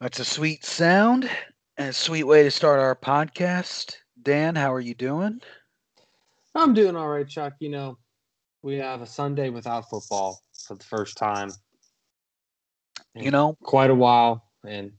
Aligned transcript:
That's 0.00 0.18
a 0.18 0.24
sweet 0.24 0.64
sound 0.64 1.28
and 1.76 1.90
a 1.90 1.92
sweet 1.92 2.24
way 2.24 2.42
to 2.42 2.50
start 2.50 2.80
our 2.80 2.96
podcast. 2.96 3.96
Dan, 4.22 4.54
how 4.56 4.72
are 4.72 4.80
you 4.80 4.94
doing? 4.94 5.42
I'm 6.54 6.72
doing 6.72 6.96
all 6.96 7.08
right, 7.08 7.28
Chuck. 7.28 7.52
You 7.60 7.68
know, 7.68 7.98
we 8.62 8.76
have 8.76 9.02
a 9.02 9.06
Sunday 9.06 9.50
without 9.50 9.90
football 9.90 10.40
for 10.66 10.74
the 10.74 10.84
first 10.84 11.18
time. 11.18 11.50
You 13.14 13.30
know, 13.30 13.58
quite 13.62 13.90
a 13.90 13.94
while, 13.94 14.50
and 14.66 14.92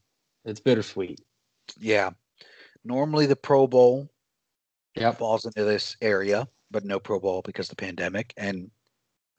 it's 0.45 0.59
bittersweet. 0.59 1.19
Yeah. 1.79 2.11
Normally 2.83 3.25
the 3.25 3.35
Pro 3.35 3.65
Bowl 3.65 4.07
Yep. 4.95 5.17
falls 5.17 5.45
into 5.45 5.63
this 5.63 5.97
area, 6.01 6.47
but 6.69 6.85
no 6.85 6.99
Pro 6.99 7.19
Bowl 7.19 7.41
because 7.41 7.71
of 7.71 7.75
the 7.77 7.83
pandemic. 7.83 8.33
And 8.37 8.69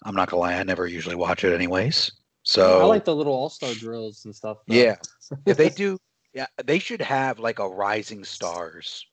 I'm 0.02 0.14
not 0.16 0.28
gonna 0.30 0.40
lie, 0.40 0.54
I 0.54 0.62
never 0.64 0.88
usually 0.88 1.14
watch 1.14 1.44
it 1.44 1.54
anyways. 1.54 2.10
So 2.52 2.82
I 2.82 2.84
like 2.84 3.04
the 3.04 3.16
little 3.16 3.32
all 3.32 3.48
star 3.48 3.74
drills 3.74 4.26
and 4.26 4.34
stuff. 4.34 4.58
though. 4.68 4.74
Yeah. 4.74 4.96
if 5.46 5.56
they 5.56 5.70
do, 5.70 5.98
yeah, 6.34 6.46
they 6.64 6.78
should 6.78 7.00
have 7.00 7.38
like 7.38 7.58
a 7.58 7.68
Rising 7.68 8.24
Stars 8.24 9.06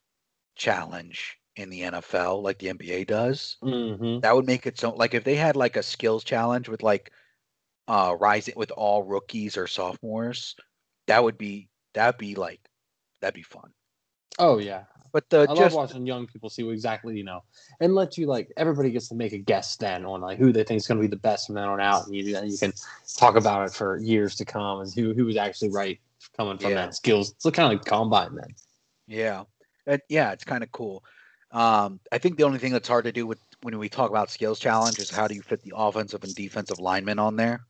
challenge 0.55 1.37
in 1.55 1.69
the 1.69 1.81
NFL, 1.81 2.41
like 2.43 2.59
the 2.59 2.67
NBA 2.67 3.07
does. 3.07 3.57
hmm 3.61 4.19
That 4.19 4.35
would 4.35 4.45
make 4.45 4.67
it 4.67 4.77
so. 4.77 4.91
Like 4.91 5.13
if 5.13 5.23
they 5.23 5.35
had 5.35 5.55
like 5.55 5.77
a 5.77 5.83
skills 5.83 6.23
challenge 6.23 6.67
with 6.67 6.83
like 6.83 7.11
uh 7.87 8.15
rising 8.19 8.55
with 8.57 8.71
all 8.71 9.03
rookies 9.03 9.55
or 9.55 9.67
sophomores, 9.67 10.55
that 11.07 11.23
would 11.23 11.37
be 11.37 11.69
that'd 11.93 12.17
be 12.17 12.35
like 12.35 12.59
that'd 13.21 13.33
be 13.33 13.41
fun. 13.41 13.71
Oh 14.37 14.57
yeah. 14.57 14.83
But 15.11 15.29
the 15.29 15.41
I 15.41 15.45
just 15.47 15.59
love 15.59 15.73
watching 15.73 16.05
young 16.05 16.27
people 16.27 16.49
see 16.49 16.63
what 16.63 16.71
exactly 16.71 17.17
you 17.17 17.23
know, 17.23 17.43
and 17.79 17.95
let 17.95 18.17
you 18.17 18.27
like 18.27 18.51
everybody 18.57 18.91
gets 18.91 19.07
to 19.09 19.15
make 19.15 19.33
a 19.33 19.37
guess 19.37 19.75
then 19.75 20.05
on 20.05 20.21
like 20.21 20.37
who 20.37 20.51
they 20.51 20.63
think 20.63 20.77
is 20.79 20.87
going 20.87 20.97
to 20.97 21.01
be 21.01 21.07
the 21.07 21.15
best 21.15 21.47
from 21.47 21.55
then 21.55 21.67
on 21.67 21.81
out, 21.81 22.05
and 22.05 22.15
you 22.15 22.23
you 22.43 22.57
can 22.57 22.73
talk 23.17 23.35
about 23.35 23.67
it 23.67 23.73
for 23.73 23.97
years 23.97 24.35
to 24.35 24.45
come 24.45 24.81
and 24.81 24.93
who 24.93 25.13
who 25.13 25.25
was 25.25 25.37
actually 25.37 25.69
right 25.69 25.99
coming 26.37 26.57
from 26.57 26.71
Yeah. 26.71 26.75
that 26.75 26.95
skills. 26.95 27.31
It's 27.31 27.43
kind 27.55 27.73
of 27.73 27.79
like 27.79 27.85
combine 27.85 28.35
then. 28.35 28.55
yeah, 29.07 29.43
it, 29.87 30.01
yeah, 30.09 30.31
it's 30.31 30.43
kind 30.43 30.63
of 30.63 30.71
cool. 30.71 31.03
Um, 31.51 31.99
I 32.11 32.19
think 32.19 32.37
the 32.37 32.43
only 32.43 32.59
thing 32.59 32.71
that's 32.71 32.87
hard 32.87 33.05
to 33.05 33.11
do 33.11 33.25
with 33.25 33.39
when 33.63 33.77
we 33.79 33.89
talk 33.89 34.11
about 34.11 34.29
skills 34.29 34.59
challenge 34.59 34.99
is 34.99 35.09
how 35.09 35.27
do 35.27 35.33
you 35.33 35.41
fit 35.41 35.61
the 35.63 35.73
offensive 35.75 36.23
and 36.23 36.35
defensive 36.35 36.79
linemen 36.79 37.17
on 37.17 37.35
there, 37.35 37.61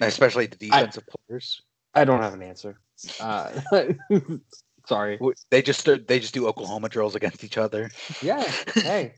especially 0.00 0.46
the 0.46 0.56
defensive 0.56 1.04
players. 1.06 1.60
I 1.94 2.04
don't 2.04 2.22
have 2.22 2.32
an 2.32 2.42
answer. 2.42 2.78
Uh, 3.20 3.60
sorry. 4.86 5.18
They 5.50 5.62
just 5.62 5.84
they 5.84 6.18
just 6.18 6.34
do 6.34 6.46
Oklahoma 6.46 6.88
drills 6.88 7.14
against 7.14 7.44
each 7.44 7.58
other. 7.58 7.90
Yeah. 8.20 8.44
Hey. 8.74 9.14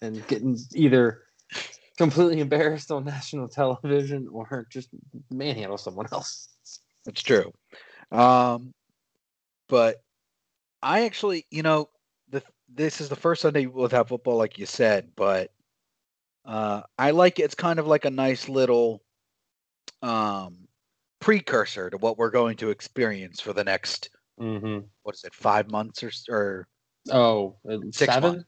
and 0.00 0.26
getting 0.28 0.56
either 0.74 1.22
completely 1.96 2.40
embarrassed 2.40 2.90
on 2.90 3.04
national 3.04 3.48
television 3.48 4.28
or 4.32 4.66
just 4.70 4.88
manhandle 5.30 5.78
someone 5.78 6.06
else. 6.12 6.48
It's 7.06 7.22
true. 7.22 7.52
Um, 8.12 8.72
but 9.68 9.96
I 10.82 11.04
actually, 11.04 11.46
you 11.50 11.62
know, 11.62 11.88
the 12.30 12.42
this 12.72 13.00
is 13.00 13.08
the 13.08 13.16
first 13.16 13.42
Sunday 13.42 13.66
without 13.66 14.08
football, 14.08 14.36
like 14.36 14.58
you 14.58 14.66
said, 14.66 15.10
but 15.16 15.50
uh, 16.44 16.82
I 16.98 17.10
like 17.10 17.38
it. 17.38 17.44
It's 17.44 17.54
kind 17.54 17.78
of 17.78 17.86
like 17.86 18.04
a 18.04 18.10
nice 18.10 18.48
little 18.48 19.02
um, 20.02 20.68
precursor 21.20 21.90
to 21.90 21.98
what 21.98 22.18
we're 22.18 22.30
going 22.30 22.56
to 22.58 22.70
experience 22.70 23.40
for 23.40 23.52
the 23.52 23.64
next 23.64 24.10
Mm-hmm. 24.40 24.86
what 25.02 25.14
is 25.14 25.24
it, 25.24 25.34
five 25.34 25.70
months 25.70 26.02
or 26.02 26.10
or 26.28 26.68
Oh, 27.10 27.56
uh, 27.68 27.78
Six 27.92 28.14
seven? 28.14 28.44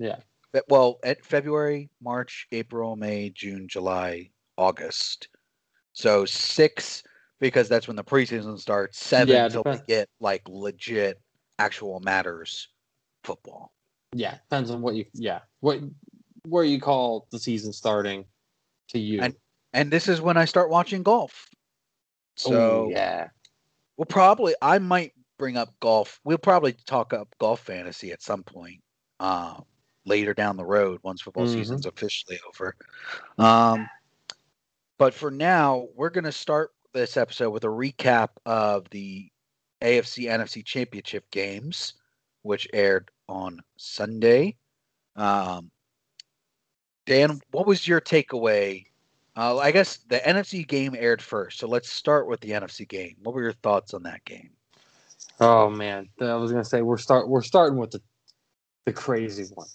months. 0.00 0.24
Fe- 0.52 0.62
well, 0.68 0.98
at 1.04 1.24
February, 1.24 1.90
March, 2.00 2.46
April, 2.52 2.96
May, 2.96 3.30
June, 3.30 3.68
July, 3.68 4.30
August. 4.56 5.28
So 5.92 6.24
six 6.24 7.02
because 7.40 7.68
that's 7.68 7.86
when 7.86 7.96
the 7.96 8.04
preseason 8.04 8.58
starts. 8.58 8.98
Seven 8.98 9.34
Yeah, 9.34 9.44
until 9.46 9.62
depends. 9.62 9.82
get 9.86 10.08
like 10.20 10.42
legit, 10.48 11.20
actual 11.58 12.00
matters 12.00 12.68
football. 13.24 13.72
Yeah, 14.12 14.38
depends 14.48 14.70
on 14.70 14.80
what 14.80 14.94
you. 14.94 15.04
Yeah, 15.12 15.40
what 15.60 15.80
where 16.46 16.64
you 16.64 16.80
call 16.80 17.26
the 17.30 17.38
season 17.38 17.72
starting 17.72 18.24
to 18.88 18.98
you. 18.98 19.20
And- 19.20 19.36
And 19.74 19.90
this 19.90 20.08
is 20.08 20.20
when 20.22 20.38
I 20.38 20.46
start 20.46 20.70
watching 20.70 21.02
golf. 21.02 21.46
So 22.36 22.54
oh, 22.54 22.88
yeah, 22.90 23.28
we'll 23.98 24.06
probably 24.06 24.54
I 24.62 24.78
might 24.78 25.12
bring 25.38 25.56
up 25.56 25.78
golf. 25.80 26.20
We'll 26.24 26.38
probably 26.38 26.72
talk 26.72 27.12
up 27.12 27.28
golf 27.38 27.60
fantasy 27.60 28.12
at 28.12 28.22
some 28.22 28.42
point. 28.42 28.82
Um 29.20 29.64
later 30.04 30.32
down 30.34 30.56
the 30.56 30.64
road 30.64 31.00
once 31.02 31.20
football 31.22 31.44
Mhm. 31.44 31.54
season's 31.54 31.86
officially 31.86 32.38
over. 32.48 32.74
Um 33.38 33.88
but 34.98 35.14
for 35.14 35.30
now, 35.30 35.88
we're 35.94 36.10
gonna 36.10 36.32
start 36.32 36.72
this 36.92 37.16
episode 37.16 37.50
with 37.50 37.64
a 37.64 37.68
recap 37.68 38.30
of 38.46 38.88
the 38.90 39.30
AFC 39.80 40.24
NFC 40.28 40.64
championship 40.64 41.30
games, 41.30 41.94
which 42.42 42.68
aired 42.72 43.10
on 43.28 43.60
Sunday. 43.76 44.56
Um 45.16 45.70
Dan, 47.06 47.40
what 47.52 47.66
was 47.66 47.88
your 47.88 48.00
takeaway? 48.00 48.84
Uh, 49.36 49.56
I 49.58 49.70
guess 49.70 49.98
the 50.08 50.18
NFC 50.28 50.66
game 50.66 50.94
aired 50.94 51.22
first, 51.22 51.58
so 51.58 51.68
let's 51.68 51.90
start 51.90 52.28
with 52.28 52.40
the 52.40 52.50
NFC 52.52 52.84
game. 52.86 53.16
What 53.22 53.34
were 53.34 53.42
your 53.42 53.52
thoughts 53.52 53.94
on 53.94 54.02
that 54.02 54.24
game? 54.24 54.50
Oh 55.40 55.70
man, 55.70 56.08
I 56.20 56.34
was 56.34 56.50
gonna 56.50 56.64
say 56.64 56.82
we're 56.82 56.98
start 56.98 57.28
we're 57.28 57.42
starting 57.42 57.78
with 57.78 57.92
the 57.92 58.00
the 58.86 58.92
crazy 58.92 59.44
one. 59.54 59.68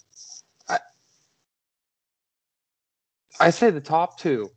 I 3.40 3.50
say 3.50 3.70
the 3.70 3.80
top 3.80 4.18
two, 4.18 4.48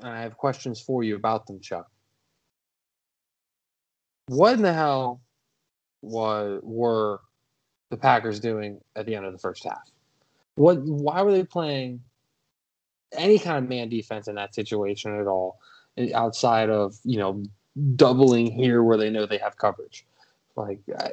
and 0.00 0.08
I 0.10 0.22
have 0.22 0.36
questions 0.36 0.80
for 0.80 1.04
you 1.04 1.14
about 1.14 1.46
them, 1.46 1.60
Chuck. 1.60 1.86
What 4.28 4.54
in 4.54 4.62
the 4.62 4.72
hell 4.72 5.20
was 6.02 6.60
were 6.64 7.20
the 7.90 7.96
Packers 7.96 8.40
doing 8.40 8.80
at 8.96 9.06
the 9.06 9.14
end 9.14 9.24
of 9.24 9.32
the 9.32 9.38
first 9.38 9.64
half? 9.64 9.88
What? 10.56 10.80
Why 10.80 11.22
were 11.22 11.32
they 11.32 11.44
playing 11.44 12.00
any 13.12 13.38
kind 13.38 13.58
of 13.58 13.68
man 13.68 13.88
defense 13.88 14.26
in 14.26 14.34
that 14.34 14.54
situation 14.54 15.18
at 15.20 15.28
all? 15.28 15.58
Outside 16.12 16.70
of 16.70 16.96
you 17.04 17.18
know 17.18 17.44
doubling 17.96 18.50
here 18.50 18.82
where 18.82 18.96
they 18.96 19.10
know 19.10 19.26
they 19.26 19.38
have 19.38 19.56
coverage. 19.56 20.06
Like 20.56 20.80
uh, 20.98 21.10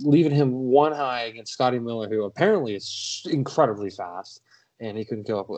leaving 0.00 0.32
him 0.32 0.52
one 0.52 0.92
high 0.92 1.24
against 1.24 1.52
Scotty 1.52 1.78
Miller, 1.78 2.08
who 2.08 2.24
apparently 2.24 2.74
is 2.74 3.26
incredibly 3.30 3.90
fast, 3.90 4.40
and 4.80 4.96
he 4.96 5.04
couldn't 5.04 5.26
go 5.26 5.40
up. 5.40 5.48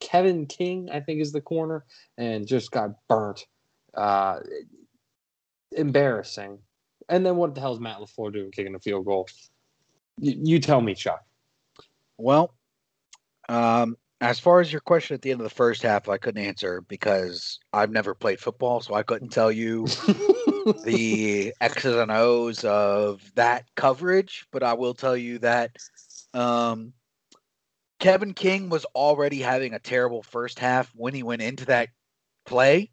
Kevin 0.00 0.46
King, 0.46 0.88
I 0.90 1.00
think, 1.00 1.20
is 1.20 1.32
the 1.32 1.42
corner, 1.42 1.84
and 2.16 2.46
just 2.46 2.70
got 2.70 2.90
burnt. 3.08 3.46
Uh, 3.94 4.40
embarrassing. 5.72 6.58
And 7.08 7.24
then 7.24 7.36
what 7.36 7.54
the 7.54 7.60
hell 7.60 7.72
is 7.72 7.80
Matt 7.80 7.98
LaFleur 7.98 8.32
doing, 8.32 8.50
kicking 8.50 8.74
a 8.74 8.80
field 8.80 9.04
goal? 9.04 9.28
You, 10.18 10.34
you 10.42 10.58
tell 10.58 10.80
me, 10.80 10.94
Chuck. 10.94 11.24
Well, 12.18 12.54
um, 13.48 13.96
as 14.20 14.40
far 14.40 14.60
as 14.60 14.72
your 14.72 14.80
question 14.80 15.14
at 15.14 15.22
the 15.22 15.30
end 15.30 15.40
of 15.40 15.44
the 15.44 15.54
first 15.54 15.82
half, 15.82 16.08
I 16.08 16.16
couldn't 16.16 16.42
answer 16.42 16.80
because 16.80 17.58
I've 17.72 17.90
never 17.90 18.14
played 18.14 18.40
football, 18.40 18.80
so 18.80 18.94
I 18.94 19.02
couldn't 19.02 19.28
tell 19.28 19.52
you 19.52 19.86
the 20.84 21.52
X's 21.60 21.96
and 21.96 22.10
O's 22.10 22.64
of 22.64 23.22
that 23.34 23.66
coverage. 23.74 24.46
But 24.52 24.62
I 24.62 24.72
will 24.72 24.94
tell 24.94 25.16
you 25.16 25.38
that 25.40 25.76
um, 26.32 26.94
Kevin 28.00 28.32
King 28.32 28.70
was 28.70 28.86
already 28.94 29.40
having 29.40 29.74
a 29.74 29.78
terrible 29.78 30.22
first 30.22 30.58
half 30.58 30.90
when 30.94 31.12
he 31.12 31.22
went 31.22 31.42
into 31.42 31.66
that 31.66 31.90
play. 32.46 32.90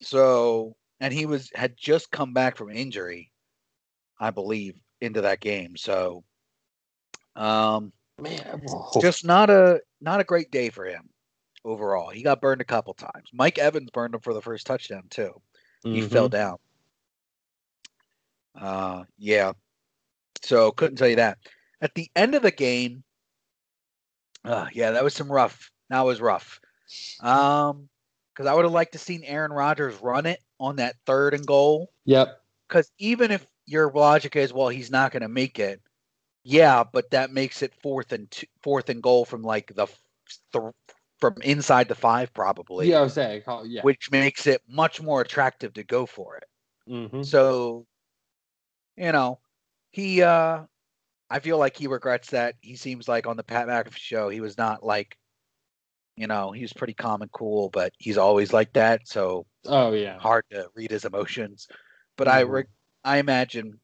So, 0.00 0.76
and 0.98 1.12
he 1.12 1.26
was 1.26 1.50
had 1.54 1.76
just 1.76 2.10
come 2.10 2.32
back 2.32 2.56
from 2.56 2.70
injury, 2.70 3.32
I 4.18 4.30
believe, 4.30 4.76
into 5.02 5.20
that 5.22 5.40
game. 5.40 5.76
So, 5.76 6.24
um, 7.36 7.92
Man, 8.20 8.62
just 9.00 9.24
not 9.24 9.48
a 9.48 9.80
not 10.00 10.20
a 10.20 10.24
great 10.24 10.50
day 10.50 10.70
for 10.70 10.84
him 10.84 11.08
overall. 11.64 12.08
He 12.10 12.22
got 12.22 12.40
burned 12.40 12.60
a 12.60 12.64
couple 12.64 12.94
times. 12.94 13.28
Mike 13.32 13.58
Evans 13.58 13.90
burned 13.90 14.14
him 14.14 14.20
for 14.20 14.34
the 14.34 14.42
first 14.42 14.66
touchdown 14.66 15.04
too. 15.10 15.40
He 15.82 16.00
Mhm. 16.00 16.10
fell 16.10 16.28
down. 16.28 16.58
Uh 18.54 19.04
yeah. 19.18 19.52
So 20.42 20.70
couldn't 20.72 20.96
tell 20.96 21.08
you 21.08 21.16
that. 21.16 21.38
At 21.80 21.94
the 21.94 22.10
end 22.16 22.34
of 22.34 22.42
the 22.42 22.50
game, 22.50 23.04
uh 24.44 24.68
yeah, 24.72 24.92
that 24.92 25.04
was 25.04 25.14
some 25.14 25.30
rough. 25.30 25.70
That 25.90 26.02
was 26.02 26.20
rough. 26.20 26.60
Um 27.20 27.88
because 28.32 28.46
I 28.46 28.54
would 28.54 28.64
have 28.64 28.72
liked 28.72 28.92
to 28.92 28.98
seen 28.98 29.24
Aaron 29.24 29.52
Rodgers 29.52 29.96
run 30.00 30.24
it 30.26 30.38
on 30.60 30.76
that 30.76 30.94
third 31.06 31.34
and 31.34 31.44
goal. 31.46 31.92
Yep. 32.04 32.40
Because 32.68 32.90
even 32.98 33.32
if 33.32 33.44
your 33.66 33.90
logic 33.90 34.36
is, 34.36 34.52
well, 34.52 34.68
he's 34.68 34.92
not 34.92 35.10
going 35.10 35.22
to 35.22 35.28
make 35.28 35.58
it, 35.58 35.80
yeah, 36.48 36.84
but 36.84 37.10
that 37.10 37.30
makes 37.32 37.62
it 37.62 37.74
fourth 37.82 38.12
and 38.12 38.30
two, 38.30 38.46
fourth 38.62 38.88
and 38.88 39.02
goal 39.02 39.24
from 39.24 39.42
like 39.42 39.74
the, 39.74 39.86
the 40.52 40.72
from 41.20 41.34
inside 41.42 41.88
the 41.88 41.94
five 41.94 42.32
probably, 42.34 42.88
Yeah, 42.88 42.98
I 42.98 43.02
was 43.02 43.12
saying. 43.14 43.42
Yeah. 43.66 43.82
which 43.82 44.10
makes 44.10 44.46
it 44.46 44.62
much 44.68 45.00
more 45.02 45.20
attractive 45.20 45.74
to 45.74 45.84
go 45.84 46.06
for 46.06 46.36
it. 46.36 46.44
Mhm. 46.86 47.22
So, 47.24 47.86
you 48.96 49.12
know, 49.12 49.40
he 49.90 50.22
uh 50.22 50.64
I 51.30 51.40
feel 51.40 51.58
like 51.58 51.76
he 51.76 51.88
regrets 51.88 52.30
that. 52.30 52.56
He 52.62 52.76
seems 52.76 53.08
like 53.08 53.26
on 53.26 53.36
the 53.36 53.44
Pat 53.44 53.68
McAfee 53.68 53.96
show, 53.98 54.30
he 54.30 54.40
was 54.42 54.58
not 54.58 54.84
like 54.84 55.18
You 56.16 56.26
know, 56.26 56.50
he 56.52 56.62
was 56.62 56.72
pretty 56.72 56.94
calm 56.94 57.22
and 57.22 57.30
cool, 57.32 57.70
but 57.70 57.92
he's 57.98 58.18
always 58.18 58.52
like 58.52 58.72
that. 58.74 59.06
So 59.08 59.46
Oh 59.66 59.92
yeah. 59.92 60.22
hard 60.22 60.44
to 60.52 60.70
read 60.74 60.90
his 60.92 61.04
emotions. 61.06 61.68
But 62.16 62.28
I 62.28 62.40
Mhm. 62.40 62.42
re- 62.42 62.64
I 63.04 63.18
imagine 63.18 63.80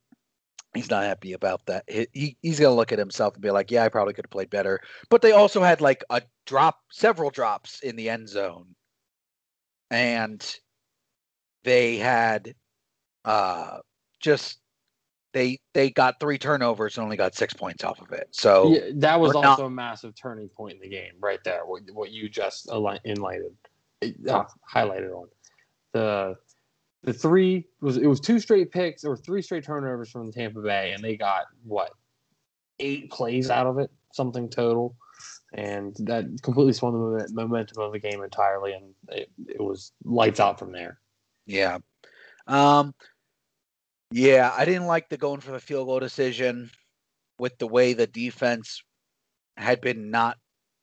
he's 0.74 0.90
not 0.90 1.04
happy 1.04 1.32
about 1.32 1.64
that. 1.66 1.84
He, 1.88 2.06
he 2.12 2.36
he's 2.42 2.60
gonna 2.60 2.74
look 2.74 2.92
at 2.92 2.98
himself 2.98 3.34
and 3.34 3.42
be 3.42 3.50
like, 3.50 3.70
"Yeah, 3.70 3.84
I 3.84 3.88
probably 3.88 4.12
could 4.14 4.26
have 4.26 4.30
played 4.30 4.50
better." 4.50 4.80
But 5.08 5.22
they 5.22 5.32
also 5.32 5.62
had 5.62 5.80
like 5.80 6.04
a 6.10 6.22
drop, 6.46 6.80
several 6.90 7.30
drops 7.30 7.80
in 7.80 7.96
the 7.96 8.10
end 8.10 8.28
zone, 8.28 8.74
and 9.90 10.44
they 11.62 11.96
had 11.96 12.54
uh 13.24 13.78
just 14.20 14.58
they 15.32 15.58
they 15.72 15.90
got 15.90 16.20
three 16.20 16.38
turnovers 16.38 16.96
and 16.96 17.04
only 17.04 17.16
got 17.16 17.34
six 17.34 17.54
points 17.54 17.82
off 17.84 18.00
of 18.00 18.12
it. 18.12 18.28
So 18.30 18.72
Yeah, 18.72 18.90
that 18.96 19.20
was 19.20 19.34
also 19.34 19.42
not- 19.42 19.60
a 19.60 19.70
massive 19.70 20.14
turning 20.14 20.48
point 20.48 20.74
in 20.74 20.80
the 20.80 20.88
game, 20.88 21.14
right 21.20 21.42
there. 21.44 21.64
What, 21.66 21.82
what 21.92 22.10
you 22.10 22.28
just 22.28 22.68
enlightened, 22.70 23.56
uh, 24.28 24.44
highlighted 24.72 25.12
on 25.12 25.28
the 25.92 26.36
the 27.04 27.12
three 27.12 27.66
was 27.80 27.96
it 27.98 28.06
was 28.06 28.20
two 28.20 28.40
straight 28.40 28.72
picks 28.72 29.04
or 29.04 29.16
three 29.16 29.42
straight 29.42 29.64
turnovers 29.64 30.10
from 30.10 30.32
Tampa 30.32 30.60
Bay, 30.60 30.92
and 30.92 31.04
they 31.04 31.16
got 31.16 31.44
what 31.62 31.92
eight 32.80 33.10
plays 33.10 33.50
out 33.50 33.66
of 33.66 33.78
it, 33.78 33.90
something 34.12 34.48
total, 34.48 34.96
and 35.52 35.94
that 36.00 36.24
completely 36.42 36.72
swung 36.72 37.16
the 37.16 37.28
momentum 37.32 37.82
of 37.82 37.92
the 37.92 37.98
game 37.98 38.22
entirely, 38.22 38.72
and 38.72 38.94
it, 39.08 39.30
it 39.46 39.60
was 39.60 39.92
lights 40.04 40.40
out 40.40 40.58
from 40.58 40.72
there. 40.72 40.98
Yeah. 41.46 41.78
Um 42.46 42.94
yeah, 44.10 44.52
I 44.56 44.64
didn't 44.64 44.86
like 44.86 45.08
the 45.08 45.16
going 45.16 45.40
for 45.40 45.52
the 45.52 45.60
field 45.60 45.86
goal 45.86 46.00
decision 46.00 46.70
with 47.38 47.58
the 47.58 47.66
way 47.66 47.92
the 47.92 48.06
defense 48.06 48.82
had 49.56 49.80
been 49.80 50.10
not 50.10 50.38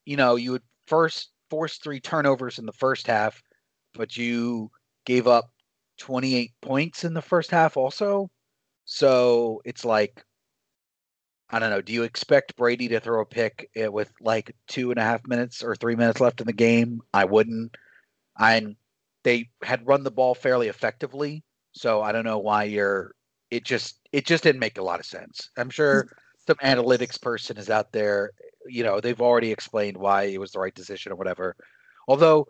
you 0.06 0.18
know, 0.18 0.36
you 0.36 0.52
would 0.52 0.64
first 0.88 1.30
force 1.50 1.78
three 1.78 2.00
turnovers 2.00 2.60
in 2.60 2.66
the 2.66 2.74
first 2.74 3.08
half, 3.08 3.42
but 3.94 4.18
you 4.18 4.72
gave 5.06 5.28
up 5.28 5.52
28 5.98 6.52
points 6.62 7.04
in 7.04 7.14
the 7.14 7.22
first 7.22 7.52
half 7.52 7.78
also. 7.78 8.30
So 8.86 9.62
it's 9.66 9.86
like 9.86 10.24
I 11.52 11.60
don't 11.60 11.70
know. 11.70 11.82
Do 11.82 11.92
you 11.92 12.04
expect 12.04 12.56
Brady 12.56 12.88
to 12.90 13.00
throw 13.02 13.22
a 13.22 13.26
pick 13.26 13.70
eh, 13.76 13.88
with 13.88 14.12
like 14.22 14.56
two 14.68 14.90
and 14.92 15.00
a 15.00 15.04
half 15.04 15.28
minutes 15.28 15.62
or 15.62 15.76
three 15.76 15.96
minutes 15.96 16.22
left 16.22 16.40
in 16.40 16.48
the 16.48 16.54
game? 16.54 17.02
I 17.14 17.26
wouldn't. 17.26 17.76
And 18.40 18.78
they 19.24 19.50
had 19.62 19.86
run 19.86 20.04
the 20.04 20.12
ball 20.12 20.34
fairly 20.34 20.70
effectively, 20.70 21.44
so 21.74 22.02
I 22.02 22.14
don't 22.14 22.26
know 22.26 22.40
why 22.40 22.64
you're. 22.64 23.14
It 23.50 23.66
just 23.66 24.00
it 24.14 24.26
just 24.26 24.44
didn't 24.44 24.60
make 24.60 24.78
a 24.78 24.84
lot 24.84 25.02
of 25.02 25.06
sense. 25.06 25.50
I'm 25.58 25.70
sure 25.70 26.08
some 26.48 26.56
analytics 26.64 27.22
person 27.22 27.58
is 27.58 27.70
out 27.70 27.92
there. 27.92 28.32
You 28.66 28.84
know, 28.84 29.02
they've 29.02 29.22
already 29.22 29.52
explained 29.52 29.98
why 29.98 30.24
it 30.24 30.40
was 30.40 30.52
the 30.52 30.60
right 30.60 30.74
decision 30.74 31.12
or 31.12 31.16
whatever. 31.16 31.58
Although, 32.08 32.48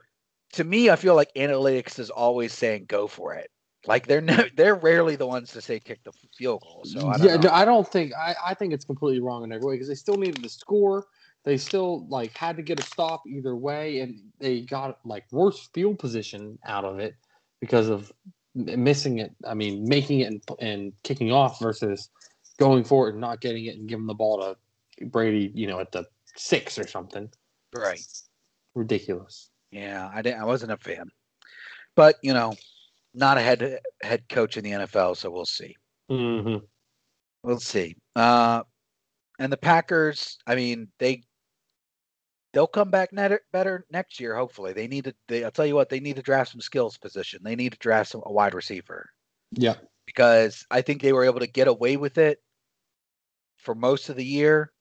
to 0.54 0.64
me, 0.64 0.90
I 0.90 0.96
feel 0.96 1.16
like 1.16 1.34
analytics 1.36 2.00
is 2.00 2.10
always 2.10 2.54
saying 2.54 2.86
go 2.88 3.08
for 3.08 3.34
it. 3.34 3.50
Like 3.88 4.08
they're 4.08 4.22
no, 4.22 4.38
they're 4.56 4.76
rarely 4.76 5.16
the 5.16 5.28
ones 5.28 5.52
to 5.54 5.62
say 5.62 5.80
kick 5.80 6.04
the 6.04 6.12
field 6.38 6.62
goal. 6.62 6.84
So 6.86 7.08
I 7.08 7.18
don't 7.18 7.28
yeah, 7.28 7.36
know. 7.36 7.42
no, 7.42 7.50
I 7.52 7.66
don't 7.66 7.88
think 7.88 8.14
I, 8.16 8.36
I 8.46 8.54
think 8.54 8.74
it's 8.74 8.86
completely 8.86 9.22
wrong 9.22 9.44
in 9.44 9.52
every 9.52 9.66
way 9.66 9.76
because 9.76 9.88
they 9.88 9.96
still 9.96 10.18
needed 10.18 10.44
to 10.44 10.50
score. 10.50 11.06
They 11.44 11.58
still 11.58 12.08
like 12.08 12.38
had 12.38 12.56
to 12.58 12.62
get 12.62 12.80
a 12.80 12.84
stop 12.84 13.24
either 13.28 13.56
way, 13.56 14.00
and 14.00 14.20
they 14.40 14.62
got 14.62 15.00
like 15.06 15.26
worse 15.32 15.70
field 15.74 15.98
position 15.98 16.60
out 16.66 16.86
of 16.86 17.00
it 17.00 17.16
because 17.60 17.90
of 17.90 18.12
missing 18.54 19.20
it. 19.20 19.34
I 19.48 19.56
mean, 19.56 19.88
making 19.88 20.20
it 20.20 20.28
and, 20.28 20.42
and 20.60 20.94
kicking 21.04 21.32
off 21.32 21.60
versus 21.60 22.10
going 22.60 22.84
for 22.84 23.08
it 23.08 23.14
and 23.14 23.22
not 23.22 23.42
getting 23.42 23.66
it 23.66 23.78
and 23.78 23.90
giving 23.90 24.06
the 24.06 24.14
ball 24.14 24.40
to 24.40 25.06
Brady. 25.08 25.52
You 25.56 25.66
know, 25.66 25.80
at 25.80 25.92
the 25.92 26.06
six 26.36 26.78
or 26.78 26.88
something 26.88 27.30
right. 27.76 28.00
ridiculous. 28.76 29.51
Yeah, 29.72 30.10
I 30.14 30.22
didn't. 30.22 30.42
I 30.42 30.46
wasn't 30.46 30.72
a 30.74 30.78
fan, 30.78 31.10
but 31.96 32.16
you 32.22 32.34
know, 32.34 32.56
not 33.14 33.38
a 33.38 33.42
head 33.42 33.80
head 34.04 34.28
coach 34.30 34.58
in 34.58 34.64
the 34.64 34.72
NFL, 34.72 35.18
so 35.18 35.30
we'll 35.32 35.46
see. 35.46 35.76
Mm-hmm. 36.10 36.64
We'll 37.44 37.60
see. 37.60 37.96
Uh, 38.16 38.64
and 39.40 39.52
the 39.52 39.58
Packers, 39.58 40.38
I 40.46 40.56
mean, 40.56 40.90
they 41.00 41.24
they'll 42.54 42.68
come 42.68 42.92
back 42.92 43.14
net, 43.14 43.40
better 43.54 43.86
next 43.92 44.20
year. 44.20 44.36
Hopefully, 44.36 44.74
they 44.74 44.88
need 44.88 45.06
to. 45.06 45.16
They, 45.28 45.44
I'll 45.44 45.52
tell 45.52 45.66
you 45.66 45.76
what, 45.76 45.90
they 45.90 46.00
need 46.00 46.18
to 46.18 46.22
draft 46.22 46.52
some 46.52 46.62
skills 46.62 46.98
position. 46.98 47.40
They 47.44 47.56
need 47.56 47.72
to 47.72 47.78
draft 47.80 48.12
some 48.12 48.22
a 48.26 48.32
wide 48.32 48.54
receiver 48.54 49.10
Yeah. 49.52 49.76
because 50.06 50.66
I 50.70 50.82
think 50.82 51.02
they 51.02 51.14
were 51.14 51.24
able 51.26 51.40
to 51.40 51.48
get 51.48 51.68
away 51.68 51.98
with 51.98 52.18
it 52.18 52.40
for 53.58 53.74
most 53.74 54.10
of 54.10 54.18
the 54.18 54.26
year. 54.26 54.72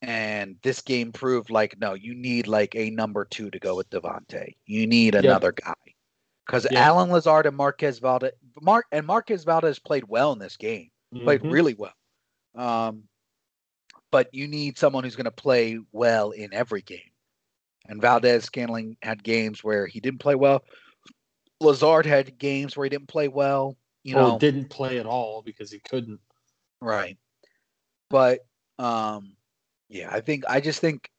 And 0.00 0.56
this 0.62 0.80
game 0.80 1.12
proved 1.12 1.50
like 1.50 1.78
no, 1.80 1.94
you 1.94 2.14
need 2.14 2.46
like 2.46 2.74
a 2.76 2.90
number 2.90 3.24
two 3.24 3.50
to 3.50 3.58
go 3.58 3.76
with 3.76 3.90
Davante. 3.90 4.54
You 4.66 4.86
need 4.86 5.14
another 5.16 5.52
guy 5.52 5.74
because 6.46 6.66
Yep. 6.70 6.74
Allen 6.74 7.10
Lazard 7.10 7.46
and 7.46 7.56
Marquez 7.56 7.98
Valdes, 7.98 8.30
Mark 8.60 8.86
and 8.92 9.06
Marquez 9.06 9.44
Valdes 9.44 9.78
played 9.80 10.04
well 10.08 10.32
in 10.32 10.38
this 10.38 10.56
game 10.56 10.90
played 11.24 11.40
Mhm. 11.40 11.50
really 11.52 11.74
well. 11.74 11.94
Um, 12.54 13.08
but 14.10 14.32
you 14.32 14.46
need 14.46 14.78
someone 14.78 15.04
who's 15.04 15.16
going 15.16 15.24
to 15.24 15.30
play 15.30 15.78
well 15.92 16.30
in 16.30 16.52
every 16.54 16.82
game. 16.82 17.10
And 17.86 18.00
Valdes 18.00 18.44
Scantling 18.44 18.96
had 19.02 19.22
games 19.22 19.64
where 19.64 19.86
he 19.86 20.00
didn't 20.00 20.20
play 20.20 20.34
well. 20.34 20.62
Lazard 21.60 22.06
had 22.06 22.38
games 22.38 22.76
where 22.76 22.84
he 22.84 22.90
didn't 22.90 23.08
play 23.08 23.28
well. 23.28 23.76
You 24.04 24.16
or 24.16 24.20
know, 24.20 24.38
didn't 24.38 24.70
play 24.70 24.98
at 24.98 25.06
all 25.06 25.42
because 25.42 25.70
he 25.70 25.80
couldn't. 25.80 26.20
right? 26.80 27.18
But 28.10 28.46
um, 28.78 29.36
yeah, 29.88 30.08
I 30.10 30.20
think 30.20 30.44
I 30.48 30.60
just 30.60 30.80
think 30.80 31.10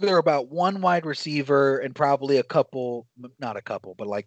they're 0.00 0.18
about 0.18 0.48
one 0.50 0.80
wide 0.80 1.06
receiver 1.06 1.78
and 1.78 1.94
probably 1.94 2.38
a 2.38 2.42
couple, 2.42 3.06
not 3.38 3.56
a 3.56 3.62
couple, 3.62 3.94
but 3.94 4.06
like 4.06 4.26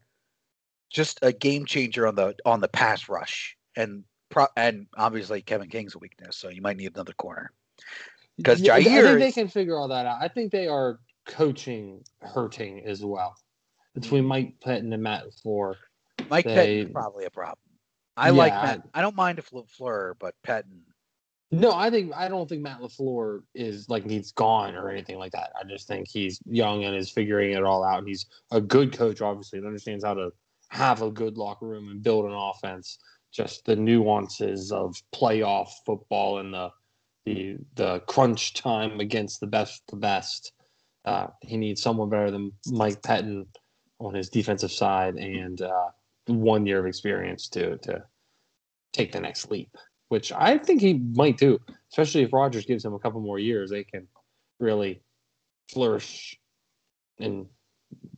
just 0.90 1.20
a 1.22 1.34
game 1.34 1.66
changer 1.66 2.08
on 2.08 2.16
the 2.16 2.36
on 2.46 2.62
the 2.62 2.68
pass 2.68 3.10
rush 3.10 3.58
and 3.76 4.04
pro- 4.30 4.48
and 4.56 4.88
obviously 4.96 5.42
Kevin 5.42 5.70
King's 5.70 5.96
a 5.96 6.00
weakness, 6.00 6.38
so 6.38 6.50
you 6.50 6.62
might 6.62 6.78
need 6.78 6.94
another 6.96 7.14
corner. 7.14 7.52
'Cause 8.44 8.62
Yeah, 8.62 8.76
I 8.76 8.84
Jair 8.84 9.04
think 9.04 9.20
they 9.20 9.32
can 9.32 9.48
figure 9.48 9.78
all 9.78 9.88
that 9.88 10.06
out. 10.06 10.22
I 10.22 10.28
think 10.28 10.52
they 10.52 10.68
are 10.68 11.00
coaching 11.26 12.04
hurting 12.22 12.86
as 12.86 13.04
well 13.04 13.36
between. 13.94 14.26
Mike 14.26 14.60
Pettine 14.60 14.94
and 14.94 15.04
Matt 15.04 15.26
LaFleur. 15.26 15.76
Mike 16.30 16.46
They- 16.46 16.56
Pettine 16.56 16.86
is 16.88 16.92
probably 16.92 17.26
a 17.26 17.32
problem. 17.32 17.60
I 18.16 18.30
like 18.32 18.54
Matt. 18.54 18.82
I 18.94 19.02
don't 19.02 19.16
mind 19.16 19.38
if 19.40 19.52
Fleur, 19.68 20.16
but 20.20 20.34
Pettine. 20.44 20.82
No, 21.50 21.72
I 21.74 21.90
think 21.90 22.12
I 22.14 22.28
don't 22.28 22.48
think 22.50 22.62
Matt 22.62 22.82
LaFleur 22.82 23.42
is 23.56 23.88
like 23.90 24.10
he's 24.10 24.32
gone 24.34 24.76
or 24.76 24.90
anything 24.90 25.18
like 25.18 25.32
that. 25.32 25.54
I 25.60 25.64
just 25.64 25.88
think 25.88 26.08
he's 26.10 26.40
young 26.46 26.84
and 26.84 26.96
is 26.96 27.10
figuring 27.10 27.54
it 27.54 27.64
all 27.64 27.86
out. 27.86 28.06
He's 28.06 28.26
a 28.52 28.60
good 28.60 28.92
coach, 28.92 29.22
obviously, 29.22 29.60
and 29.60 29.68
understands 29.68 30.04
how 30.04 30.16
to 30.16 30.32
have 30.70 31.02
a 31.02 31.10
good 31.10 31.38
locker 31.38 31.66
room 31.66 31.88
and 31.90 32.04
build 32.04 32.26
an 32.26 32.34
offense. 32.34 33.00
Just 33.32 33.64
the 33.64 33.78
nuances 33.78 34.74
of 34.74 34.96
playoff 35.16 35.70
football 35.86 36.40
and 36.40 36.54
the 36.54 36.70
the 37.26 37.58
the 37.76 38.00
crunch 38.02 38.54
time 38.54 39.00
against 39.00 39.40
the 39.40 39.48
best 39.48 39.84
the 39.88 39.96
best. 39.96 40.52
Uh, 41.06 41.28
he 41.42 41.56
needs 41.56 41.82
someone 41.82 42.10
better 42.10 42.30
than 42.30 42.52
Mike 42.68 43.02
Pettine 43.02 43.46
on 44.00 44.14
his 44.14 44.30
defensive 44.30 44.72
side 44.72 45.16
and 45.16 45.62
uh, 45.62 45.90
one 46.26 46.66
year 46.66 46.80
of 46.80 46.86
experience 46.86 47.48
to 47.50 47.78
to 47.78 48.04
take 48.92 49.14
the 49.14 49.22
next 49.22 49.50
leap 49.50 49.78
which 50.10 50.32
I 50.32 50.58
think 50.58 50.82
he 50.82 50.94
might 50.94 51.38
do, 51.38 51.60
especially 51.92 52.24
if 52.24 52.34
Rodgers 52.34 52.66
gives 52.66 52.84
him 52.86 52.94
a 52.94 53.00
couple 53.00 53.20
more 53.22 53.40
years. 53.40 53.70
They 53.70 53.84
can 53.84 54.08
really 54.60 55.02
flourish 55.72 56.40
and 57.20 57.48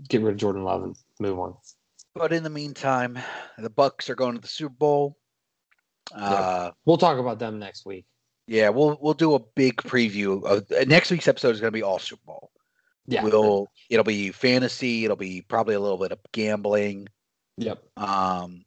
get 0.08 0.22
rid 0.22 0.34
of 0.34 0.38
Jordan 0.40 0.64
Love 0.64 0.84
and 0.84 0.96
move 1.20 1.40
on. 1.40 1.56
But 2.16 2.34
in 2.34 2.44
the 2.44 2.50
meantime, 2.50 3.18
the 3.58 3.70
Bucks 3.70 4.10
are 4.10 4.16
going 4.16 4.36
to 4.36 4.42
the 4.42 4.48
Super 4.48 4.74
Bowl. 4.76 5.18
Uh, 6.14 6.72
We'll 6.86 6.98
talk 6.98 7.18
about 7.20 7.40
them 7.40 7.60
next 7.60 7.86
week. 7.86 8.06
yeah, 8.48 8.70
we'll 8.70 8.98
we'll 9.00 9.14
do 9.14 9.36
a 9.36 9.40
big 9.56 9.78
preview 9.78 10.44
of 10.44 10.66
uh, 10.72 10.84
next 10.86 11.12
week's 11.12 11.28
episode 11.28 11.52
is 11.52 11.62
going 11.62 11.72
to 11.72 11.78
be 11.78 11.84
all 11.84 12.00
Super 12.00 12.24
Bowl. 12.26 12.52
Yeah. 13.08 13.24
We'll 13.24 13.68
it'll 13.90 14.04
be 14.04 14.32
fantasy. 14.32 15.06
It'll 15.06 15.16
be 15.18 15.42
probably 15.42 15.76
a 15.76 15.80
little 15.80 15.98
bit 16.00 16.12
of 16.12 16.20
gambling. 16.32 17.08
Yep. 17.58 17.84
Um, 17.98 18.66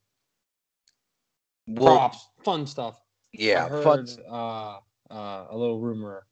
we'll, 1.67 1.97
Props, 1.97 2.29
fun 2.45 2.67
stuff. 2.67 3.01
Yeah, 3.33 3.65
I 3.65 3.69
heard, 3.69 3.85
fun. 3.85 4.09
Uh, 4.29 4.79
uh, 5.11 5.47
a 5.51 5.57
little 5.57 5.81
rumor 5.81 6.27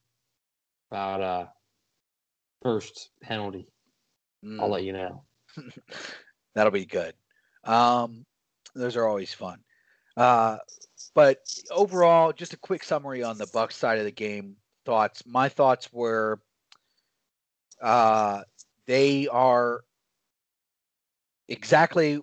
about 0.90 1.20
uh, 1.20 1.46
first 2.62 3.10
penalty. 3.22 3.66
Mm. 4.44 4.60
I'll 4.60 4.68
let 4.68 4.84
you 4.84 4.92
know. 4.92 5.24
That'll 6.54 6.72
be 6.72 6.86
good. 6.86 7.14
Um, 7.64 8.24
those 8.74 8.96
are 8.96 9.06
always 9.06 9.32
fun. 9.32 9.58
Uh, 10.16 10.58
but 11.14 11.38
overall, 11.70 12.32
just 12.32 12.52
a 12.52 12.58
quick 12.58 12.84
summary 12.84 13.22
on 13.22 13.38
the 13.38 13.48
Bucks 13.52 13.76
side 13.76 13.98
of 13.98 14.04
the 14.04 14.10
game. 14.10 14.56
Thoughts. 14.84 15.24
My 15.26 15.48
thoughts 15.48 15.92
were, 15.92 16.40
uh, 17.80 18.42
they 18.86 19.28
are 19.28 19.82
exactly. 21.48 22.20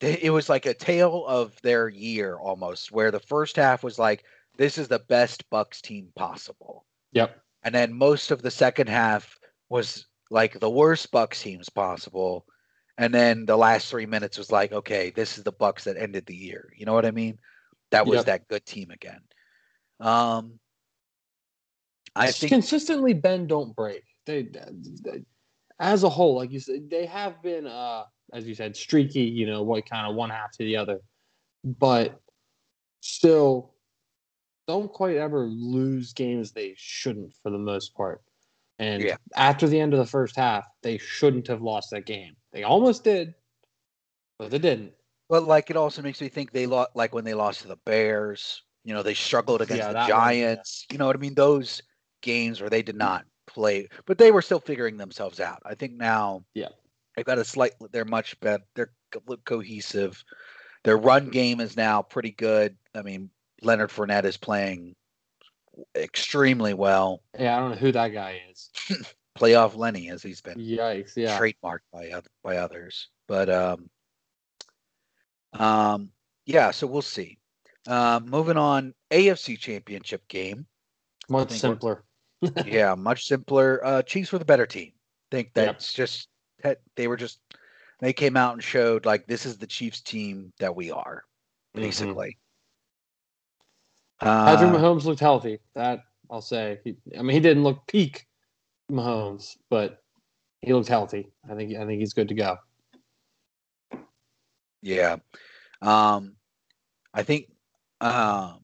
They- 0.00 0.20
It 0.22 0.30
was 0.30 0.48
like 0.48 0.66
a 0.66 0.74
tale 0.74 1.24
of 1.26 1.60
their 1.62 1.88
year 1.88 2.36
almost, 2.38 2.92
where 2.92 3.10
the 3.10 3.20
first 3.20 3.56
half 3.56 3.82
was 3.82 3.98
like, 3.98 4.24
"This 4.56 4.78
is 4.78 4.88
the 4.88 4.98
best 5.00 5.48
Bucks 5.50 5.80
team 5.80 6.12
possible," 6.16 6.86
Yep. 7.12 7.40
and 7.62 7.74
then 7.74 7.92
most 7.92 8.30
of 8.30 8.42
the 8.42 8.50
second 8.50 8.88
half 8.88 9.38
was 9.68 10.06
like 10.30 10.58
the 10.60 10.70
worst 10.70 11.10
Bucks 11.10 11.40
teams 11.42 11.68
possible, 11.68 12.46
and 12.98 13.12
then 13.14 13.46
the 13.46 13.56
last 13.56 13.88
three 13.88 14.06
minutes 14.06 14.38
was 14.38 14.50
like, 14.50 14.72
okay, 14.72 15.10
this 15.10 15.38
is 15.38 15.44
the 15.44 15.52
Bucks 15.52 15.84
that 15.84 15.96
ended 15.96 16.26
the 16.26 16.34
year. 16.36 16.72
You 16.76 16.84
know 16.86 16.94
what 16.94 17.06
I 17.06 17.10
mean? 17.12 17.38
That 17.90 18.06
was 18.06 18.16
Yep. 18.18 18.26
that 18.26 18.48
good 18.48 18.66
team 18.66 18.90
again. 18.90 19.20
Um, 20.00 20.58
I 22.16 22.28
It's 22.28 22.38
think 22.38 22.50
consistently 22.50 23.14
Ben 23.14 23.46
don't 23.46 23.74
break. 23.76 24.02
They, 24.24 24.42
they- 24.44 25.24
as 25.78 26.02
a 26.04 26.08
whole, 26.08 26.36
like 26.36 26.50
you 26.50 26.58
said, 26.60 26.88
they 26.90 27.04
have 27.06 27.42
been, 27.42 27.66
uh, 27.66 28.04
as 28.32 28.46
you 28.46 28.54
said, 28.54 28.76
streaky. 28.76 29.22
You 29.22 29.46
know, 29.46 29.62
what 29.62 29.88
kind 29.88 30.06
of 30.06 30.14
one 30.14 30.30
half 30.30 30.52
to 30.52 30.64
the 30.64 30.76
other, 30.76 31.00
but 31.64 32.20
still 33.00 33.74
don't 34.66 34.92
quite 34.92 35.16
ever 35.16 35.46
lose 35.46 36.12
games 36.12 36.52
they 36.52 36.74
shouldn't 36.76 37.32
for 37.42 37.50
the 37.50 37.58
most 37.58 37.94
part. 37.94 38.22
And 38.78 39.02
Yeah. 39.02 39.16
after 39.34 39.68
the 39.68 39.80
end 39.80 39.94
of 39.94 39.98
the 39.98 40.06
first 40.06 40.36
half, 40.36 40.66
they 40.82 40.98
shouldn't 40.98 41.46
have 41.46 41.62
lost 41.62 41.90
that 41.92 42.04
game. 42.04 42.36
They 42.52 42.62
almost 42.64 43.04
did, 43.04 43.34
but 44.38 44.50
they 44.50 44.58
didn't. 44.58 44.92
But 45.28 45.44
like 45.44 45.70
it 45.70 45.76
also 45.76 46.02
makes 46.02 46.20
me 46.20 46.28
think 46.28 46.52
they 46.52 46.66
lost 46.66 46.90
like 46.94 47.14
when 47.14 47.24
they 47.24 47.34
lost 47.34 47.60
to 47.62 47.68
the 47.68 47.76
Bears, 47.76 48.62
you 48.84 48.92
know, 48.94 49.02
they 49.02 49.14
struggled 49.14 49.62
against 49.62 49.78
Yeah, 49.78 49.88
the 49.88 49.92
that 49.94 50.00
one, 50.00 50.08
yeah. 50.08 50.54
Giants. 50.54 50.86
You 50.90 50.98
know 50.98 51.06
what 51.06 51.16
I 51.16 51.18
mean? 51.18 51.34
Those 51.34 51.82
games 52.22 52.60
where 52.60 52.70
they 52.70 52.82
did 52.82 52.96
not 52.96 53.24
play, 53.46 53.88
but 54.04 54.18
they 54.18 54.30
were 54.30 54.42
still 54.42 54.60
figuring 54.60 54.96
themselves 54.96 55.40
out. 55.40 55.62
I 55.64 55.74
think 55.74 55.94
now 55.94 56.44
Yeah. 56.54 56.68
They've 57.16 57.24
got 57.24 57.38
a 57.38 57.44
slight 57.44 57.72
they're 57.92 58.04
much 58.04 58.38
better. 58.40 58.62
They're 58.74 58.92
co- 59.10 59.36
cohesive. 59.44 60.22
Their 60.84 60.98
run 60.98 61.30
game 61.30 61.60
is 61.60 61.76
now 61.76 62.02
pretty 62.02 62.30
good. 62.30 62.76
I 62.94 63.02
mean, 63.02 63.30
Leonard 63.62 63.90
Fournette 63.90 64.24
is 64.24 64.36
playing 64.36 64.94
extremely 65.96 66.74
well. 66.74 67.22
Yeah, 67.38 67.56
I 67.56 67.60
don't 67.60 67.70
know 67.70 67.76
who 67.76 67.92
that 67.92 68.08
guy 68.08 68.40
is. 68.50 68.70
Playoff 69.38 69.76
Lenny 69.76 70.08
as 70.10 70.22
he's 70.22 70.40
been 70.40 70.58
Yikes! 70.58 71.12
Yeah, 71.16 71.38
trademarked 71.38 71.80
by 71.92 72.10
by 72.42 72.56
others. 72.58 73.08
But 73.28 73.50
um, 73.50 73.90
um, 75.52 76.10
yeah. 76.46 76.70
So 76.70 76.86
we'll 76.86 77.02
see. 77.02 77.38
Um, 77.86 78.26
moving 78.30 78.56
on, 78.56 78.94
AFC 79.10 79.58
Championship 79.58 80.26
game. 80.28 80.66
much 81.28 81.52
simpler. 81.52 82.04
Yeah, 82.66 82.94
much 82.94 83.26
simpler. 83.26 83.80
Uh, 83.84 84.02
Chiefs 84.02 84.30
were 84.32 84.38
the 84.38 84.44
better 84.44 84.66
team. 84.66 84.92
Think 85.30 85.48
Yep. 85.54 85.66
that's 85.66 85.92
just 85.92 86.28
that 86.66 86.80
they 86.96 87.06
were 87.06 87.16
just 87.16 87.38
they 88.00 88.12
came 88.12 88.36
out 88.36 88.54
and 88.54 88.62
showed 88.62 89.06
like 89.06 89.26
this 89.26 89.46
is 89.46 89.56
the 89.56 89.66
Chiefs 89.66 90.00
team 90.00 90.52
that 90.58 90.74
we 90.74 90.90
are 90.90 91.24
Mhm. 91.74 91.80
basically. 91.82 92.38
Patrick 94.20 94.70
Uh, 94.70 94.78
Mahomes 94.78 95.04
looked 95.04 95.20
healthy. 95.20 95.60
That 95.74 96.00
I'll 96.30 96.40
say. 96.40 96.80
He, 96.84 96.96
I 97.16 97.22
mean, 97.22 97.34
he 97.34 97.40
didn't 97.40 97.62
look 97.62 97.86
peak 97.86 98.26
Mahomes, 98.90 99.56
but 99.70 100.02
he 100.62 100.72
looked 100.72 100.88
healthy. 100.88 101.30
I 101.48 101.54
think. 101.54 101.76
I 101.76 101.86
think 101.86 102.00
he's 102.00 102.14
good 102.14 102.28
to 102.28 102.34
go. 102.34 102.56
Yeah. 104.82 105.16
Um, 105.82 106.36
I 107.14 107.22
think 107.22 107.52
um, 108.00 108.60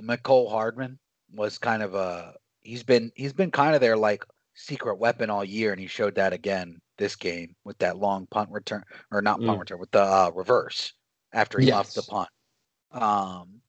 Mecole 0.00 0.50
Hardman 0.50 0.98
was 1.34 1.58
kind 1.58 1.82
of 1.82 1.94
a 1.94 2.36
he's 2.60 2.82
been 2.82 3.10
he's 3.14 3.32
been 3.32 3.50
kind 3.50 3.74
of 3.74 3.80
their 3.80 3.96
like 3.96 4.24
secret 4.54 4.98
weapon 4.98 5.30
all 5.30 5.44
year, 5.44 5.72
and 5.72 5.80
he 5.80 5.86
showed 5.86 6.14
that 6.16 6.32
again 6.32 6.80
this 6.98 7.16
game 7.16 7.54
with 7.64 7.78
that 7.78 7.96
long 7.96 8.26
punt 8.26 8.50
return 8.50 8.84
or 9.10 9.22
not 9.22 9.40
punt 9.40 9.56
Mm. 9.56 9.60
return 9.60 9.78
with 9.80 9.90
the 9.90 10.02
uh, 10.02 10.30
reverse 10.34 10.92
after 11.32 11.58
he 11.58 11.72
left 11.72 11.94
the 11.94 12.02
punt. 12.02 12.28
Um, 12.92 13.60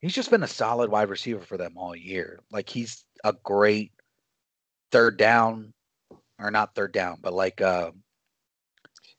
he's 0.00 0.14
just 0.14 0.30
been 0.30 0.42
a 0.42 0.48
solid 0.48 0.90
wide 0.90 1.08
receiver 1.10 1.40
for 1.40 1.56
them 1.56 1.76
all 1.76 1.94
year. 1.94 2.40
Like 2.50 2.68
he's 2.68 3.04
a 3.24 3.34
great 3.44 3.92
third 4.90 5.16
down 5.16 5.72
or 6.38 6.50
not 6.50 6.74
third 6.74 6.92
down, 6.92 7.18
but 7.22 7.32
like 7.32 7.60
uh, 7.60 7.92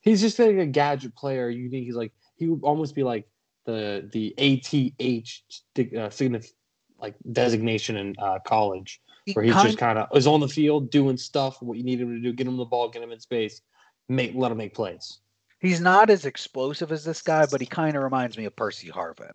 He's 0.01 0.21
just 0.21 0.39
like 0.39 0.55
a 0.57 0.65
gadget 0.65 1.15
player. 1.15 1.49
You 1.49 1.69
think 1.69 1.85
he's 1.85 1.95
like 1.95 2.13
he 2.37 2.47
would 2.47 2.63
almost 2.63 2.95
be 2.95 3.03
like 3.03 3.27
the 3.65 4.09
the 4.11 4.33
ATH 4.37 4.73
uh, 4.73 6.09
signif- 6.09 6.53
like 6.99 7.15
designation 7.31 7.97
in 7.97 8.15
uh, 8.17 8.39
college, 8.45 8.99
where 9.35 9.45
he 9.45 9.51
kind- 9.51 9.65
just 9.67 9.77
kind 9.77 9.97
of 9.99 10.07
is 10.15 10.27
on 10.27 10.39
the 10.39 10.47
field 10.47 10.89
doing 10.91 11.17
stuff. 11.17 11.61
What 11.61 11.77
you 11.77 11.83
need 11.83 11.99
him 12.01 12.09
to 12.15 12.19
do, 12.21 12.33
get 12.33 12.47
him 12.47 12.57
the 12.57 12.65
ball, 12.65 12.89
get 12.89 13.01
him 13.03 13.11
in 13.11 13.19
space, 13.19 13.61
make 14.09 14.33
let 14.35 14.51
him 14.51 14.57
make 14.57 14.73
plays. 14.73 15.19
He's 15.59 15.79
not 15.81 16.09
as 16.09 16.25
explosive 16.25 16.91
as 16.91 17.03
this 17.03 17.21
guy, 17.21 17.45
but 17.45 17.61
he 17.61 17.67
kind 17.67 17.95
of 17.95 18.03
reminds 18.03 18.37
me 18.37 18.45
of 18.45 18.55
Percy 18.55 18.89
Harvin 18.89 19.33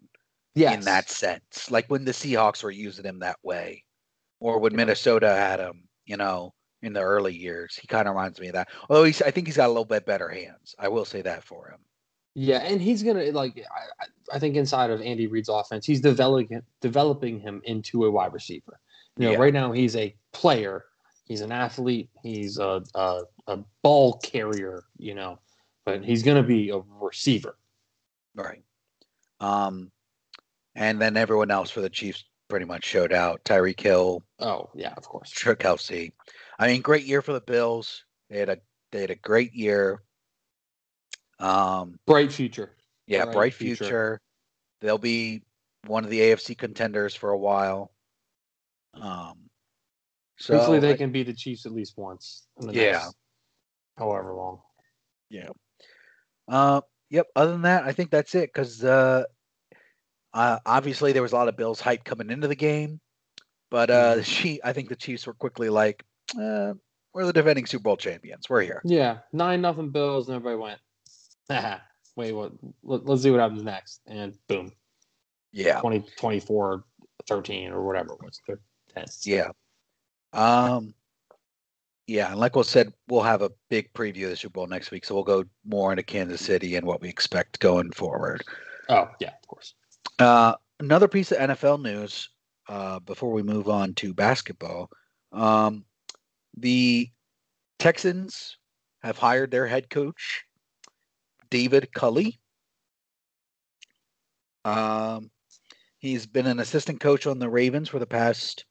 Yeah, 0.55 0.73
in 0.73 0.81
that 0.81 1.09
sense. 1.09 1.71
Like 1.71 1.87
when 1.89 2.05
the 2.05 2.13
Seahawks 2.13 2.63
were 2.65 2.71
using 2.73 3.05
him 3.05 3.21
that 3.21 3.39
way, 3.43 3.85
or 4.41 4.59
when 4.59 4.75
Minnesota 4.75 5.29
had 5.29 5.61
him, 5.61 5.89
you 6.05 6.17
know, 6.17 6.53
in 6.83 6.93
the 6.93 7.01
early 7.01 7.35
years. 7.35 7.75
He 7.81 7.87
kind 7.87 8.07
of 8.07 8.15
reminds 8.15 8.39
me 8.39 8.49
of 8.49 8.53
that. 8.55 8.69
Although 8.89 9.05
he's, 9.05 9.23
I 9.23 9.31
think 9.31 9.47
he's 9.47 9.57
got 9.57 9.67
a 9.67 9.69
little 9.69 9.85
bit 9.85 10.05
better 10.05 10.29
hands. 10.29 10.75
I 10.79 10.89
will 10.89 11.05
say 11.07 11.23
that 11.23 11.43
for 11.43 11.69
him. 11.71 11.79
Yeah, 12.35 12.59
and 12.59 12.83
he's 12.83 13.03
gonna 13.03 13.31
like 13.33 13.57
I, 13.59 14.05
I- 14.05 14.07
I 14.37 14.39
think 14.41 14.57
inside 14.57 14.91
of 14.91 15.01
Andy 15.01 15.27
Reid's 15.29 15.49
offense, 15.49 15.87
he's 15.87 16.01
developing 16.01 16.61
developing 16.83 17.39
him 17.41 17.63
into 17.65 18.05
a 18.05 18.11
wide 18.11 18.33
receiver. 18.35 18.79
You 19.17 19.27
know, 19.27 19.33
Yeah. 19.33 19.39
right 19.39 19.53
now 19.55 19.73
he's 19.73 19.97
a 19.97 20.15
player, 20.33 20.85
he's 21.25 21.41
an 21.41 21.53
athlete, 21.53 22.11
he's 22.23 22.59
a, 22.59 22.83
a 22.95 23.23
a 23.49 23.59
ball 23.83 24.19
carrier, 24.19 24.85
you 24.99 25.15
know, 25.15 25.39
but 25.85 26.05
he's 26.05 26.23
gonna 26.23 26.43
be 26.43 26.71
a 26.71 26.79
receiver. 27.01 27.57
Right. 28.35 28.63
Um, 29.41 29.91
and 30.75 31.01
then 31.01 31.17
everyone 31.17 31.51
else 31.51 31.71
for 31.71 31.81
the 31.81 31.89
Chiefs 31.91 32.25
pretty 32.49 32.67
much 32.67 32.85
showed 32.85 33.13
out. 33.13 33.43
Tyreek 33.45 33.81
Hill, 33.81 34.23
Oh 34.39 34.71
yeah, 34.75 34.93
of 34.97 35.05
course. 35.05 35.31
Trick 35.31 35.61
Kelce. 35.61 36.13
I 36.59 36.67
mean, 36.67 36.83
great 36.83 37.05
year 37.05 37.23
for 37.23 37.33
the 37.33 37.41
Bills. 37.41 38.05
They 38.29 38.39
had 38.39 38.49
a 38.51 38.59
they 38.93 39.01
had 39.01 39.11
a 39.11 39.15
great 39.17 39.53
year. 39.55 40.03
Um, 41.39 41.99
Bright 42.07 42.33
future. 42.33 42.77
yeah, 43.07 43.25
Bright 43.25 43.35
bright, 43.35 43.55
future. 43.55 43.85
future. 43.85 44.21
They'll 44.81 44.99
be 44.99 45.43
one 45.87 46.05
of 46.05 46.11
the 46.11 46.21
AFC 46.21 46.57
contenders 46.57 47.15
for 47.15 47.31
a 47.31 47.39
while. 47.39 47.93
Um, 49.01 49.51
so 50.39 50.57
Hopefully 50.57 50.81
they 50.81 50.93
I- 50.93 50.97
can 50.97 51.13
beat 51.13 51.25
the 51.25 51.33
Chiefs 51.35 51.67
at 51.67 51.73
least 51.73 51.97
once. 51.97 52.47
In 52.61 52.69
the 52.69 52.75
Yeah. 52.75 52.93
next 52.93 53.17
however 53.97 54.35
long. 54.35 54.61
Yeah. 55.31 55.49
Uh, 56.49 56.83
yep. 57.11 57.27
Other 57.35 57.53
than 57.53 57.63
that, 57.63 57.85
I 57.85 57.93
think 57.93 58.11
that's 58.11 58.35
it. 58.35 58.53
Because 58.53 58.85
uh, 58.85 59.25
uh, 60.35 60.59
obviously 60.67 61.13
there 61.13 61.23
was 61.23 61.33
a 61.33 61.37
lot 61.37 61.49
of 61.49 61.57
Bills 61.57 61.81
hype 61.81 62.05
coming 62.05 62.31
into 62.31 62.47
the 62.49 62.55
game, 62.55 63.01
but 63.71 63.91
uh, 63.91 64.17
Mhm. 64.17 64.43
the 64.43 64.61
I 64.65 64.73
think 64.73 64.89
the 64.89 64.97
Chiefs 64.97 65.27
were 65.27 65.35
quickly 65.35 65.69
like, 65.71 66.05
uh, 66.39 66.75
"We're 67.15 67.25
the 67.27 67.33
defending 67.33 67.67
Super 67.67 67.83
Bowl 67.85 67.97
champions. 67.97 68.49
We're 68.51 68.63
here." 68.63 68.83
Yeah, 68.85 69.21
nine 69.33 69.63
nothing 69.63 69.91
Bills, 69.91 70.29
and 70.29 70.37
everybody 70.37 70.57
went. 70.61 70.81
Wait, 72.17 72.33
what? 72.33 72.53
Let, 72.83 73.05
let's 73.07 73.23
see 73.23 73.31
what 73.31 73.41
happens 73.41 73.63
next, 73.63 74.01
and 74.07 74.37
boom. 74.49 74.73
Yeah. 75.53 75.81
20, 75.81 76.01
24, 76.17 76.85
13 77.27 77.73
or 77.73 77.85
whatever 77.87 78.13
it 78.15 78.23
was. 78.23 78.41
10. 78.97 79.07
Yeah. 79.25 79.51
Um. 80.33 80.95
Yeah, 82.07 82.31
and 82.31 82.39
like 82.39 82.55
we 82.55 82.63
said, 82.63 82.93
we'll 83.09 83.23
have 83.23 83.43
a 83.43 83.51
big 83.69 83.93
preview 83.93 84.25
of 84.25 84.31
the 84.31 84.37
Super 84.37 84.53
Bowl 84.53 84.67
next 84.69 84.93
week, 84.93 85.05
so 85.05 85.15
we'll 85.15 85.25
go 85.25 85.45
more 85.65 85.91
into 85.91 86.05
Kansas 86.05 86.41
City 86.41 86.77
and 86.77 86.87
what 86.87 87.01
we 87.01 87.09
expect 87.09 87.59
going 87.59 87.91
forward. 87.91 88.45
Oh, 88.89 89.09
yeah, 89.19 89.33
of 89.43 89.49
course. 89.49 89.75
Uh, 90.21 90.55
another 90.79 91.09
piece 91.09 91.33
of 91.33 91.39
NFL 91.39 91.83
news 91.83 92.29
uh, 92.69 93.01
before 93.01 93.33
we 93.33 93.43
move 93.43 93.69
on 93.69 93.93
to 93.95 94.15
basketball. 94.15 94.89
Um, 95.33 95.85
the 96.57 97.11
Texans 97.81 98.57
have 99.03 99.19
hired 99.19 99.51
their 99.51 99.67
head 99.67 99.91
coach, 99.91 100.45
David 101.51 101.93
Culley. 101.93 102.39
Um, 104.65 105.31
he's 105.99 106.27
been 106.27 106.47
an 106.47 106.61
assistant 106.61 107.01
coach 107.01 107.27
on 107.27 107.41
the 107.41 107.49
Ravens 107.49 107.89
for 107.89 107.99
the 107.99 108.07
past 108.07 108.65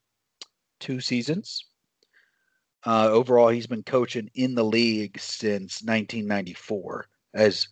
two 0.79 1.01
seasons. 1.01 1.65
Uh, 2.85 3.09
overall, 3.09 3.49
he's 3.49 3.67
been 3.67 3.83
coaching 3.83 4.29
in 4.35 4.53
the 4.53 4.63
league 4.63 5.19
since 5.19 5.81
1994 5.81 7.07
as 7.33 7.67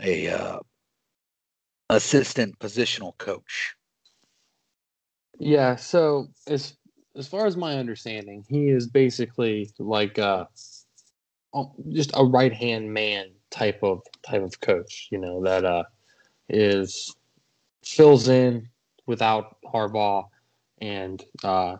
a 0.00 0.28
uh, 0.28 0.58
assistant 1.90 2.58
positional 2.58 3.16
coach. 3.18 3.74
Yeah, 5.38 5.76
so 5.76 6.28
as 6.46 6.76
as 7.16 7.26
far 7.28 7.46
as 7.46 7.56
my 7.56 7.78
understanding, 7.78 8.44
he 8.48 8.68
is 8.68 8.86
basically 8.86 9.70
like 9.78 10.18
uh 10.18 10.44
um, 11.54 11.72
just 11.90 12.10
a 12.14 12.24
right 12.24 12.52
hand 12.52 12.92
man 12.92 13.30
type 13.50 13.80
of 13.82 14.02
type 14.22 14.42
of 14.42 14.60
coach, 14.60 15.08
you 15.10 15.18
know, 15.18 15.42
that 15.42 15.64
uh 15.64 15.84
is 16.48 17.14
fills 17.84 18.28
in 18.28 18.68
without 19.06 19.56
Harbaugh 19.64 20.28
and 20.80 21.24
uh 21.44 21.76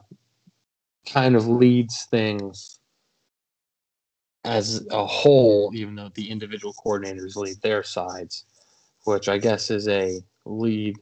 kind 1.07 1.37
of 1.37 1.49
leads 1.49 2.05
things 2.05 2.79
as 4.45 4.87
a 4.91 5.05
whole, 5.05 5.73
even 5.75 5.97
though 5.97 6.11
the 6.15 6.31
individual 6.31 6.75
coordinators 6.75 7.37
lead 7.37 7.61
their 7.63 7.83
sides, 7.83 8.45
which 9.05 9.29
I 9.29 9.39
guess 9.39 9.71
is 9.71 9.89
a 9.89 10.21
lead 10.45 10.97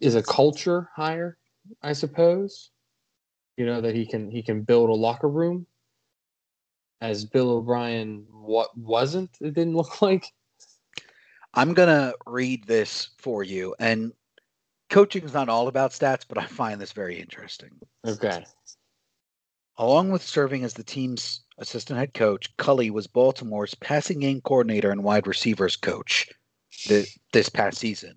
is 0.00 0.14
a 0.14 0.22
culture 0.22 0.88
hire, 0.94 1.36
I 1.82 1.92
suppose. 1.92 2.70
You 3.56 3.66
know 3.66 3.80
that 3.80 3.94
he 3.94 4.06
can 4.06 4.30
he 4.30 4.42
can 4.42 4.62
build 4.62 4.88
a 4.88 4.94
locker 4.94 5.28
room 5.28 5.66
as 7.00 7.24
Bill 7.24 7.50
O'Brien 7.50 8.24
what 8.30 8.76
wasn't. 8.76 9.30
It 9.40 9.54
didn't 9.54 9.74
look 9.74 10.00
like. 10.02 10.26
I'm 11.54 11.74
gonna 11.74 12.12
read 12.26 12.66
this 12.66 13.10
for 13.18 13.42
you, 13.42 13.74
and 13.80 14.12
coaching 14.88 15.24
is 15.24 15.34
not 15.34 15.48
all 15.48 15.68
about 15.68 15.92
stats, 15.92 16.24
but 16.28 16.38
I 16.38 16.46
find 16.46 16.80
this 16.80 16.92
very 16.92 17.20
interesting. 17.20 17.70
Okay. 18.06 18.44
Along 19.76 20.10
with 20.10 20.22
serving 20.22 20.64
as 20.64 20.74
the 20.74 20.82
team's 20.82 21.42
assistant 21.58 21.98
head 21.98 22.14
coach, 22.14 22.56
Culley 22.56 22.90
was 22.90 23.06
Baltimore's 23.06 23.74
passing 23.76 24.20
game 24.20 24.40
coordinator 24.40 24.90
and 24.90 25.04
wide 25.04 25.26
receivers 25.26 25.76
coach 25.76 26.28
th- 26.72 27.18
this 27.32 27.48
past 27.48 27.78
season. 27.78 28.16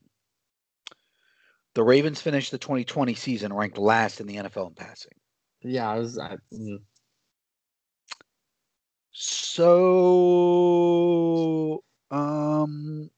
The 1.74 1.84
Ravens 1.84 2.20
finished 2.22 2.52
the 2.52 2.58
2020 2.58 3.14
season 3.14 3.54
ranked 3.54 3.78
last 3.78 4.20
in 4.20 4.28
the 4.28 4.36
NFL 4.38 4.70
in 4.70 4.74
passing. 4.76 5.14
Yeah, 5.62 5.90
I 5.90 6.00
was. 6.00 6.18
I, 6.18 6.38
mm. 6.54 6.80
So, 9.12 9.62
um, 12.10 13.10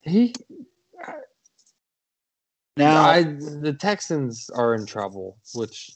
he 0.00 0.34
now 2.76 3.02
I, 3.02 3.22
the 3.22 3.76
Texans 3.78 4.48
are 4.50 4.74
in 4.74 4.86
trouble, 4.86 5.38
which 5.54 5.90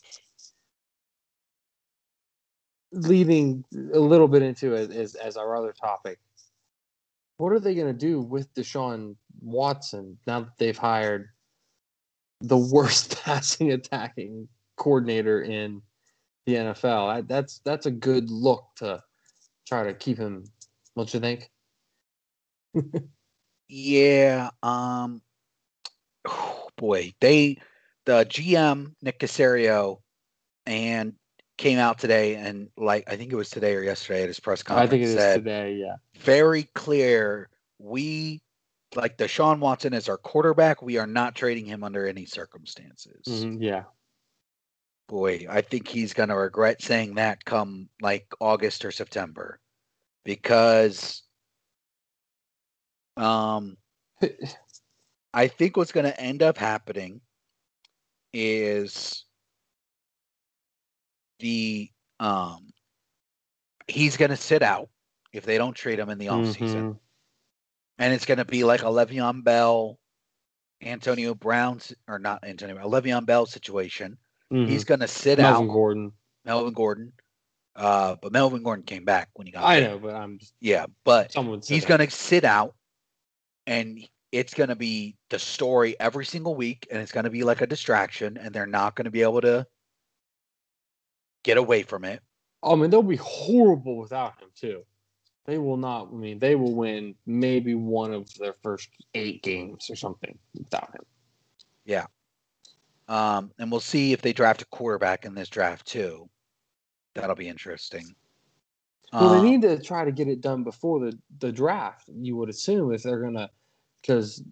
leading 2.94 3.64
a 3.92 3.98
little 3.98 4.28
bit 4.28 4.42
into 4.42 4.74
it 4.74 4.90
as, 4.90 5.14
as 5.16 5.36
our 5.36 5.56
other 5.56 5.72
topic. 5.72 6.18
What 7.36 7.52
are 7.52 7.58
they 7.58 7.74
going 7.74 7.88
to 7.88 7.92
do 7.92 8.20
with 8.20 8.52
Deshaun 8.54 9.16
Watson 9.40 10.18
now 10.26 10.40
that 10.40 10.56
they've 10.58 10.78
hired 10.78 11.28
the 12.40 12.56
worst 12.56 13.20
passing 13.24 13.72
attacking 13.72 14.48
coordinator 14.76 15.42
in 15.42 15.82
the 16.46 16.54
NFL? 16.54 17.08
I, 17.08 17.20
that's 17.22 17.60
that's 17.64 17.86
a 17.86 17.90
good 17.90 18.30
look 18.30 18.64
to 18.76 19.02
try 19.66 19.84
to 19.84 19.94
keep 19.94 20.18
him. 20.18 20.44
What 20.94 21.08
do 21.08 21.18
you 21.18 21.20
think? 21.20 21.50
yeah, 23.68 24.50
um, 24.62 25.20
boy, 26.76 27.12
they 27.20 27.58
the 28.06 28.26
GM 28.26 28.94
Nick 29.02 29.18
Caserio 29.18 29.98
and 30.66 31.14
came 31.56 31.78
out 31.78 31.98
today 31.98 32.34
and 32.34 32.68
like 32.76 33.04
I 33.08 33.16
think 33.16 33.32
it 33.32 33.36
was 33.36 33.50
today 33.50 33.74
or 33.74 33.82
yesterday 33.82 34.22
at 34.22 34.28
his 34.28 34.40
press 34.40 34.62
conference. 34.62 34.88
I 34.88 34.90
think 34.90 35.02
it 35.02 35.06
is 35.06 35.14
said, 35.14 35.36
today. 35.44 35.74
Yeah, 35.74 35.96
very 36.16 36.64
clear. 36.74 37.48
We 37.78 38.42
like 38.94 39.16
Deshaun 39.18 39.58
Watson 39.58 39.92
is 39.92 40.08
our 40.08 40.16
quarterback. 40.16 40.82
We 40.82 40.98
are 40.98 41.06
not 41.06 41.34
trading 41.34 41.66
him 41.66 41.84
under 41.84 42.06
any 42.06 42.26
circumstances. 42.26 43.26
Mhm, 43.26 43.58
yeah. 43.60 43.84
Boy, 45.08 45.46
I 45.50 45.60
think 45.60 45.86
he's 45.86 46.14
going 46.14 46.30
to 46.30 46.36
regret 46.36 46.80
saying 46.80 47.16
that 47.16 47.44
come 47.44 47.88
like 48.00 48.26
August 48.40 48.84
or 48.84 48.90
September 48.90 49.60
because 50.24 51.22
um 53.16 53.76
I 55.34 55.48
think 55.48 55.76
what's 55.76 55.90
going 55.92 56.06
to 56.06 56.18
end 56.20 56.42
up 56.42 56.56
happening 56.56 57.20
is 58.32 59.24
the 61.40 61.90
um 62.20 62.72
he's 63.88 64.16
going 64.16 64.30
to 64.30 64.36
sit 64.36 64.62
out 64.62 64.88
if 65.32 65.44
they 65.44 65.58
don't 65.58 65.74
trade 65.74 65.98
him 65.98 66.08
in 66.08 66.18
the 66.18 66.26
offseason. 66.28 66.82
Mhm. 66.94 66.98
And 67.98 68.14
it's 68.14 68.24
going 68.24 68.38
to 68.38 68.44
be 68.44 68.64
like 68.64 68.82
a 68.82 68.86
Le'Veon 68.86 69.42
Bell, 69.44 69.98
Antonio 70.82 71.34
Brown, 71.34 71.76
s- 71.76 71.94
or 72.08 72.18
not 72.18 72.44
Antonio, 72.44 72.76
a 72.76 72.88
Le'Veon 72.88 73.26
Bell 73.26 73.46
situation. 73.46 74.16
Mhm. 74.52 74.68
He's 74.68 74.84
going 74.84 75.00
to 75.00 75.08
sit 75.08 75.38
Melvin 75.38 75.44
out 75.44 75.52
Melvin 75.58 75.68
Gordon. 75.74 76.12
Melvin 76.44 76.72
Gordon. 76.74 77.12
Uh, 77.76 78.14
but 78.22 78.32
Melvin 78.32 78.62
Gordon 78.62 78.84
came 78.84 79.04
back 79.04 79.28
when 79.34 79.46
he 79.46 79.52
got 79.52 79.64
I 79.64 79.80
hit. 79.80 79.90
know, 79.90 79.98
but 79.98 80.14
I'm 80.14 80.38
just 80.38 80.54
Yeah, 80.60 80.86
but 81.02 81.34
he's 81.66 81.84
going 81.84 82.00
to 82.00 82.10
sit 82.10 82.44
out 82.44 82.76
and 83.66 83.98
it's 84.34 84.52
going 84.52 84.68
to 84.68 84.76
be 84.76 85.16
the 85.30 85.38
story 85.38 85.96
every 86.00 86.26
single 86.26 86.54
week 86.54 86.86
and 86.90 87.00
it's 87.00 87.12
going 87.12 87.24
to 87.24 87.30
be 87.30 87.44
like 87.44 87.60
a 87.60 87.66
distraction 87.66 88.36
and 88.36 88.52
they're 88.52 88.66
not 88.66 88.96
going 88.96 89.04
to 89.04 89.10
be 89.10 89.22
able 89.22 89.40
to 89.40 89.66
get 91.44 91.56
away 91.56 91.82
from 91.82 92.04
it 92.04 92.20
I 92.64 92.74
mean, 92.76 92.90
they'll 92.90 93.02
be 93.02 93.16
horrible 93.16 93.98
without 93.98 94.40
him 94.40 94.48
too. 94.58 94.84
They 95.44 95.58
will 95.58 95.76
not. 95.76 96.08
I 96.10 96.14
mean, 96.16 96.38
they 96.38 96.54
will 96.54 96.74
win 96.74 97.14
maybe 97.26 97.74
one 97.74 98.14
of 98.14 98.32
their 98.38 98.54
first 98.62 98.88
eight 99.14 99.42
games 99.42 99.90
or 99.90 99.96
something 99.96 100.38
without 100.54 100.88
him. 100.94 101.04
Yeah. 101.84 102.06
Um, 103.08 103.52
and 103.58 103.70
we'll 103.70 103.80
see 103.80 104.14
if 104.14 104.22
they 104.22 104.32
draft 104.32 104.62
a 104.62 104.66
quarterback 104.66 105.26
in 105.26 105.34
this 105.34 105.50
draft 105.50 105.86
too 105.86 106.28
that'll 107.14 107.36
be 107.36 107.48
interesting 107.48 108.14
Well, 109.12 109.34
Um, 109.34 109.44
they 109.44 109.50
need 109.50 109.62
to 109.62 109.80
try 109.82 110.04
to 110.04 110.10
get 110.12 110.28
it 110.28 110.40
done 110.40 110.64
before 110.64 111.00
the 111.00 111.18
the 111.38 111.52
draft. 111.52 112.08
You 112.08 112.36
would 112.36 112.48
assume 112.48 112.94
if 112.94 113.02
they're 113.02 113.20
gonna, 113.20 113.50
because 114.04 114.42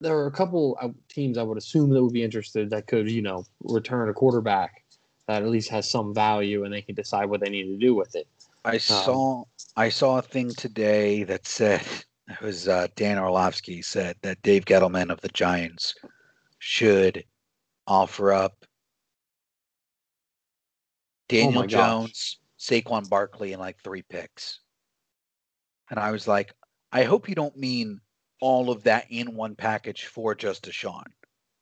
there 0.00 0.16
are 0.16 0.26
a 0.26 0.32
couple 0.32 0.78
teams 1.08 1.38
I 1.38 1.42
would 1.42 1.58
assume 1.58 1.90
that 1.90 2.02
would 2.02 2.12
be 2.12 2.22
interested 2.22 2.70
that 2.70 2.86
could, 2.86 3.10
you 3.10 3.22
know, 3.22 3.44
return 3.62 4.08
a 4.08 4.14
quarterback 4.14 4.84
that 5.26 5.42
at 5.42 5.48
least 5.48 5.70
has 5.70 5.90
some 5.90 6.14
value 6.14 6.64
and 6.64 6.72
they 6.72 6.82
can 6.82 6.94
decide 6.94 7.26
what 7.26 7.40
they 7.40 7.50
need 7.50 7.64
to 7.64 7.78
do 7.78 7.94
with 7.94 8.14
it. 8.14 8.26
I 8.64 8.76
saw 8.78 9.44
I 9.76 9.88
saw 9.88 10.18
a 10.18 10.22
thing 10.22 10.50
today 10.50 11.22
that 11.24 11.46
said 11.46 11.82
it 12.28 12.40
was 12.40 12.68
uh, 12.68 12.88
Dan 12.96 13.18
Orlovsky 13.18 13.80
said 13.82 14.16
that 14.22 14.42
Dave 14.42 14.64
Gettleman 14.64 15.10
of 15.10 15.20
the 15.20 15.28
Giants 15.28 15.94
should 16.58 17.24
offer 17.86 18.32
up 18.32 18.66
Daniel 21.28 21.60
Oh 21.60 21.62
my 21.62 21.66
gosh. 21.66 21.70
Jones, 21.70 22.38
Saquon 22.58 23.08
Barkley, 23.08 23.52
and 23.52 23.60
like 23.60 23.82
three 23.82 24.02
picks. 24.02 24.60
And 25.90 25.98
I 25.98 26.10
was 26.10 26.28
like, 26.28 26.52
I 26.92 27.04
hope 27.04 27.28
you 27.28 27.34
don't 27.34 27.56
mean 27.56 28.00
all 28.40 28.70
of 28.70 28.82
that 28.84 29.06
in 29.10 29.34
one 29.34 29.54
package 29.54 30.06
for 30.06 30.34
just 30.34 30.64
Deshaun. 30.64 31.04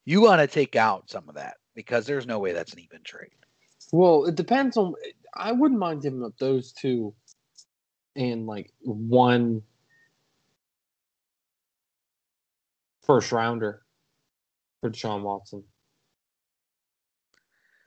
You 0.05 0.23
got 0.23 0.37
to 0.37 0.47
take 0.47 0.77
out 0.77 1.11
some 1.11 1.29
of 1.29 1.35
that 1.35 1.57
because 1.75 2.07
there's 2.07 2.27
no 2.27 2.39
way 2.39 2.53
that's 2.53 2.73
an 2.73 2.81
even 2.81 3.03
trade. 3.05 3.31
Well, 3.93 4.25
it 4.25 4.35
depends 4.35 4.77
on. 4.77 4.95
I 5.35 5.53
wouldn't 5.53 5.81
mind 5.81 6.03
giving 6.03 6.25
up 6.25 6.33
those 6.39 6.73
two, 6.73 7.15
and 8.17 8.47
like 8.47 8.73
one 8.81 9.63
first 13.05 13.33
rounder 13.33 13.83
for 14.81 14.91
Deshaun 14.91 15.23
Watson. 15.23 15.65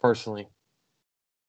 Personally, 0.01 0.47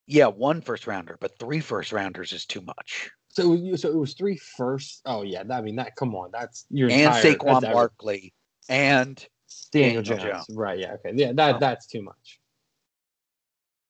Yeah, 0.07 0.27
one 0.27 0.61
first 0.61 0.87
rounder, 0.87 1.17
but 1.21 1.39
three 1.39 1.61
first 1.61 1.93
rounders 1.93 2.33
is 2.33 2.45
too 2.45 2.61
much. 2.61 3.11
So 3.33 3.55
you- 3.55 3.77
so 3.77 3.89
it 3.89 3.97
was 3.97 4.15
three 4.15 4.37
firsts. 4.37 5.03
Oh 5.05 5.23
yeah, 5.23 5.43
that- 5.43 5.59
I 5.59 5.61
mean 5.63 5.77
that. 5.77 5.97
Come 5.97 6.15
on, 6.15 6.31
that's 6.33 6.67
your 6.71 6.89
and 6.91 7.01
entire, 7.03 7.23
Saquon 7.35 7.61
Barkley 7.63 8.33
and 8.69 9.17
Daniel, 9.73 10.03
Daniel 10.03 10.19
Jones. 10.23 10.47
Jones. 10.47 10.57
Right? 10.57 10.79
Yeah. 10.79 10.93
Okay. 10.95 11.13
Yeah. 11.15 11.33
That 11.33 11.57
Oh. 11.57 11.59
that's 11.59 11.87
too 11.87 12.03
much. 12.03 12.39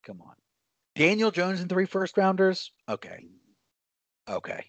come 0.05 0.21
on, 0.23 0.35
Daniel 0.97 1.31
Jones 1.31 1.61
and 1.61 1.69
three 1.69 1.87
first 1.87 2.17
rounders. 2.17 2.73
Okay, 2.89 3.27
okay, 4.29 4.65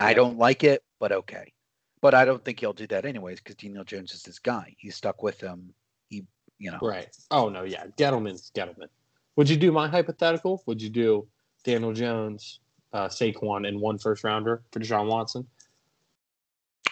I 0.00 0.10
Yeah. 0.10 0.14
don't 0.14 0.38
like 0.38 0.64
it, 0.64 0.82
but 0.98 1.12
okay. 1.12 1.52
But 2.00 2.12
I 2.14 2.24
don't 2.24 2.44
think 2.44 2.60
he'll 2.60 2.72
do 2.74 2.86
that 2.88 3.06
anyways 3.06 3.38
because 3.40 3.56
Daniel 3.56 3.84
Jones 3.84 4.12
is 4.12 4.24
his 4.24 4.38
guy. 4.38 4.74
He's 4.78 4.94
stuck 4.96 5.22
with 5.22 5.40
him. 5.40 5.72
He, 6.10 6.26
you 6.58 6.70
know, 6.70 6.78
Right. 6.82 7.08
Oh 7.30 7.48
no. 7.48 7.62
Yeah. 7.62 7.86
Gettleman's 7.96 8.50
Gettleman. 8.50 8.88
Would 9.36 9.48
you 9.48 9.56
do 9.56 9.72
my 9.72 9.88
hypothetical? 9.88 10.62
Would 10.66 10.82
you 10.82 10.90
do 10.90 11.28
Daniel 11.64 11.92
Jones, 11.94 12.60
uh, 12.94 13.08
Saquon, 13.08 13.68
and 13.68 13.80
one 13.80 13.98
first 13.98 14.24
rounder 14.24 14.62
for 14.70 14.80
Deshaun 14.80 15.08
Watson? 15.08 15.46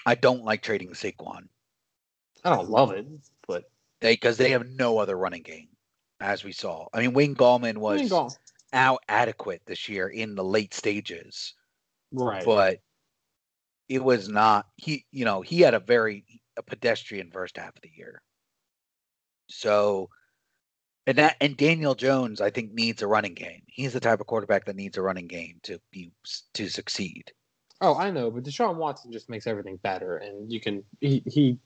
I 0.04 0.16
don't 0.16 0.44
like 0.44 0.62
trading 0.62 0.90
Saquon. 0.90 1.48
I 2.44 2.50
don't 2.50 2.68
love 2.68 2.90
it, 2.90 3.06
but 3.46 3.70
They 4.00 4.14
because 4.14 4.36
they 4.36 4.50
have 4.50 4.68
no 4.68 4.98
other 4.98 5.16
running 5.16 5.42
game, 5.42 5.68
as 6.20 6.44
we 6.44 6.52
saw. 6.52 6.88
I 6.92 7.00
mean, 7.00 7.12
Wayne 7.12 7.36
Gallman 7.36 7.78
was 7.78 8.12
out 8.72 9.02
adequate 9.08 9.62
this 9.64 9.88
year 9.88 10.08
in 10.08 10.34
the 10.34 10.44
late 10.44 10.74
stages. 10.74 11.54
right. 12.10 12.44
but 12.44 12.80
it 13.88 14.02
was 14.02 14.28
not 14.28 14.66
he 14.76 15.04
you 15.10 15.24
know 15.24 15.42
he 15.42 15.60
had 15.60 15.74
a 15.74 15.80
very 15.80 16.24
a 16.56 16.62
pedestrian 16.62 17.30
first 17.30 17.56
half 17.56 17.74
of 17.76 17.82
the 17.82 17.90
year 17.94 18.22
so 19.48 20.08
and 21.06 21.18
that 21.18 21.36
and 21.40 21.56
daniel 21.56 21.94
jones 21.94 22.40
i 22.40 22.50
think 22.50 22.72
needs 22.72 23.02
a 23.02 23.06
running 23.06 23.34
game 23.34 23.62
he's 23.66 23.92
the 23.92 24.00
type 24.00 24.20
of 24.20 24.26
quarterback 24.26 24.64
that 24.64 24.76
needs 24.76 24.96
a 24.96 25.02
running 25.02 25.26
game 25.26 25.58
to 25.62 25.78
be 25.90 26.10
to 26.54 26.68
succeed 26.68 27.32
oh, 27.84 27.96
I 27.96 28.12
know, 28.12 28.30
but 28.30 28.44
Deshaun 28.44 28.76
Watson 28.76 29.10
just 29.10 29.28
makes 29.28 29.48
everything 29.48 29.76
better, 29.82 30.18
and 30.18 30.52
you 30.52 30.60
can 30.60 30.84
he 31.00 31.20
he 31.26 31.58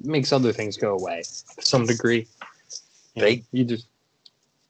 makes 0.00 0.32
other 0.32 0.52
things 0.52 0.76
go 0.76 0.94
away 0.98 1.22
to 1.22 1.64
some 1.64 1.86
degree. 1.86 2.26
You 3.14 3.22
know, 3.22 3.28
They- 3.28 3.44
you 3.52 3.62
just 3.64 3.86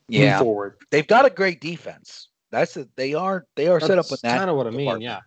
move 0.08 0.20
yeah 0.20 0.38
forward. 0.38 0.76
they've 0.90 1.06
got 1.06 1.24
a 1.24 1.30
great 1.30 1.62
defense 1.62 2.28
that's 2.50 2.76
a, 2.76 2.86
they 2.96 3.14
are 3.14 3.46
they 3.56 3.68
are 3.68 3.80
set 3.80 3.98
up 3.98 4.10
with 4.10 4.20
that 4.20 4.36
kind 4.36 4.50
of 4.50 4.56
what 4.56 4.66
I 4.66 4.70
mean. 4.70 5.00
Yeah, 5.00 5.20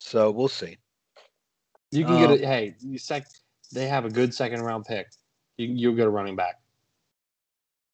so 0.00 0.32
we'll 0.32 0.48
see 0.48 0.76
you 1.92 2.04
can 2.04 2.18
get 2.18 2.30
Um, 2.30 2.34
it. 2.34 2.44
Hey, 2.44 2.74
you 2.80 2.98
sec. 2.98 3.26
They 3.72 3.86
have 3.86 4.04
a 4.04 4.10
good 4.10 4.34
second 4.34 4.62
round 4.62 4.86
pick. 4.86 5.06
You 5.56 5.68
you'll 5.68 5.94
get 5.94 6.06
a 6.06 6.10
running 6.10 6.34
back. 6.34 6.58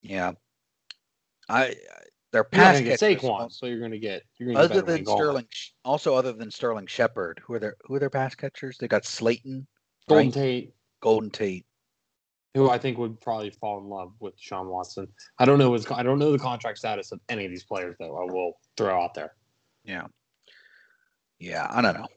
Yeah 0.01 0.31
i 1.49 1.75
their 2.33 2.43
pass 2.43 2.79
catchers, 2.79 2.99
Saquon, 2.99 3.51
so 3.51 3.65
you're 3.65 3.79
gonna 3.79 3.97
get 3.97 4.23
you're 4.37 4.53
gonna 4.53 4.67
get 4.67 4.77
other 4.77 4.81
than 4.81 5.05
Sterling, 5.05 5.47
also 5.85 6.13
other 6.13 6.33
than 6.33 6.51
Sterling 6.51 6.85
Shepard, 6.85 7.41
who 7.43 7.53
are 7.53 7.59
their 7.59 7.77
who 7.85 7.95
are 7.95 7.99
their 7.99 8.09
pass 8.09 8.35
catchers? 8.35 8.77
They 8.77 8.87
got 8.87 9.05
Slayton, 9.05 9.65
Golden 10.09 10.25
right? 10.27 10.33
Tate, 10.33 10.73
Golden 11.01 11.29
Tate. 11.29 11.65
who 12.53 12.69
I 12.69 12.77
think 12.77 12.97
would 12.97 13.19
probably 13.21 13.49
fall 13.49 13.79
in 13.79 13.85
love 13.85 14.11
with 14.19 14.33
Sean 14.37 14.67
Watson. 14.67 15.07
I 15.39 15.45
don't 15.45 15.57
know 15.57 15.73
his 15.73 15.89
I 15.89 16.03
don't 16.03 16.19
know 16.19 16.31
the 16.31 16.39
contract 16.39 16.77
status 16.77 17.11
of 17.11 17.21
any 17.29 17.45
of 17.45 17.51
these 17.51 17.63
players 17.63 17.95
though. 17.97 18.17
I 18.17 18.31
will 18.31 18.53
throw 18.75 19.01
out 19.01 19.13
there. 19.13 19.33
Yeah. 19.85 20.07
Yeah, 21.39 21.67
I 21.69 21.81
don't 21.81 21.93
know. 21.93 22.07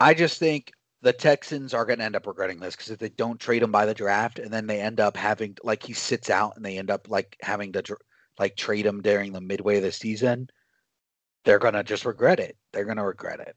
I 0.00 0.14
just 0.14 0.38
think 0.38 0.72
the 1.02 1.12
Texans 1.12 1.74
are 1.74 1.84
going 1.84 1.98
to 1.98 2.04
end 2.04 2.16
up 2.16 2.26
regretting 2.28 2.60
this 2.60 2.76
because 2.76 2.90
if 2.90 2.98
they 2.98 3.08
don't 3.10 3.40
trade 3.40 3.62
him 3.62 3.72
by 3.72 3.84
the 3.84 3.94
draft 3.94 4.38
and 4.38 4.52
then 4.52 4.66
they 4.68 4.80
end 4.80 5.00
up 5.00 5.16
having 5.16 5.56
like 5.64 5.82
he 5.82 5.92
sits 5.92 6.30
out 6.30 6.56
and 6.56 6.64
they 6.64 6.78
end 6.78 6.90
up 6.90 7.08
like 7.10 7.36
having 7.42 7.72
to 7.72 7.82
like 8.38 8.56
trade 8.56 8.86
him 8.86 9.02
during 9.02 9.32
the 9.32 9.40
midway 9.40 9.76
of 9.78 9.82
the 9.82 9.90
season, 9.90 10.48
they're 11.44 11.58
going 11.58 11.74
to 11.74 11.82
just 11.82 12.04
regret 12.04 12.38
it. 12.38 12.56
They're 12.72 12.84
going 12.84 12.98
to 12.98 13.04
regret 13.04 13.40
it. 13.40 13.56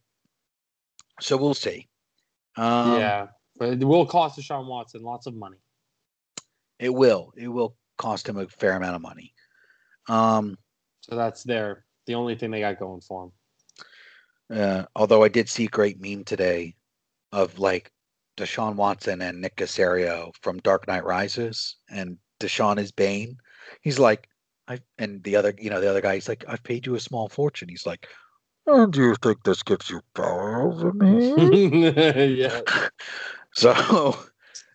So 1.22 1.38
we'll 1.38 1.54
see. 1.54 1.88
Um, 2.58 3.00
yeah, 3.00 3.28
but 3.58 3.70
it 3.74 3.84
will 3.86 4.08
cost 4.08 4.40
Deshaun 4.40 4.68
Watson 4.68 5.04
lots 5.04 5.28
of 5.28 5.36
money. 5.36 5.58
it 6.80 6.94
will. 6.94 7.32
It 7.38 7.48
will 7.48 7.76
cost 7.98 8.28
him 8.28 8.38
a 8.38 8.48
fair 8.48 8.74
amount 8.74 8.96
of 8.96 9.02
money. 9.02 9.34
Um, 10.10 10.58
So 11.02 11.16
that's 11.16 11.44
their 11.44 11.86
the 12.08 12.16
only 12.16 12.36
thing 12.36 12.50
they 12.50 12.62
got 12.62 12.80
going 12.80 13.02
for 13.02 13.32
them. 14.50 14.60
Uh, 14.60 14.86
although 14.96 15.24
I 15.24 15.28
did 15.28 15.48
see 15.48 15.66
a 15.66 15.70
great 15.70 16.02
meme 16.02 16.24
today 16.24 16.76
of 17.36 17.60
like 17.60 17.92
Deshaun 18.38 18.76
Watson 18.76 19.22
and 19.22 19.42
Nick 19.42 19.58
Caserio 19.58 20.32
from 20.42 20.58
Dark 20.60 20.88
Knight 20.88 21.04
Rises, 21.04 21.76
and 21.90 22.18
Deshaun 22.40 22.80
is 22.80 22.92
Bane. 22.92 23.38
He's 23.82 24.00
like, 24.00 24.30
I 24.68 24.80
and 24.98 25.22
the 25.24 25.36
other, 25.36 25.54
you 25.60 25.70
know, 25.70 25.82
the 25.82 25.90
other 25.90 26.02
guy, 26.02 26.16
he's 26.16 26.30
like, 26.30 26.46
I've 26.48 26.64
paid 26.64 26.86
you 26.86 26.96
a 26.96 27.00
small 27.00 27.28
fortune. 27.28 27.68
He's 27.68 27.86
like, 27.86 28.08
oh, 28.68 28.86
do 28.88 29.02
you 29.02 29.16
think 29.22 29.44
this 29.44 29.64
gives 29.64 29.90
you 29.90 30.02
power 30.14 30.62
over 30.62 30.94
me? 30.94 32.36
yeah, 32.42 32.62
so, 33.54 34.18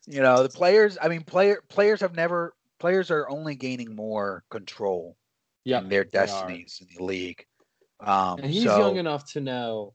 you 0.07 0.21
know, 0.21 0.43
the 0.43 0.51
players. 0.51 0.99
I 1.01 1.09
mean, 1.09 1.23
player 1.23 1.63
players 1.69 2.01
have 2.03 2.15
never. 2.15 2.55
Players 2.79 3.11
are 3.11 3.29
only 3.29 3.57
gaining 3.57 3.95
more 3.95 4.43
control 4.51 5.17
yeah. 5.65 5.81
in 5.81 5.91
their 5.91 6.05
destinies 6.05 6.81
in 6.81 6.87
the 6.97 7.05
league. 7.05 7.45
Um, 8.01 8.39
And 8.39 8.51
he's 8.51 8.65
so, 8.65 8.79
young 8.79 8.97
enough 8.97 9.31
to 9.33 9.41
know 9.43 9.93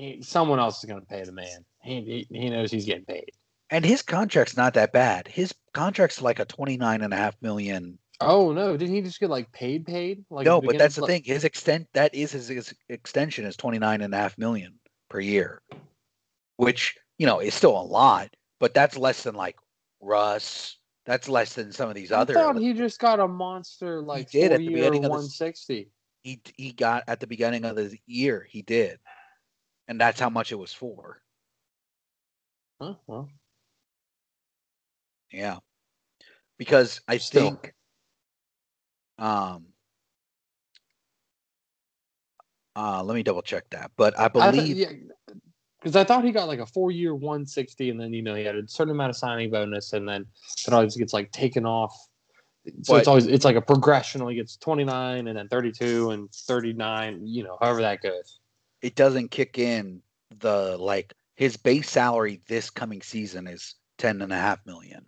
he, 0.00 0.22
someone 0.22 0.58
else 0.58 0.82
is 0.82 0.88
going 0.88 1.00
to 1.00 1.06
pay 1.06 1.22
the 1.24 1.32
man. 1.32 1.64
He, 1.82 2.26
he 2.30 2.38
he 2.38 2.50
knows 2.50 2.70
he's 2.70 2.86
getting 2.86 3.04
paid. 3.04 3.32
And 3.70 3.84
his 3.84 4.02
contract's 4.02 4.56
not 4.56 4.74
that 4.74 4.92
bad. 4.92 5.28
His 5.28 5.54
contract's 5.74 6.20
like 6.20 6.40
a 6.40 6.44
twenty-nine 6.44 7.02
and 7.02 7.12
a 7.12 7.16
half 7.16 7.36
million. 7.40 7.98
Oh 8.20 8.52
no! 8.52 8.76
Didn't 8.76 8.94
he 8.94 9.02
just 9.02 9.20
get 9.20 9.30
like 9.30 9.52
paid? 9.52 9.86
Paid? 9.86 10.24
Like 10.30 10.44
no, 10.44 10.60
but 10.60 10.76
that's 10.78 10.96
the 10.96 11.02
beginning? 11.02 11.22
thing. 11.22 11.34
His 11.34 11.44
extent 11.44 11.86
that 11.92 12.14
is 12.14 12.32
his, 12.32 12.48
his 12.48 12.74
extension 12.88 13.44
is 13.44 13.56
twenty-nine 13.56 14.00
and 14.00 14.12
a 14.12 14.16
half 14.16 14.36
million 14.38 14.74
per 15.08 15.20
year, 15.20 15.62
which 16.56 16.96
you 17.18 17.26
know 17.26 17.38
is 17.38 17.54
still 17.54 17.78
a 17.78 17.82
lot, 17.82 18.34
but 18.58 18.74
that's 18.74 18.96
less 18.96 19.22
than 19.22 19.34
like 19.34 19.56
Russ. 20.00 20.76
That's 21.06 21.28
less 21.28 21.54
than 21.54 21.72
some 21.72 21.88
of 21.88 21.94
these 21.94 22.12
I 22.12 22.20
other. 22.20 22.34
thought 22.34 22.58
he 22.58 22.72
just 22.74 23.00
got 23.00 23.20
a 23.20 23.28
monster 23.28 24.02
like 24.02 24.30
did 24.30 24.48
four 24.48 24.54
at 24.54 24.58
the 24.58 24.66
beginning 24.66 25.04
of 25.04 25.10
one 25.12 25.28
sixty. 25.28 25.90
he 26.22 26.42
he 26.56 26.72
got 26.72 27.04
at 27.08 27.20
the 27.20 27.26
beginning 27.26 27.64
of 27.64 27.76
the 27.76 27.98
year. 28.06 28.46
He 28.48 28.62
did, 28.62 28.98
and 29.90 30.00
that's 30.00 30.20
how 30.20 30.30
much 30.30 30.52
it 30.52 30.54
was 30.54 30.72
for. 30.72 31.20
Huh? 32.80 32.94
Well, 33.08 33.28
Yeah, 35.32 35.58
because 36.58 37.00
I 37.08 37.18
Still. 37.18 37.50
think, 37.50 37.74
um, 39.18 39.66
uh, 42.76 43.02
let 43.02 43.14
me 43.16 43.22
double 43.24 43.42
check 43.42 43.68
that. 43.70 43.90
But 43.96 44.18
I 44.18 44.26
I 44.26 44.28
thought- 44.28 44.54
believe 44.54 44.76
yeah, 44.76 44.92
because 45.80 45.96
I 45.96 46.04
thought 46.04 46.24
he 46.24 46.30
got 46.30 46.46
like 46.46 46.60
a 46.60 46.66
four 46.66 46.90
year 46.92 47.14
one 47.14 47.44
sixty, 47.44 47.90
and 47.90 48.00
then 48.00 48.12
you 48.12 48.22
know 48.22 48.34
he 48.36 48.44
had 48.44 48.54
a 48.56 48.66
certain 48.68 48.92
amount 48.92 49.10
of 49.10 49.16
signing 49.16 49.50
bonus, 49.50 49.92
and 49.92 50.08
then 50.08 50.24
it 50.66 50.72
always 50.72 50.96
gets 50.96 51.12
like 51.12 51.32
taken 51.32 51.66
off. 51.66 51.94
So 52.82 52.94
But- 52.94 52.98
it's 53.00 53.08
always 53.08 53.26
it's 53.26 53.44
like 53.44 53.56
a 53.56 53.62
progression. 53.62 54.26
He 54.28 54.36
gets 54.36 54.56
twenty 54.56 54.84
nine, 54.84 55.26
and 55.28 55.36
then 55.36 55.48
thirty 55.48 55.72
two, 55.72 56.10
and 56.10 56.32
thirty 56.32 56.72
nine. 56.72 57.26
You 57.26 57.42
know, 57.44 57.58
however 57.60 57.82
that 57.82 58.00
goes. 58.02 58.39
It 58.82 58.94
doesn't 58.94 59.30
kick 59.30 59.58
in 59.58 60.02
the 60.38 60.76
like 60.78 61.12
his 61.36 61.56
base 61.56 61.90
salary 61.90 62.40
this 62.48 62.70
coming 62.70 63.02
season 63.02 63.46
is 63.46 63.74
ten 63.98 64.22
and 64.22 64.32
a 64.32 64.36
half 64.36 64.64
million. 64.66 65.06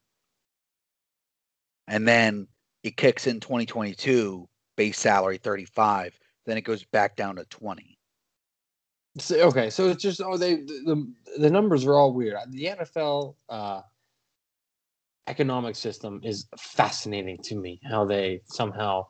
And 1.89 2.07
then 2.07 2.47
it 2.83 2.97
kicks 2.97 3.27
in 3.27 3.41
2022 3.41 4.49
base 4.77 4.99
salary 4.99 5.39
35, 5.39 6.19
then 6.47 6.57
it 6.57 6.63
goes 6.63 6.85
back 6.85 7.17
down 7.17 7.37
to 7.37 7.45
20. 7.45 7.99
So, 9.19 9.37
okay, 9.49 9.69
so 9.69 9.89
it's 9.89 10.03
just 10.03 10.23
oh 10.23 10.39
they 10.39 10.55
the 10.55 11.13
the 11.37 11.51
numbers 11.51 11.85
are 11.85 11.95
all 11.95 12.15
weird. 12.15 12.39
The 12.49 12.65
NFL 12.65 13.35
uh, 13.51 13.83
economic 15.27 15.77
system 15.77 16.21
is 16.25 16.47
fascinating 16.59 17.37
to 17.45 17.57
me. 17.57 17.79
How 17.85 18.07
they 18.07 18.41
somehow 18.47 19.07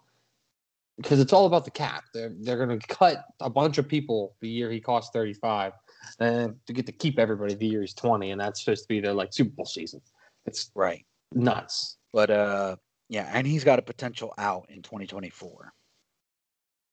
because 0.96 1.20
it's 1.20 1.32
all 1.32 1.46
about 1.46 1.64
the 1.64 1.70
cap. 1.70 2.04
They're 2.12 2.34
they're 2.40 2.64
going 2.64 2.78
to 2.78 2.86
cut 2.86 3.24
a 3.40 3.50
bunch 3.50 3.78
of 3.78 3.88
people 3.88 4.36
the 4.40 4.48
year 4.48 4.70
he 4.70 4.80
costs 4.80 5.10
thirty 5.12 5.34
five, 5.34 5.72
and 6.20 6.54
to 6.66 6.72
get 6.72 6.86
to 6.86 6.92
keep 6.92 7.18
everybody 7.18 7.54
the 7.54 7.66
year 7.66 7.80
he's 7.80 7.94
twenty, 7.94 8.30
and 8.30 8.40
that's 8.40 8.60
supposed 8.64 8.82
to 8.82 8.88
be 8.88 9.00
their 9.00 9.14
like 9.14 9.32
Super 9.32 9.50
Bowl 9.50 9.66
season. 9.66 10.00
It's 10.46 10.70
Right. 10.74 11.04
nuts. 11.32 11.98
But 12.12 12.30
uh 12.30 12.76
yeah, 13.08 13.30
and 13.32 13.46
he's 13.46 13.64
got 13.64 13.78
a 13.78 13.82
potential 13.82 14.32
out 14.38 14.66
in 14.70 14.82
2024. 14.82 15.72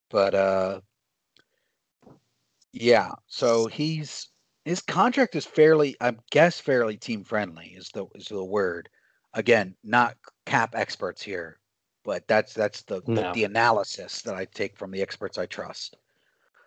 But 0.10 0.36
uh 0.36 0.82
yeah, 2.72 3.12
so 3.28 3.68
he's 3.68 4.30
his 4.66 4.82
contract 4.82 5.36
is 5.36 5.46
fairly 5.46 5.96
I 6.02 6.16
guess 6.32 6.60
fairly 6.60 6.98
team 6.98 7.24
friendly 7.24 7.76
is 7.78 7.90
the 7.94 8.06
is 8.16 8.28
the 8.28 8.44
word. 8.44 8.90
Again, 9.34 9.76
not 9.84 10.18
cap 10.46 10.74
experts 10.76 11.22
here, 11.22 11.60
but 12.04 12.28
that's 12.28 12.54
that's 12.54 12.82
the 12.84 13.02
the, 13.02 13.12
No. 13.14 13.34
the 13.34 13.44
analysis 13.44 14.22
that 14.24 14.36
I 14.36 14.46
take 14.46 14.78
from 14.78 14.92
the 14.92 15.02
experts 15.02 15.38
I 15.38 15.46
trust. 15.46 15.98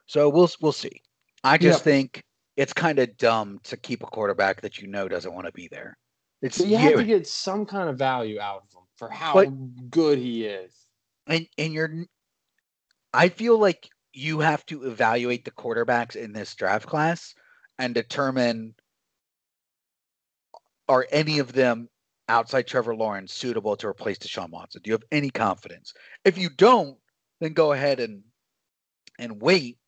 So 0.07 0.29
we'll 0.29 0.51
we'll 0.61 0.73
see. 0.73 1.03
I 1.45 1.59
just 1.59 1.81
Yep. 1.81 1.85
think 1.85 2.25
it's 2.57 2.73
kind 2.73 2.99
of 2.99 3.17
dumb 3.17 3.59
to 3.65 3.77
keep 3.77 4.03
a 4.03 4.07
quarterback 4.07 4.61
that 4.61 4.79
you 4.79 4.87
know 4.89 5.09
doesn't 5.09 5.33
want 5.35 5.47
to 5.47 5.53
be 5.53 5.69
there. 5.69 5.97
It's 6.43 6.57
So 6.59 6.65
you 6.65 6.77
have 6.77 6.91
you- 6.93 6.97
to 6.99 7.05
get 7.05 7.27
some 7.27 7.65
kind 7.67 7.89
of 7.89 7.97
value 7.97 8.39
out 8.41 8.63
of 8.65 8.73
him 8.75 8.87
for 8.97 9.09
how 9.09 9.35
But- 9.35 9.91
good 9.91 10.19
he 10.19 10.45
is. 10.47 10.75
and 11.27 11.47
and 11.59 11.73
you're 11.73 12.05
I 13.15 13.29
feel 13.29 13.59
like 13.59 13.89
you 14.13 14.41
have 14.41 14.65
to 14.67 14.85
evaluate 14.85 15.45
the 15.45 15.51
quarterbacks 15.51 16.17
in 16.17 16.33
this 16.33 16.55
draft 16.55 16.87
class 16.87 17.35
and 17.79 17.95
determine 17.95 18.75
are 20.89 21.07
any 21.11 21.39
of 21.39 21.53
them 21.53 21.89
outside 22.33 22.67
Trevor 22.67 22.97
Lawrence 22.97 23.33
suitable 23.33 23.77
to 23.77 23.89
replace 23.89 24.19
Deshaun 24.19 24.51
Watson? 24.51 24.81
Do 24.83 24.89
you 24.89 24.95
have 24.95 25.05
any 25.13 25.31
confidence? 25.31 25.95
If 26.25 26.39
you 26.39 26.49
don't, 26.51 26.97
then 27.41 27.53
go 27.53 27.73
ahead 27.73 28.01
and 28.01 28.23
and 29.19 29.41
wait 29.41 29.79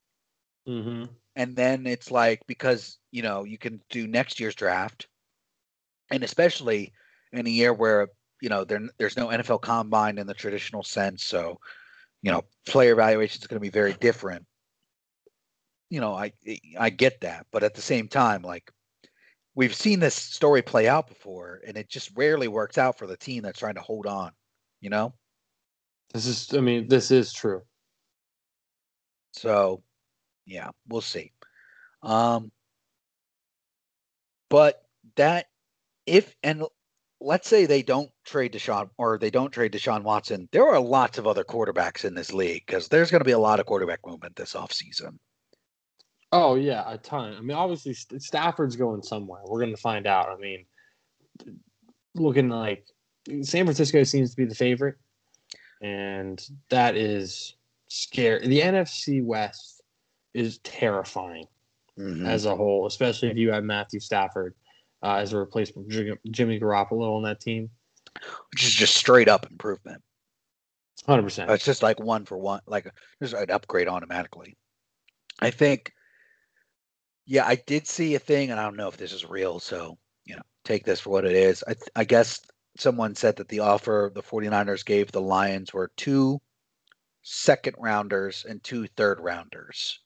Mm-hmm. 0.67 1.05
and 1.35 1.55
then 1.55 1.85
it's 1.85 2.09
like 2.09 2.41
because 2.47 2.97
you 3.11 3.21
know 3.21 3.43
you 3.43 3.59
can 3.59 3.79
do 3.91 4.07
next 4.07 4.39
year's 4.39 4.55
draft 4.55 5.07
and 6.09 6.23
especially 6.23 6.91
in 7.33 7.45
a 7.45 7.49
year 7.49 7.71
where 7.71 8.07
you 8.41 8.49
know 8.49 8.63
there, 8.63 8.81
there's 8.97 9.15
no 9.15 9.27
NFL 9.27 9.61
combine 9.61 10.17
in 10.17 10.25
the 10.25 10.33
traditional 10.33 10.81
sense 10.81 11.23
so 11.23 11.59
you 12.23 12.31
know 12.31 12.41
player 12.65 12.93
evaluation 12.93 13.39
is 13.41 13.47
going 13.47 13.57
to 13.57 13.61
be 13.61 13.69
very 13.69 13.93
different 13.93 14.43
you 15.91 16.01
know 16.01 16.15
I 16.15 16.31
I 16.79 16.89
get 16.89 17.21
that 17.21 17.45
but 17.51 17.63
at 17.63 17.75
the 17.75 17.81
same 17.81 18.07
time 18.07 18.41
like 18.41 18.71
we've 19.55 19.75
seen 19.75 19.99
this 19.99 20.15
story 20.15 20.61
play 20.61 20.87
out 20.87 21.07
before 21.07 21.61
and 21.65 21.77
it 21.77 21.89
just 21.89 22.11
rarely 22.15 22.47
works 22.47 22.77
out 22.77 22.97
for 22.97 23.07
the 23.07 23.17
team 23.17 23.43
that's 23.43 23.59
trying 23.59 23.75
to 23.75 23.81
hold 23.81 24.05
on 24.05 24.31
you 24.81 24.89
know 24.89 25.13
This 26.13 26.27
is, 26.27 26.53
I 26.53 26.61
mean, 26.61 26.87
this 26.87 27.11
is 27.11 27.33
true. 27.33 27.63
So, 29.33 29.83
yeah, 30.45 30.69
we'll 30.87 31.01
see. 31.01 31.33
Um, 32.03 32.51
but 34.49 34.81
that 35.17 35.47
if 36.05 36.35
and 36.43 36.63
let's 37.19 37.49
say 37.49 37.65
they 37.65 37.81
don't 37.81 38.11
trade 38.25 38.53
Deshaun 38.53 38.89
or 38.97 39.17
they 39.17 39.29
don't 39.29 39.51
trade 39.51 39.73
Deshaun 39.73 40.03
Watson, 40.03 40.47
there 40.51 40.65
are 40.65 40.79
lots 40.79 41.17
of 41.17 41.27
other 41.27 41.43
quarterbacks 41.43 42.05
in 42.05 42.13
this 42.13 42.31
league 42.33 42.63
because 42.65 42.87
there's 42.87 43.11
going 43.11 43.21
to 43.21 43.25
be 43.25 43.31
a 43.31 43.39
lot 43.39 43.59
of 43.59 43.65
quarterback 43.65 43.99
movement 44.05 44.35
this 44.35 44.53
offseason. 44.53 45.17
Oh 46.31 46.55
yeah, 46.55 46.83
a 46.87 46.97
ton. 46.97 47.33
I 47.35 47.41
mean, 47.41 47.55
obviously 47.55 47.93
St- 47.93 48.21
Stafford's 48.21 48.75
going 48.75 49.01
somewhere. 49.03 49.41
We're 49.45 49.59
going 49.59 49.75
to 49.75 49.81
find 49.81 50.07
out. 50.07 50.29
I 50.29 50.37
mean, 50.37 50.65
looking 52.15 52.49
like 52.49 52.87
San 53.41 53.65
Francisco 53.65 54.03
seems 54.03 54.31
to 54.31 54.37
be 54.37 54.45
the 54.45 54.55
favorite, 54.55 54.95
and 55.81 56.45
that 56.69 56.95
is 56.95 57.55
scary. 57.87 58.45
The 58.47 58.61
NFC 58.61 59.23
West 59.23 59.81
is 60.33 60.57
terrifying 60.59 61.47
Mhm. 61.97 62.27
as 62.27 62.45
a 62.45 62.55
whole, 62.55 62.87
especially 62.87 63.29
if 63.29 63.37
you 63.37 63.51
have 63.51 63.63
Matthew 63.63 64.01
Stafford 64.01 64.53
uh, 65.01 65.15
as 65.15 65.31
a 65.31 65.37
replacement 65.37 65.87
for 65.87 65.93
Jim- 65.93 66.19
Jimmy 66.31 66.59
Garoppolo 66.59 67.15
on 67.15 67.23
that 67.23 67.39
team. 67.39 67.69
Which 68.51 68.63
is 68.63 68.73
just 68.73 68.95
straight 68.95 69.27
up 69.27 69.49
improvement. 69.49 70.01
Hundred 71.05 71.23
percent. 71.23 71.51
It's 71.51 71.65
just 71.65 71.83
like 71.83 71.99
one 71.99 72.25
for 72.25 72.37
one, 72.37 72.61
like 72.65 72.87
just 73.21 73.33
an 73.33 73.51
upgrade 73.51 73.87
automatically. 73.87 74.57
I 75.39 75.51
think, 75.51 75.93
yeah, 77.25 77.45
I 77.45 77.55
did 77.55 77.87
see 77.87 78.15
a 78.15 78.19
thing, 78.19 78.51
and 78.51 78.59
I 78.59 78.63
don't 78.63 78.77
know 78.77 78.87
if 78.87 78.97
this 78.97 79.13
is 79.13 79.25
real, 79.27 79.59
so 79.59 79.97
you 80.25 80.35
know, 80.35 80.43
take 80.63 80.85
this 80.85 80.99
for 81.01 81.09
what 81.09 81.25
it 81.25 81.33
is. 81.33 81.63
I 81.67 81.75
I 81.95 82.03
guess 82.03 82.41
someone 82.77 83.15
said 83.15 83.37
that 83.37 83.47
the 83.49 83.59
offer 83.59 84.11
the 84.13 84.21
49ers 84.23 84.85
gave 84.85 85.11
the 85.11 85.21
Lions 85.21 85.73
were 85.73 85.91
two 85.97 86.41
second 87.23 87.75
rounders 87.79 88.45
and 88.47 88.63
two 88.63 88.87
third 88.87 89.19
rounders, 89.19 89.99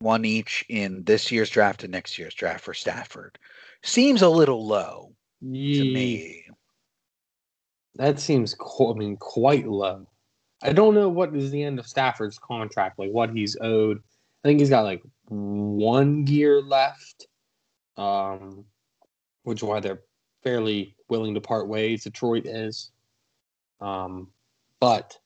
one 0.00 0.24
each 0.24 0.64
in 0.68 1.04
this 1.04 1.32
year's 1.32 1.50
draft 1.50 1.82
and 1.84 1.92
next 1.92 2.18
year's 2.18 2.34
draft 2.34 2.64
for 2.64 2.74
Stafford. 2.74 3.38
Seems 3.82 4.22
a 4.22 4.28
little 4.28 4.66
low 4.66 5.12
to 5.40 5.46
me. 5.46 6.44
That 7.94 8.18
seems, 8.20 8.54
qu- 8.58 8.92
I 8.92 8.94
mean, 8.94 9.16
quite 9.16 9.66
low. 9.66 10.06
I 10.62 10.72
don't 10.72 10.94
know 10.94 11.08
what 11.08 11.34
is 11.34 11.50
the 11.50 11.62
end 11.62 11.78
of 11.78 11.86
Stafford's 11.86 12.38
contract, 12.38 12.98
like 12.98 13.10
what 13.10 13.30
he's 13.30 13.56
owed. 13.60 14.02
I 14.44 14.48
think 14.48 14.60
he's 14.60 14.70
got 14.70 14.84
like 14.84 15.02
one 15.28 16.26
year 16.26 16.60
left, 16.62 17.26
um, 17.96 18.64
which 19.42 19.58
is 19.58 19.64
why 19.64 19.80
they're 19.80 20.02
fairly 20.42 20.94
willing 21.08 21.34
to 21.34 21.40
part 21.40 21.68
ways. 21.68 22.04
Detroit 22.04 22.46
is, 22.46 22.92
um, 23.80 24.28
but 24.80 25.18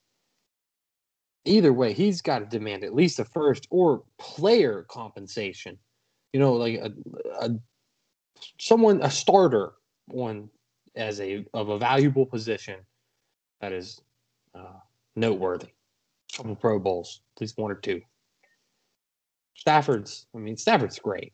either 1.45 1.73
way, 1.73 1.93
he's 1.93 2.21
got 2.21 2.39
to 2.39 2.45
demand 2.45 2.83
at 2.83 2.95
least 2.95 3.19
a 3.19 3.25
first 3.25 3.67
or 3.69 4.03
player 4.17 4.85
compensation. 4.89 5.77
You 6.31 6.39
know, 6.39 6.53
like 6.53 6.75
a, 6.75 6.91
a 7.39 7.51
someone 8.59 9.01
a 9.01 9.11
starter 9.11 9.73
one 10.07 10.49
as 10.95 11.21
a 11.21 11.45
of 11.53 11.69
a 11.69 11.77
valuable 11.77 12.25
position 12.25 12.79
that 13.61 13.71
is 13.71 14.01
uh, 14.55 14.79
noteworthy. 15.15 15.67
Couple 16.35 16.55
Pro 16.55 16.79
Bowls, 16.79 17.21
at 17.35 17.41
least 17.41 17.57
one 17.57 17.71
or 17.71 17.75
two. 17.75 18.01
Stafford's, 19.55 20.25
I 20.35 20.39
mean, 20.39 20.57
Stafford's 20.57 20.99
great. 20.99 21.33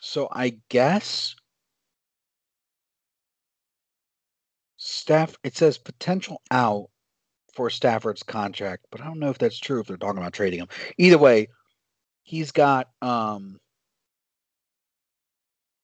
So 0.00 0.28
I 0.30 0.58
guess 0.68 1.34
Staff 4.76 5.36
it 5.42 5.56
says 5.56 5.78
potential 5.78 6.42
out 6.50 6.90
for 7.54 7.70
Stafford's 7.70 8.22
contract, 8.22 8.86
but 8.90 9.00
I 9.00 9.04
don't 9.04 9.18
know 9.18 9.30
if 9.30 9.38
that's 9.38 9.58
true 9.58 9.80
if 9.80 9.86
they're 9.86 9.96
talking 9.96 10.18
about 10.18 10.32
trading 10.32 10.60
him. 10.60 10.68
Either 10.98 11.18
way, 11.18 11.48
he's 12.22 12.52
got 12.52 12.90
um 13.02 13.58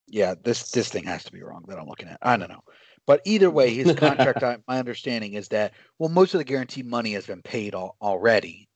yeah, 0.07 0.35
this 0.43 0.71
this 0.71 0.91
thing 0.91 1.05
has 1.05 1.25
to 1.25 1.33
be 1.33 1.43
wrong 1.43 1.65
that 1.69 1.79
I'm 1.79 1.89
looking 1.89 2.09
at. 2.09 2.19
I 2.23 2.37
don't 2.37 2.51
know. 2.51 2.63
But 3.07 3.23
either 3.25 3.51
way, 3.51 3.75
his 3.75 3.95
contract, 3.97 4.43
I, 4.45 4.59
my 4.69 4.79
understanding 4.79 5.33
is 5.35 5.49
that 5.49 5.73
well, 5.99 6.11
most 6.11 6.35
of 6.35 6.39
the 6.39 6.45
guaranteed 6.45 6.87
money 6.87 7.13
has 7.15 7.27
been 7.27 7.43
paid 7.43 7.75
al- 7.75 7.97
already, 8.01 8.69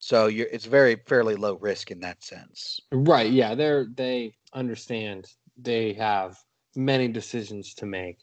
so 0.00 0.26
you're 0.26 0.48
it's 0.48 0.64
very 0.66 0.96
fairly 1.06 1.36
low 1.36 1.54
risk 1.58 1.90
in 1.92 2.00
that 2.00 2.24
sense. 2.24 2.80
Right. 2.92 3.30
Yeah. 3.30 3.54
They're 3.54 3.86
they 3.94 4.34
understand 4.52 5.28
they 5.56 5.92
have 5.94 6.38
many 6.74 7.08
decisions 7.08 7.74
to 7.74 7.86
make, 7.86 8.18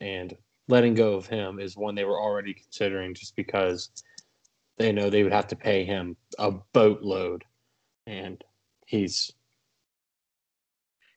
and 0.00 0.36
letting 0.68 0.94
go 0.94 1.14
of 1.14 1.26
him 1.26 1.58
is 1.60 1.76
one 1.76 1.94
they 1.94 2.04
were 2.04 2.20
already 2.20 2.54
considering 2.54 3.14
just 3.14 3.36
because 3.36 3.90
they 4.78 4.92
know 4.92 5.10
they 5.10 5.22
would 5.22 5.32
have 5.32 5.48
to 5.48 5.56
pay 5.56 5.84
him 5.84 6.16
a 6.38 6.52
boatload, 6.72 7.44
and 8.06 8.42
he's 8.86 9.32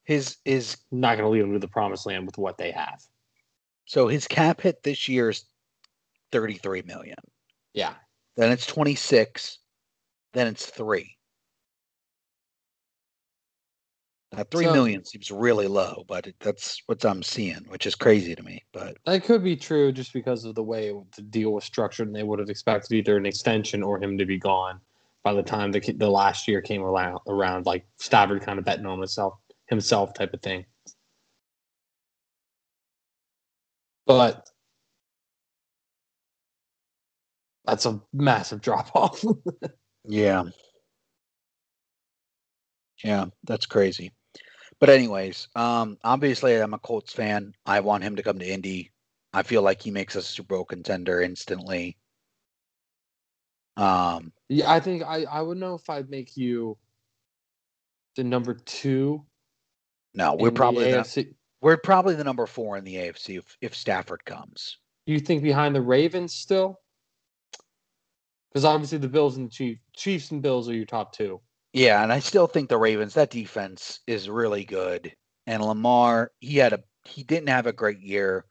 His 0.05 0.37
is 0.45 0.77
not 0.91 1.17
going 1.17 1.25
to 1.25 1.29
lead 1.29 1.41
them 1.41 1.53
to 1.53 1.59
the 1.59 1.67
promised 1.67 2.05
land 2.05 2.25
with 2.25 2.37
what 2.37 2.57
they 2.57 2.71
have. 2.71 3.01
so 3.85 4.07
his 4.07 4.27
cap 4.27 4.61
hit 4.61 4.83
this 4.83 5.07
year 5.09 5.29
is 5.29 5.45
33 6.31 6.83
million. 6.83 7.17
Yeah. 7.73 7.93
Then 8.37 8.51
it's 8.51 8.65
26. 8.67 9.59
Then 10.37 10.45
it's 10.45 10.67
three. 10.67 11.17
Now, 14.31 14.43
three 14.43 14.65
So- 14.65 14.73
million 14.73 15.03
seems 15.03 15.31
really 15.31 15.65
low, 15.65 16.03
but 16.07 16.27
it, 16.27 16.35
that's 16.39 16.79
what 16.85 17.03
I'm 17.03 17.23
seeing, 17.23 17.65
which 17.69 17.87
is 17.87 17.95
crazy 17.95 18.35
to 18.35 18.43
me. 18.43 18.63
But 18.71 18.97
That 19.07 19.23
could 19.23 19.43
be 19.43 19.55
true 19.55 19.91
just 19.91 20.13
because 20.13 20.45
of 20.45 20.53
the 20.53 20.61
way 20.61 20.93
the 21.15 21.23
deal 21.23 21.53
was 21.53 21.63
structured, 21.63 22.05
and 22.05 22.15
they 22.15 22.21
would 22.21 22.37
have 22.37 22.51
expected 22.51 22.93
either 22.93 23.17
an 23.17 23.25
extension 23.25 23.81
or 23.81 23.97
him 23.99 24.15
to 24.19 24.27
be 24.27 24.37
gone 24.37 24.79
by 25.23 25.33
the 25.33 25.41
time 25.41 25.71
the 25.71 25.79
the 25.93 26.07
last 26.07 26.47
year 26.47 26.61
came 26.61 26.83
around. 26.83 27.17
Around 27.27 27.65
like 27.65 27.87
Stafford 27.97 28.43
kind 28.43 28.59
of 28.59 28.65
betting 28.65 28.85
on 28.85 28.99
himself, 28.99 29.39
himself 29.65 30.13
type 30.13 30.35
of 30.35 30.43
thing. 30.43 30.67
But 34.05 34.47
that's 37.65 37.87
a 37.87 37.99
massive 38.13 38.61
drop 38.61 38.95
off. 38.95 39.23
yeah, 40.05 40.43
yeah, 43.03 43.25
that's 43.43 43.65
crazy. 43.65 44.11
But 44.79 44.89
anyways, 44.89 45.47
um, 45.55 45.97
obviously 46.03 46.55
I'm 46.55 46.73
a 46.73 46.79
Colts 46.79 47.13
fan. 47.13 47.53
I 47.65 47.79
want 47.79 48.03
him 48.03 48.15
to 48.15 48.23
come 48.23 48.39
to 48.39 48.47
Indy. 48.47 48.91
I 49.33 49.43
feel 49.43 49.61
like 49.61 49.81
he 49.81 49.91
makes 49.91 50.15
us 50.15 50.29
a 50.29 50.31
Super 50.31 50.55
Bowl 50.55 50.65
contender 50.65 51.21
instantly. 51.21 51.97
Um, 53.75 54.31
yeah, 54.49 54.71
I 54.71 54.79
think 54.79 55.03
I 55.03 55.23
I 55.23 55.41
would 55.41 55.57
know 55.57 55.75
if 55.75 55.89
I'd 55.89 56.09
make 56.09 56.35
you 56.35 56.77
the 58.15 58.23
number 58.23 58.55
two. 58.55 59.23
no, 60.15 60.33
we're 60.33 60.47
in 60.47 60.53
the 60.53 60.57
probably 60.57 60.91
the, 60.91 61.27
we're 61.61 61.77
probably 61.77 62.15
the 62.15 62.23
number 62.23 62.45
four 62.45 62.77
in 62.77 62.83
the 62.83 62.95
AFC 62.95 63.37
if, 63.37 63.57
if 63.61 63.75
Stafford 63.75 64.25
comes. 64.25 64.77
You 65.05 65.19
think 65.19 65.43
behind 65.43 65.75
the 65.75 65.81
Ravens 65.81 66.33
still? 66.33 66.79
Because 68.57 68.65
obviously 68.65 68.97
the 68.97 69.07
Bills 69.07 69.37
and 69.37 69.45
the 69.45 69.51
Chiefs, 69.51 69.81
Chiefs 69.95 70.31
and 70.31 70.41
Bills 70.41 70.67
are 70.67 70.73
your 70.73 70.87
top 70.87 71.13
two. 71.13 71.39
Yeah, 71.73 72.01
and 72.01 72.11
I 72.11 72.17
still 72.17 72.47
think 72.47 72.69
the 72.69 72.77
Ravens, 72.79 73.13
that 73.13 73.29
defense 73.29 73.99
is 74.07 74.31
really 74.31 74.65
good. 74.65 75.13
And 75.45 75.63
Lamar, 75.63 76.31
he 76.39 76.57
had 76.57 76.73
a 76.73 76.81
he 77.05 77.21
didn't 77.21 77.49
have 77.49 77.67
a 77.67 77.71
great 77.71 77.99
year, 77.99 78.45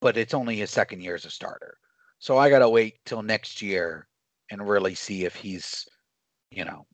but 0.00 0.16
it's 0.16 0.34
only 0.34 0.56
his 0.56 0.72
second 0.72 1.02
year 1.02 1.14
as 1.14 1.24
a 1.24 1.30
starter. 1.30 1.78
So 2.18 2.36
I 2.36 2.50
gotta 2.50 2.68
wait 2.68 2.94
till 3.06 3.22
next 3.22 3.62
year 3.62 4.08
and 4.50 4.68
really 4.68 4.96
see 4.96 5.24
if 5.24 5.36
he's, 5.36 5.86
you 6.50 6.64
know, 6.64 6.84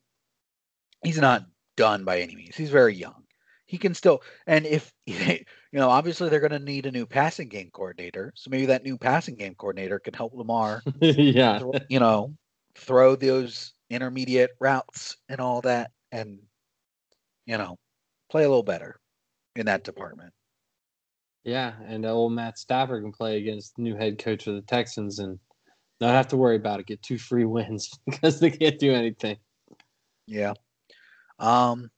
he's 1.03 1.17
not 1.17 1.47
done 1.77 2.03
by 2.03 2.19
any 2.19 2.35
means. 2.35 2.55
He's 2.55 2.69
very 2.69 2.93
young. 2.93 3.23
He 3.65 3.79
can 3.79 3.95
still 3.95 4.21
and 4.45 4.67
if 4.67 4.93
you 5.07 5.45
know, 5.73 5.89
obviously 5.89 6.29
they're 6.29 6.39
gonna 6.39 6.59
need 6.59 6.85
a 6.85 6.91
new 6.91 7.07
passing 7.07 7.49
game 7.49 7.71
coordinator. 7.73 8.31
So 8.35 8.51
maybe 8.51 8.67
that 8.67 8.83
new 8.83 8.99
passing 8.99 9.33
game 9.33 9.55
coordinator 9.55 9.97
can 9.97 10.13
help 10.13 10.35
Lamar 10.35 10.83
yeah. 11.01 11.59
you 11.89 11.99
know, 11.99 12.35
throw 12.75 13.15
those 13.15 13.73
intermediate 13.89 14.51
routes 14.59 15.17
and 15.29 15.39
all 15.39 15.61
that 15.61 15.91
and 16.11 16.39
you 17.45 17.57
know, 17.57 17.77
play 18.29 18.43
a 18.43 18.47
little 18.47 18.63
better 18.63 18.99
in 19.55 19.65
that 19.65 19.83
department. 19.83 20.33
Yeah, 21.43 21.73
and 21.85 22.05
old 22.05 22.33
Matt 22.33 22.57
Stafford 22.57 23.03
can 23.03 23.11
play 23.11 23.37
against 23.37 23.75
the 23.75 23.81
new 23.81 23.95
head 23.95 24.19
coach 24.19 24.47
of 24.47 24.55
the 24.55 24.61
Texans 24.61 25.19
and 25.19 25.39
not 25.99 26.13
have 26.13 26.27
to 26.29 26.37
worry 26.37 26.55
about 26.55 26.79
it. 26.79 26.87
Get 26.87 27.01
two 27.01 27.17
free 27.17 27.45
wins 27.45 27.91
because 28.05 28.39
they 28.39 28.51
can't 28.51 28.79
do 28.79 28.93
anything. 28.93 29.37
Yeah. 30.27 30.53
Um 31.39 31.89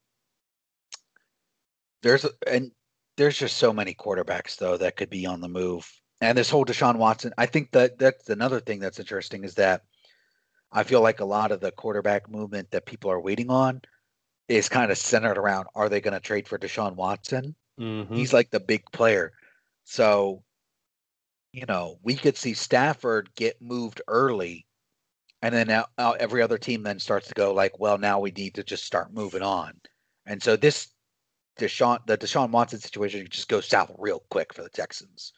there's 2.01 2.25
and 2.47 2.71
there's 3.17 3.37
just 3.37 3.57
so 3.57 3.71
many 3.71 3.93
quarterbacks 3.93 4.57
though 4.57 4.77
that 4.77 4.95
could 4.95 5.09
be 5.09 5.25
on 5.25 5.41
the 5.41 5.49
move. 5.49 5.89
And 6.21 6.37
this 6.37 6.49
whole 6.49 6.65
Deshaun 6.65 6.97
Watson, 6.97 7.33
I 7.37 7.45
think 7.45 7.71
that 7.71 7.99
that's 7.99 8.29
another 8.29 8.59
thing 8.59 8.79
that's 8.79 8.99
interesting 8.99 9.43
is 9.43 9.55
that 9.55 9.83
I 10.73 10.83
feel 10.83 11.01
like 11.01 11.19
a 11.19 11.25
lot 11.25 11.51
of 11.51 11.61
the 11.61 11.71
quarterback 11.71 12.29
movement 12.29 12.71
that 12.71 12.85
people 12.85 13.11
are 13.11 13.21
waiting 13.21 13.49
on 13.51 13.81
is 14.47 14.67
kind 14.67 14.91
of 14.91 14.97
centered 14.97 15.37
around 15.37 15.67
are 15.75 15.87
they 15.87 16.01
going 16.01 16.15
to 16.15 16.19
trade 16.19 16.47
for 16.47 16.57
Deshaun 16.57 16.95
Watson? 16.95 17.55
Mm-hmm. 17.79 18.13
He's 18.13 18.33
like 18.33 18.49
the 18.49 18.59
big 18.59 18.83
player. 18.91 19.31
So, 19.83 20.43
you 21.51 21.65
know, 21.67 21.99
we 22.01 22.15
could 22.15 22.35
see 22.35 22.53
Stafford 22.53 23.29
get 23.35 23.61
moved 23.61 24.01
early. 24.07 24.65
And 25.43 25.53
then 25.53 25.67
now, 25.67 25.85
now 25.97 26.13
every 26.13 26.41
other 26.41 26.57
team 26.57 26.83
then 26.83 26.99
starts 26.99 27.27
to 27.27 27.33
go 27.35 27.53
like, 27.53 27.79
well, 27.79 27.97
now 27.97 28.19
we 28.19 28.31
need 28.31 28.55
to 28.55 28.63
just 28.63 28.85
start 28.85 29.13
moving 29.13 29.43
on. 29.43 29.73
And 30.25 30.41
so 30.41 30.55
this 30.55 30.87
Deshaun, 31.59 31.99
the 32.07 32.17
Deshaun 32.17 32.49
Watson 32.49 32.79
situation 32.79 33.27
just 33.29 33.49
go 33.49 33.61
south 33.61 33.91
real 33.99 34.23
quick 34.31 34.53
for 34.53 34.63
the 34.63 34.69
Texans. 34.69 35.33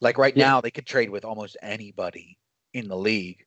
Like 0.00 0.16
right 0.16 0.36
Yeah. 0.36 0.46
now, 0.46 0.60
they 0.60 0.70
could 0.70 0.86
trade 0.86 1.10
with 1.10 1.24
almost 1.24 1.56
anybody 1.60 2.38
in 2.72 2.88
the 2.88 2.96
league. 2.96 3.44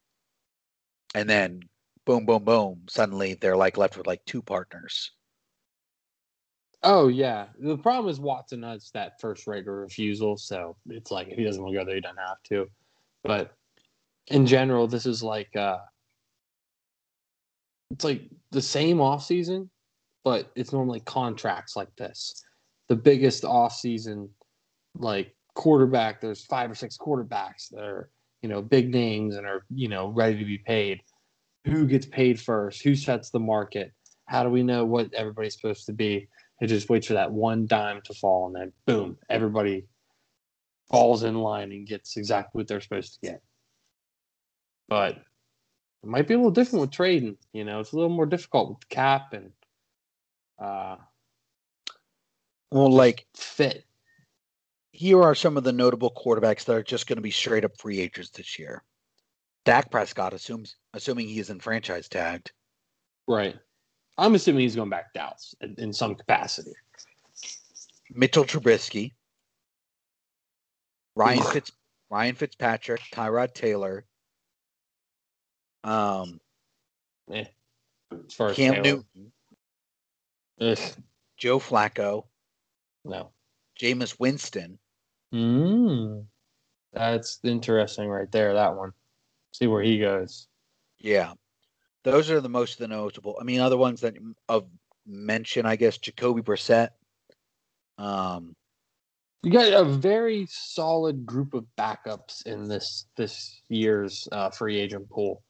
And 1.14 1.30
then 1.30 1.62
boom, 2.06 2.26
boom, 2.26 2.44
boom. 2.44 2.82
Suddenly 2.90 3.36
they're 3.36 3.58
like 3.58 3.78
left 3.78 3.98
with 3.98 4.08
like 4.08 4.24
two 4.26 4.42
partners. 4.42 5.12
Oh 6.84 7.08
yeah. 7.10 7.48
The 7.60 7.78
problem 7.78 8.10
is 8.10 8.20
Watson 8.20 8.64
has 8.64 8.90
that 8.94 9.20
first 9.22 9.46
right 9.46 9.60
of 9.60 9.68
refusal, 9.68 10.38
so 10.38 10.78
it's 10.90 11.12
like 11.12 11.28
if 11.28 11.38
he 11.38 11.44
doesn't 11.44 11.62
want 11.62 11.74
to 11.74 11.80
go 11.80 11.86
there, 11.86 11.96
he 11.96 12.02
doesn't 12.02 12.18
have 12.18 12.42
to. 12.50 12.68
But 13.24 13.54
in 14.28 14.48
general, 14.48 14.88
this 14.88 15.06
is 15.06 15.22
like 15.22 15.56
uh 15.56 15.78
it's 17.92 18.04
like 18.06 18.24
the 18.52 18.62
same 18.62 19.02
off 19.02 19.24
season, 19.24 19.70
but 20.24 20.50
it's 20.56 20.72
normally 20.72 21.02
contracts 21.02 21.76
like 21.76 21.94
this. 21.98 22.44
The 22.88 22.96
biggest 22.96 23.46
off 23.46 23.74
season 23.74 24.30
like 24.96 25.36
quarterback, 25.56 26.22
there's 26.22 26.46
five 26.46 26.72
or 26.72 26.76
six 26.76 26.98
quarterbacks 26.98 27.70
that 27.72 27.84
are 27.84 28.10
you 28.42 28.50
know, 28.50 28.62
big 28.62 28.92
names 28.92 29.36
and 29.36 29.46
are, 29.46 29.66
you 29.70 29.88
know, 29.88 30.10
ready 30.10 30.38
to 30.40 30.46
be 30.46 30.58
paid. 30.58 31.02
Who 31.66 31.86
gets 31.86 32.06
paid 32.06 32.40
first? 32.40 32.82
Who 32.84 32.96
sets 32.96 33.30
the 33.30 33.40
market? 33.40 33.94
How 34.26 34.44
do 34.44 34.50
we 34.50 34.64
know 34.64 34.86
what 34.86 35.14
everybody's 35.14 35.56
supposed 35.56 35.86
to 35.86 35.94
be? 35.94 36.28
It 36.62 36.68
just 36.68 36.90
waits 36.90 37.08
for 37.08 37.14
that 37.14 37.32
one 37.32 37.66
dime 37.66 38.02
to 38.06 38.14
fall, 38.14 38.48
and 38.48 38.56
then 38.56 38.74
boom, 38.86 39.18
everybody 39.30 39.86
falls 40.90 41.24
in 41.24 41.36
line 41.36 41.72
and 41.72 41.88
gets 41.88 42.18
exactly 42.18 42.60
what 42.60 42.68
they're 42.68 42.82
supposed 42.82 43.14
to 43.14 43.20
get. 43.28 43.42
But 44.88 45.18
it 46.04 46.10
might 46.10 46.28
be 46.28 46.34
a 46.34 46.38
little 46.38 46.52
different 46.52 46.82
with 46.82 46.92
trading. 46.92 47.38
You 47.54 47.64
know, 47.64 47.80
it's 47.80 47.94
a 47.94 47.96
little 47.96 48.16
more 48.16 48.26
difficult 48.26 48.70
with 48.70 48.80
the 48.82 48.96
cap 48.96 49.34
and 49.34 49.52
uh, 50.62 50.98
Well, 52.72 52.92
like 52.92 53.26
fit. 53.36 53.86
Here 55.02 55.24
are 55.24 55.34
some 55.34 55.58
of 55.58 55.64
the 55.64 55.74
notable 55.74 56.12
quarterbacks 56.12 56.64
that 56.66 56.76
are 56.76 56.84
just 56.84 57.08
going 57.08 57.16
to 57.16 57.24
be 57.24 57.32
straight 57.32 57.66
up 57.66 57.76
free 57.76 58.00
agents 58.00 58.30
this 58.30 58.60
year. 58.60 58.84
Dak 59.66 59.90
Prescott 59.90 60.32
assumes, 60.32 60.76
assuming 60.94 61.28
he 61.28 61.40
isn't 61.40 61.64
franchise 61.64 62.08
tagged. 62.08 62.52
Right. 63.28 63.56
I'm 64.20 64.36
assuming 64.36 64.62
he's 64.62 64.76
going 64.76 64.92
back 64.92 65.12
to 65.12 65.20
Dallas 65.20 65.56
in, 65.60 65.74
in 65.80 65.92
some 65.92 66.14
capacity. 66.14 66.74
Mitchell 68.12 68.44
Trubisky, 68.44 69.14
Ryan 71.16 71.44
Fitz, 71.46 71.72
Ryan 72.12 72.36
Fitzpatrick, 72.36 73.02
Tyrod 73.12 73.56
Taylor, 73.56 74.06
um, 75.84 76.40
Eh, 77.32 77.46
as 78.28 78.34
far 78.36 78.50
as 78.50 78.56
Cam 78.56 78.84
Taylor. 78.84 79.04
Newton, 79.16 79.32
Ugh, 80.60 80.80
Joe 81.38 81.60
Flacco, 81.60 82.26
no. 83.04 83.32
Jameis 83.80 84.20
Winston. 84.20 84.78
Mm, 85.34 86.26
that's 86.94 87.40
interesting 87.44 88.10
right 88.10 88.32
there. 88.32 88.54
That 88.54 88.76
one. 88.76 88.92
See 89.54 89.68
where 89.68 89.84
he 89.84 90.00
goes. 90.00 90.48
Yeah, 91.00 91.34
those 92.04 92.30
are 92.30 92.42
the 92.42 92.50
most 92.50 92.74
of 92.74 92.80
the 92.80 92.88
notable. 92.88 93.38
I 93.40 93.44
mean, 93.44 93.60
other 93.60 93.78
ones 93.78 94.02
that 94.02 94.16
of 94.50 94.68
mention, 95.06 95.66
I 95.66 95.76
guess, 95.76 95.98
Jacoby 95.98 96.42
Brissett. 96.42 96.90
Um, 97.98 98.56
You 99.44 99.52
got 99.52 99.74
a 99.74 99.84
very 99.84 100.48
solid 100.50 101.26
group 101.26 101.54
of 101.54 101.66
backups 101.78 102.46
in 102.46 102.68
this 102.68 103.08
this 103.16 103.62
year's 103.70 104.28
uh, 104.32 104.50
free 104.50 104.80
agent 104.80 105.10
pool 105.10 105.44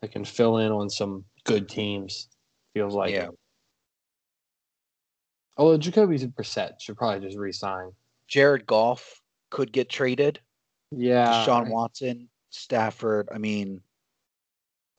that 0.00 0.12
can 0.12 0.24
fill 0.24 0.58
in 0.58 0.70
on 0.70 0.90
some 0.90 1.24
good 1.44 1.68
teams. 1.68 2.28
Feels 2.74 2.94
like. 2.94 3.14
Yeah. 3.14 3.28
Although 5.56 5.78
Jacoby 5.78 6.18
Brissett 6.18 6.80
should 6.80 6.96
probably 6.96 7.26
just 7.26 7.38
resign. 7.38 7.90
Jared 8.28 8.66
Goff 8.66 9.20
could 9.50 9.72
get 9.72 9.88
traded. 9.88 10.40
Yeah. 10.90 11.44
I- 11.48 11.68
Watson, 11.68 12.28
Stafford. 12.50 13.28
I 13.32 13.38
mean, 13.38 13.82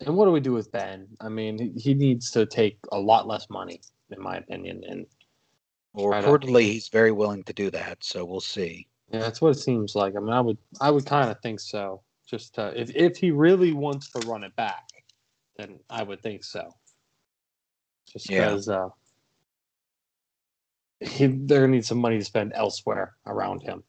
And 0.05 0.15
what 0.15 0.25
do 0.25 0.31
we 0.31 0.39
do 0.39 0.53
with 0.53 0.71
Ben? 0.71 1.07
I 1.19 1.27
mean, 1.29 1.77
he- 1.77 1.93
needs 1.93 2.31
to 2.31 2.45
take 2.45 2.77
a 2.91 2.99
lot 2.99 3.27
less 3.27 3.49
money, 3.49 3.81
in 4.11 4.21
my 4.21 4.37
opinion. 4.37 4.83
And 4.87 5.05
well, 5.93 6.05
reportedly 6.07 6.63
he's 6.63 6.87
very 6.87 7.11
willing 7.11 7.43
to 7.43 7.53
do 7.53 7.69
that. 7.71 8.03
So 8.03 8.23
we'll 8.23 8.39
see. 8.39 8.87
yeah, 9.11 9.19
that's 9.19 9.41
what 9.41 9.49
it 9.49 9.59
seems 9.59 9.95
like. 9.95 10.15
I 10.15 10.19
mean, 10.19 10.29
I 10.29 10.39
would, 10.41 10.57
I 10.79 10.91
would 10.91 11.05
kind 11.05 11.29
of 11.29 11.41
think 11.41 11.59
so. 11.59 12.01
Just 12.27 12.59
uh, 12.59 12.71
if 12.75 12.95
if 12.95 13.17
he 13.17 13.31
really 13.31 13.73
wants 13.73 14.11
to 14.11 14.19
run 14.27 14.43
it 14.43 14.55
back, 14.55 14.87
then 15.57 15.79
I 15.89 16.03
would 16.03 16.21
think 16.21 16.43
so. 16.43 16.71
Just 18.07 18.29
Yeah. 18.29 18.45
because 18.45 18.69
uh, 18.69 18.89
he, 20.99 21.25
they're 21.27 21.61
gonna 21.61 21.71
need 21.73 21.85
some 21.85 21.97
money 21.97 22.19
to 22.19 22.23
spend 22.25 22.53
elsewhere 22.55 23.15
around 23.25 23.63
him 23.63 23.83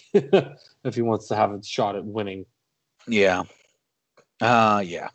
if 0.14 0.94
he 0.94 1.02
wants 1.02 1.28
to 1.28 1.36
have 1.36 1.52
a 1.52 1.62
shot 1.62 1.96
at 1.96 2.04
winning. 2.04 2.46
Yeah. 3.06 3.44
Uh 4.40 4.82
yeah. 4.84 5.08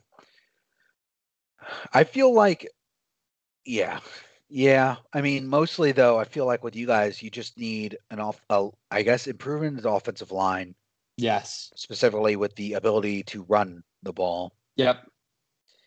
I 1.93 2.03
feel 2.03 2.33
like 2.33 2.69
yeah. 3.65 3.99
Yeah. 4.49 4.97
I 5.13 5.21
mean, 5.21 5.47
mostly 5.47 5.91
though, 5.91 6.19
I 6.19 6.25
feel 6.25 6.45
like 6.45 6.63
with 6.63 6.75
you 6.75 6.85
guys, 6.85 7.21
you 7.21 7.29
just 7.29 7.57
need 7.57 7.97
an 8.11 8.19
off 8.19 8.41
a, 8.49 8.69
I 8.91 9.03
guess 9.03 9.27
improvement 9.27 9.77
in 9.77 9.83
the 9.83 9.89
offensive 9.89 10.31
line, 10.31 10.75
Yes. 11.17 11.71
specifically 11.75 12.35
with 12.35 12.55
the 12.55 12.73
ability 12.73 13.23
to 13.23 13.43
run 13.43 13.83
the 14.03 14.13
ball. 14.13 14.53
Yep. 14.75 15.07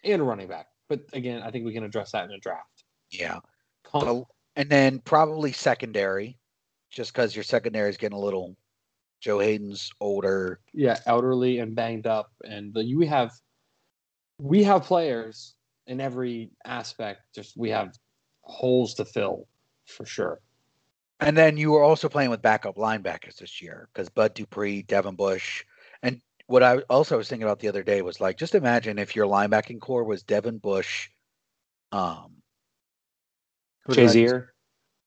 And 0.04 0.22
a 0.22 0.24
running 0.24 0.48
back, 0.48 0.68
but 0.88 1.00
again, 1.12 1.42
I 1.42 1.50
think 1.50 1.64
we 1.64 1.72
can 1.72 1.84
address 1.84 2.12
that 2.12 2.24
in 2.24 2.30
a 2.30 2.38
draft. 2.38 2.84
Yeah. 3.10 3.40
Con- 3.84 4.24
and 4.56 4.70
then 4.70 5.00
probably 5.00 5.52
secondary, 5.52 6.38
just 6.90 7.12
because 7.12 7.36
your 7.36 7.44
secondary 7.44 7.90
is 7.90 7.96
getting 7.96 8.16
a 8.16 8.20
little 8.20 8.56
Joe 9.20 9.38
Haden's 9.40 9.90
older. 10.00 10.60
yeah, 10.72 10.98
elderly 11.06 11.58
and 11.58 11.74
banged 11.74 12.06
up, 12.06 12.32
and 12.44 12.72
the, 12.74 12.94
we 12.94 13.06
have 13.06 13.32
we 14.38 14.62
have 14.64 14.84
players 14.84 15.54
in 15.86 16.00
every 16.00 16.50
aspect. 16.64 17.22
Just 17.34 17.56
we 17.56 17.70
have 17.70 17.94
holes 18.42 18.94
to 18.94 19.04
fill 19.04 19.48
for 19.86 20.04
sure. 20.04 20.40
And 21.20 21.36
then 21.36 21.56
you 21.56 21.72
were 21.72 21.82
also 21.82 22.08
playing 22.08 22.30
with 22.30 22.42
backup 22.42 22.76
linebackers 22.76 23.36
this 23.36 23.62
year 23.62 23.88
because 23.92 24.08
Bud 24.10 24.34
Dupree, 24.34 24.82
Devin 24.82 25.14
Bush, 25.16 25.64
and 26.02 26.20
what 26.46 26.62
I 26.62 26.78
also 26.90 27.16
was 27.16 27.28
thinking 27.28 27.44
about 27.44 27.58
the 27.58 27.68
other 27.68 27.82
day 27.82 28.02
was 28.02 28.20
like, 28.20 28.36
just 28.36 28.54
imagine 28.54 28.98
if 28.98 29.16
your 29.16 29.26
linebacking 29.26 29.80
core 29.80 30.04
was 30.04 30.22
Devin 30.22 30.58
Bush, 30.58 31.08
um, 31.90 32.42
who 33.84 33.94
did 33.94 34.02
I 34.02 34.06
just- 34.06 34.16
Shazier, 34.16 34.46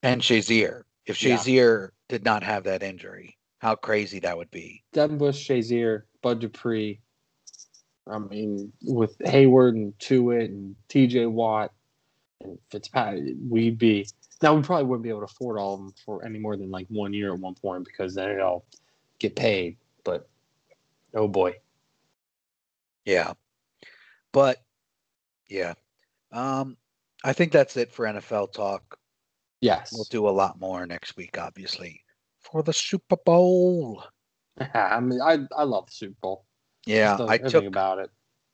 and 0.03 0.21
Shazier. 0.21 0.83
If 1.05 1.23
Yeah. 1.23 1.87
Did 2.07 2.23
not 2.23 2.43
have 2.43 2.63
that 2.65 2.83
injury, 2.83 3.37
how 3.59 3.75
crazy 3.75 4.19
that 4.19 4.37
would 4.37 4.51
be. 4.51 4.83
Devin 4.93 5.17
Bush, 5.17 5.47
Shazier, 5.47 6.03
Bud 6.21 6.39
Dupree. 6.39 6.99
I 8.07 8.17
mean, 8.17 8.73
with 8.81 9.17
Heyward 9.19 9.71
and 9.71 9.97
Tuitt 9.99 10.45
and 10.45 10.75
T.J. 10.87 11.27
Watt 11.27 11.71
and 12.41 12.57
Fitzpatrick, 12.71 13.35
we'd 13.47 13.77
be 13.77 14.07
now. 14.41 14.55
We 14.55 14.63
probably 14.63 14.85
wouldn't 14.85 15.03
be 15.03 15.09
able 15.09 15.19
to 15.19 15.25
afford 15.25 15.59
all 15.59 15.75
of 15.75 15.79
them 15.81 15.93
for 16.05 16.25
any 16.25 16.39
more 16.39 16.57
than 16.57 16.71
like 16.71 16.87
one 16.89 17.13
year 17.13 17.33
at 17.33 17.39
one 17.39 17.53
point 17.55 17.85
because 17.85 18.15
then 18.15 18.29
it 18.29 18.39
all 18.39 18.65
get 19.19 19.35
paid. 19.35 19.77
But 20.03 20.27
oh 21.13 21.27
boy, 21.27 21.55
Yeah. 23.05 23.33
But 24.31 24.63
yeah. 25.47 25.73
Um, 26.31 26.77
I 27.23 27.33
think 27.33 27.51
that's 27.51 27.75
it 27.75 27.91
for 27.91 28.05
NFL 28.05 28.53
talk. 28.53 28.97
yes, 29.61 29.91
We'll 29.91 30.05
do 30.05 30.27
a 30.27 30.29
lot 30.29 30.59
more 30.59 30.85
next 30.85 31.17
week, 31.17 31.37
obviously, 31.37 32.03
for 32.51 32.63
the 32.63 32.73
Super 32.73 33.17
Bowl. 33.17 34.03
I 34.73 34.99
mean, 34.99 35.21
I 35.21 35.39
I 35.55 35.63
love 35.63 35.87
the 35.87 35.93
Super 35.93 36.17
Bowl. 36.21 36.45
Yeah, 36.85 37.17
I 37.27 37.37
took 37.37 37.65
about 37.65 37.99
it. 37.99 38.09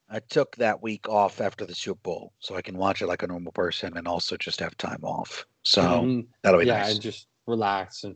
I 0.10 0.20
took 0.20 0.56
that 0.58 0.84
week 0.84 1.10
off 1.10 1.42
after 1.42 1.66
the 1.66 1.74
Super 1.74 2.00
Bowl, 2.04 2.34
so 2.40 2.56
I 2.56 2.62
can 2.62 2.78
watch 2.78 3.02
it 3.02 3.08
like 3.08 3.24
a 3.24 3.28
normal 3.28 3.52
person 3.52 3.98
and 3.98 4.08
also 4.08 4.38
just 4.38 4.60
have 4.60 4.78
time 4.78 5.04
off. 5.04 5.46
So 5.64 5.82
Mhm. 5.82 6.28
that'll 6.44 6.60
be 6.60 6.68
yeah, 6.68 6.78
nice. 6.78 6.94
and 6.94 7.02
just 7.02 7.28
relax 7.48 8.04
and 8.04 8.16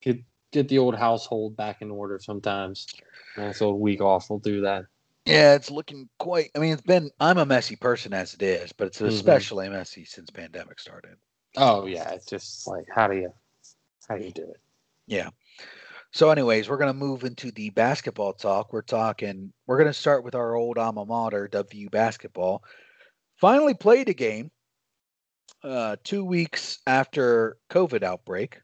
get 0.00 0.18
get 0.52 0.68
the 0.68 0.78
old 0.78 0.94
household 0.94 1.56
back 1.56 1.82
in 1.82 1.90
order. 1.90 2.18
Sometimes, 2.18 2.86
so 3.52 3.70
a 3.70 3.74
week 3.76 4.00
off 4.00 4.30
will 4.30 4.38
do 4.38 4.62
that. 4.62 4.86
Yeah, 5.26 5.54
it's 5.54 5.70
looking 5.70 6.08
quite. 6.18 6.50
I 6.54 6.58
mean, 6.58 6.72
it's 6.72 6.82
been. 6.82 7.10
I'm 7.20 7.38
a 7.38 7.46
messy 7.46 7.76
person 7.76 8.14
as 8.14 8.34
it 8.34 8.42
is, 8.42 8.72
but 8.72 8.88
it's 8.88 9.00
Mhm. 9.00 9.08
especially 9.08 9.68
messy 9.68 10.04
since 10.04 10.30
pandemic 10.30 10.80
started. 10.80 11.16
Oh 11.56 11.86
yeah, 11.86 12.10
it's 12.12 12.26
just 12.26 12.66
like 12.66 12.86
how 12.94 13.06
do 13.06 13.16
you 13.16 13.32
how 14.08 14.16
do 14.16 14.24
you 14.24 14.32
do 14.32 14.42
it? 14.50 14.61
Yeah. 15.06 15.30
So, 16.12 16.30
anyways, 16.30 16.68
we're 16.68 16.76
gonna 16.76 16.92
move 16.92 17.24
into 17.24 17.50
the 17.52 17.70
basketball 17.70 18.34
talk. 18.34 18.72
We're 18.72 18.82
talking. 18.82 19.52
We're 19.66 19.78
gonna 19.78 19.94
start 19.94 20.24
with 20.24 20.34
our 20.34 20.54
old 20.54 20.76
alma 20.76 21.06
mater, 21.06 21.48
WVU 21.48 21.90
basketball. 21.90 22.62
Finally 23.40 23.74
played 23.74 24.08
a 24.08 24.14
game. 24.14 24.50
Uh, 25.64 25.96
two 26.04 26.24
weeks 26.24 26.78
after 26.86 27.56
COVID 27.70 28.02
outbreak. 28.02 28.60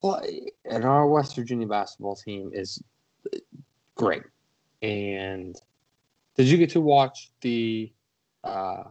Play 0.00 0.52
and 0.64 0.84
our 0.84 1.08
West 1.08 1.34
Virginia 1.34 1.66
basketball 1.66 2.14
team 2.14 2.50
is 2.52 2.82
great. 3.96 4.22
And 4.82 5.56
did 6.36 6.46
you 6.46 6.58
get 6.58 6.70
to 6.70 6.80
watch 6.80 7.30
the 7.40 7.92
uh, 8.44 8.84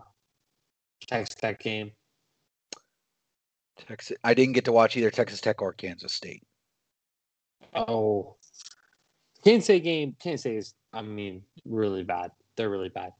Texas 1.07 1.35
Tech 1.35 1.59
game? 1.59 1.91
Texas. 3.87 4.17
I 4.23 4.33
didn't 4.33 4.53
get 4.53 4.65
to 4.65 4.71
watch 4.71 4.97
either 4.97 5.11
Texas 5.11 5.41
Tech 5.41 5.61
or 5.61 5.73
Kansas 5.73 6.13
State. 6.13 6.43
Oh, 7.75 8.35
Kansas 9.43 9.65
State 9.65 9.83
game. 9.83 10.15
Kansas 10.19 10.41
State 10.41 10.57
is, 10.57 10.73
I 10.93 11.01
mean, 11.01 11.41
really 11.65 12.03
bad. 12.03 12.31
They're 12.55 12.69
really 12.69 12.89
bad. 12.89 13.11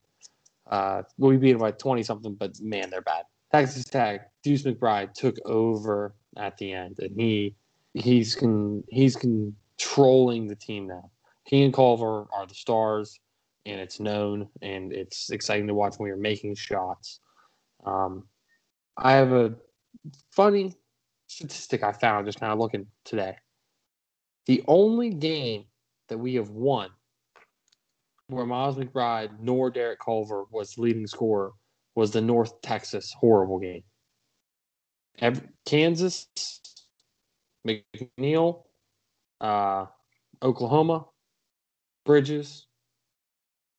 Uh, 0.70 1.04
we 1.18 1.38
beat 1.38 1.52
them 1.52 1.62
by 1.62 1.72
twenty 1.72 2.04
something, 2.04 2.36
but 2.36 2.60
man, 2.62 2.90
they're 2.90 3.02
bad. 3.02 3.26
Texas 3.52 3.86
Tech. 3.86 4.32
Deuce 4.44 4.64
McBride 4.64 5.14
took 5.14 5.36
over 5.46 6.16
at 6.38 6.58
the 6.58 6.72
end, 6.72 7.00
and 7.00 7.20
he 7.20 7.56
he's 7.94 8.36
con, 8.36 8.84
he's 8.90 9.16
controlling 9.16 10.48
the 10.48 10.56
team 10.56 10.88
now. 10.88 11.10
He 11.44 11.64
and 11.64 11.74
Culver 11.74 12.28
are 12.34 12.46
the 12.48 12.56
stars, 12.56 13.20
and 13.66 13.80
it's 13.80 14.00
known, 14.00 14.48
and 14.62 14.94
it's 14.94 15.30
exciting 15.30 15.68
to 15.68 15.74
watch 15.74 15.96
when 15.98 16.08
you're 16.08 16.18
making 16.18 16.56
shots. 16.56 17.20
Um, 17.86 18.26
I 18.98 19.14
have 19.14 19.34
a 19.34 19.54
funny 20.32 20.74
statistic 21.28 21.84
I 21.84 21.92
found 21.92 22.26
just 22.26 22.42
of 22.42 22.60
looking 22.60 22.88
today. 23.06 23.38
The 24.46 24.64
only 24.68 25.10
game 25.10 25.66
that 26.10 26.18
we 26.18 26.36
have 26.36 26.50
won 26.50 26.90
where 28.28 28.46
Miles 28.46 28.76
McBride 28.76 29.40
nor 29.40 29.70
Derek 29.70 30.00
Culver 30.00 30.46
was 30.52 30.78
leading 30.78 31.08
scorer 31.08 31.52
was 31.96 32.12
the 32.12 32.22
North 32.22 32.62
Texas 32.62 33.14
horrible 33.18 33.60
game. 33.60 33.84
Every, 35.20 35.48
Kansas, 35.66 36.28
McNeil, 37.68 38.64
uh, 39.40 39.86
Oklahoma, 40.42 41.06
Bridges, 42.06 42.66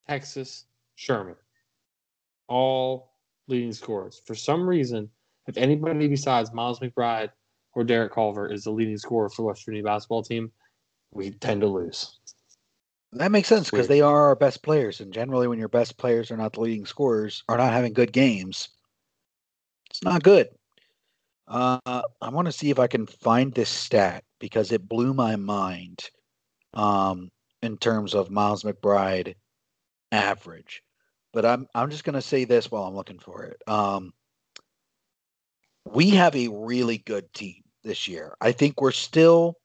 Texas, 0.08 0.66
Sherman, 0.94 1.36
all 2.48 3.12
leading 3.48 3.72
scorers. 3.72 4.22
For 4.24 4.34
some 4.34 4.66
reason, 4.66 5.10
if 5.46 5.56
anybody 5.56 6.08
besides 6.08 6.52
Miles 6.52 6.80
McBride 6.80 7.30
or 7.74 7.84
Derek 7.84 8.12
Culver 8.12 8.50
is 8.50 8.64
the 8.64 8.70
leading 8.70 8.98
scorer 8.98 9.28
for 9.28 9.44
West 9.44 9.64
Virginia 9.64 9.84
basketball 9.84 10.22
team, 10.22 10.52
we 11.12 11.30
tend 11.30 11.60
to 11.60 11.66
lose. 11.66 12.18
That 13.12 13.30
makes 13.30 13.48
sense 13.48 13.70
because 13.70 13.86
they 13.86 14.00
are 14.00 14.22
our 14.24 14.34
best 14.34 14.62
players, 14.62 15.00
and 15.00 15.12
generally, 15.12 15.46
when 15.46 15.58
your 15.58 15.68
best 15.68 15.96
players 15.98 16.32
are 16.32 16.36
not 16.36 16.54
the 16.54 16.60
leading 16.60 16.86
scorers, 16.86 17.44
are 17.48 17.56
not 17.56 17.72
having 17.72 17.92
good 17.92 18.12
games, 18.12 18.70
it's 19.88 20.02
not 20.02 20.24
good. 20.24 20.48
Uh, 21.46 21.78
I 21.86 22.30
want 22.30 22.46
to 22.46 22.52
see 22.52 22.70
if 22.70 22.78
I 22.80 22.88
can 22.88 23.06
find 23.06 23.54
this 23.54 23.68
stat 23.68 24.24
because 24.40 24.72
it 24.72 24.88
blew 24.88 25.14
my 25.14 25.36
mind 25.36 26.00
um, 26.72 27.30
in 27.62 27.76
terms 27.76 28.14
of 28.14 28.30
Miles 28.30 28.64
McBride 28.64 29.34
average. 30.10 30.82
But 31.32 31.44
I'm 31.44 31.66
I'm 31.74 31.90
just 31.90 32.04
going 32.04 32.14
to 32.14 32.22
say 32.22 32.44
this 32.44 32.70
while 32.70 32.84
I'm 32.84 32.96
looking 32.96 33.18
for 33.18 33.44
it. 33.44 33.62
Um, 33.68 34.12
we 35.84 36.10
have 36.10 36.34
a 36.36 36.48
really 36.48 36.98
good 36.98 37.32
team 37.34 37.62
this 37.82 38.08
year. 38.08 38.36
I 38.40 38.52
think 38.52 38.80
we're 38.80 38.92
still 38.92 39.58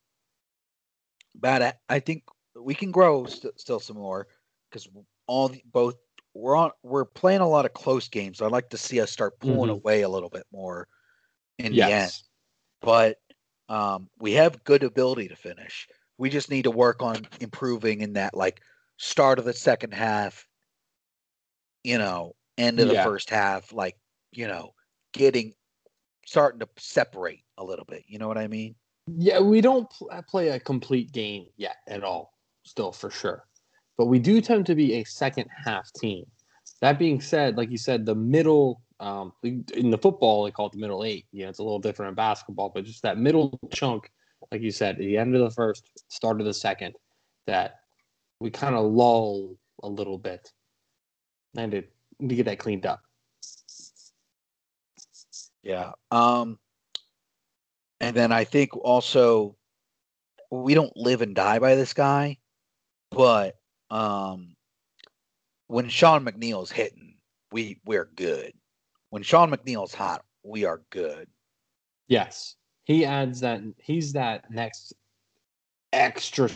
bad 1.35 1.61
at. 1.61 1.79
I 1.89 1.99
think 1.99 2.23
we 2.55 2.73
can 2.75 2.91
grow 2.91 3.25
st- 3.25 3.59
still 3.59 3.79
some 3.79 3.97
more 3.97 4.27
because 4.69 4.87
all 5.27 5.49
the, 5.49 5.61
both 5.65 5.95
we're 6.33 6.55
on 6.55 6.71
we're 6.83 7.05
playing 7.05 7.41
a 7.41 7.47
lot 7.47 7.65
of 7.65 7.73
close 7.73 8.07
games. 8.07 8.37
So 8.37 8.45
I'd 8.45 8.51
like 8.51 8.69
to 8.69 8.77
see 8.77 8.99
us 9.01 9.11
start 9.11 9.39
pulling 9.39 9.69
Mhm. 9.69 9.71
away 9.71 10.01
a 10.01 10.09
little 10.09 10.29
bit 10.29 10.45
more 10.51 10.87
in 11.59 11.75
the 11.75 11.91
end. 11.91 12.13
But 12.81 13.17
um, 13.69 14.09
we 14.19 14.33
have 14.33 14.63
good 14.63 14.83
ability 14.83 15.29
to 15.29 15.35
finish. 15.35 15.87
We 16.17 16.29
just 16.29 16.49
need 16.51 16.63
to 16.63 16.71
work 16.71 17.01
on 17.03 17.27
improving 17.39 18.01
in 18.01 18.13
that 18.13 18.35
like 18.35 18.61
start 18.97 19.39
of 19.39 19.45
the 19.45 19.53
second 19.53 19.93
half, 19.93 20.47
you 21.83 21.97
know, 21.97 22.33
end 22.57 22.79
of 22.79 22.87
the 22.87 22.95
first 22.95 23.29
half, 23.29 23.71
like 23.73 23.97
you 24.31 24.47
know, 24.47 24.71
getting 25.13 25.53
starting 26.29 26.59
to 26.59 26.69
separate 26.77 27.43
a 27.57 27.63
little 27.63 27.85
bit. 27.85 28.03
You 28.07 28.19
know 28.19 28.27
what 28.27 28.37
I 28.37 28.47
mean? 28.47 28.75
Yeah, 29.17 29.39
we 29.39 29.61
don't 29.61 29.89
pl- 29.89 30.11
play 30.27 30.49
a 30.49 30.59
complete 30.59 31.11
game 31.11 31.47
yet 31.57 31.77
at 31.87 32.03
all, 32.03 32.33
still 32.63 32.91
for 32.91 33.09
sure. 33.09 33.45
But 33.97 34.05
we 34.05 34.19
do 34.19 34.39
tend 34.39 34.67
to 34.67 34.75
be 34.75 34.93
a 34.93 35.03
second 35.05 35.49
half 35.65 35.91
team. 35.93 36.25
That 36.81 36.99
being 36.99 37.19
said, 37.19 37.57
like 37.57 37.71
you 37.71 37.79
said, 37.79 38.05
the 38.05 38.13
middle 38.13 38.81
um, 38.99 39.33
in 39.43 39.89
the 39.89 39.97
football 39.97 40.43
they 40.43 40.51
call 40.51 40.67
it 40.67 40.73
the 40.73 40.77
middle 40.77 41.03
eight. 41.03 41.25
You 41.31 41.43
know, 41.43 41.49
it's 41.49 41.59
a 41.59 41.63
little 41.63 41.79
different 41.79 42.09
in 42.09 42.15
basketball, 42.15 42.69
but 42.69 42.85
just 42.85 43.01
that 43.01 43.17
middle 43.17 43.59
chunk, 43.73 44.11
like 44.51 44.61
you 44.61 44.71
said, 44.71 44.97
the 44.97 45.17
end 45.17 45.35
of 45.35 45.41
the 45.41 45.49
first, 45.49 45.89
start 46.09 46.39
of 46.39 46.45
the 46.45 46.53
second, 46.53 46.93
that 47.47 47.79
we 48.39 48.51
kind 48.51 48.75
of 48.75 48.85
lull 48.85 49.55
a 49.81 49.89
little 49.89 50.19
bit, 50.19 50.53
and 51.57 51.71
to, 51.71 51.81
to 51.81 52.35
get 52.35 52.45
that 52.45 52.59
cleaned 52.59 52.85
up. 52.85 53.01
Yeah. 55.63 55.91
Um 56.11 56.59
and 58.01 58.15
then 58.15 58.31
I 58.31 58.43
think 58.43 58.75
also 58.75 59.55
we 60.51 60.73
don't 60.73 60.95
live 60.95 61.21
and 61.21 61.35
die 61.35 61.59
by 61.59 61.75
this 61.75 61.93
guy, 61.93 62.37
but 63.11 63.55
um 63.89 64.55
when 65.67 65.89
Sean 65.89 66.25
McNeil's 66.25 66.71
hitting, 66.71 67.15
we 67.51 67.79
we're 67.85 68.09
good. 68.15 68.53
When 69.11 69.23
Sean 69.23 69.51
McNeil's 69.51 69.93
hot, 69.93 70.23
we 70.43 70.65
are 70.65 70.81
good. 70.89 71.27
Yes, 72.07 72.55
he 72.85 73.05
adds 73.05 73.39
that. 73.41 73.61
He's 73.77 74.13
that 74.13 74.49
next 74.49 74.93
extra 75.93 76.49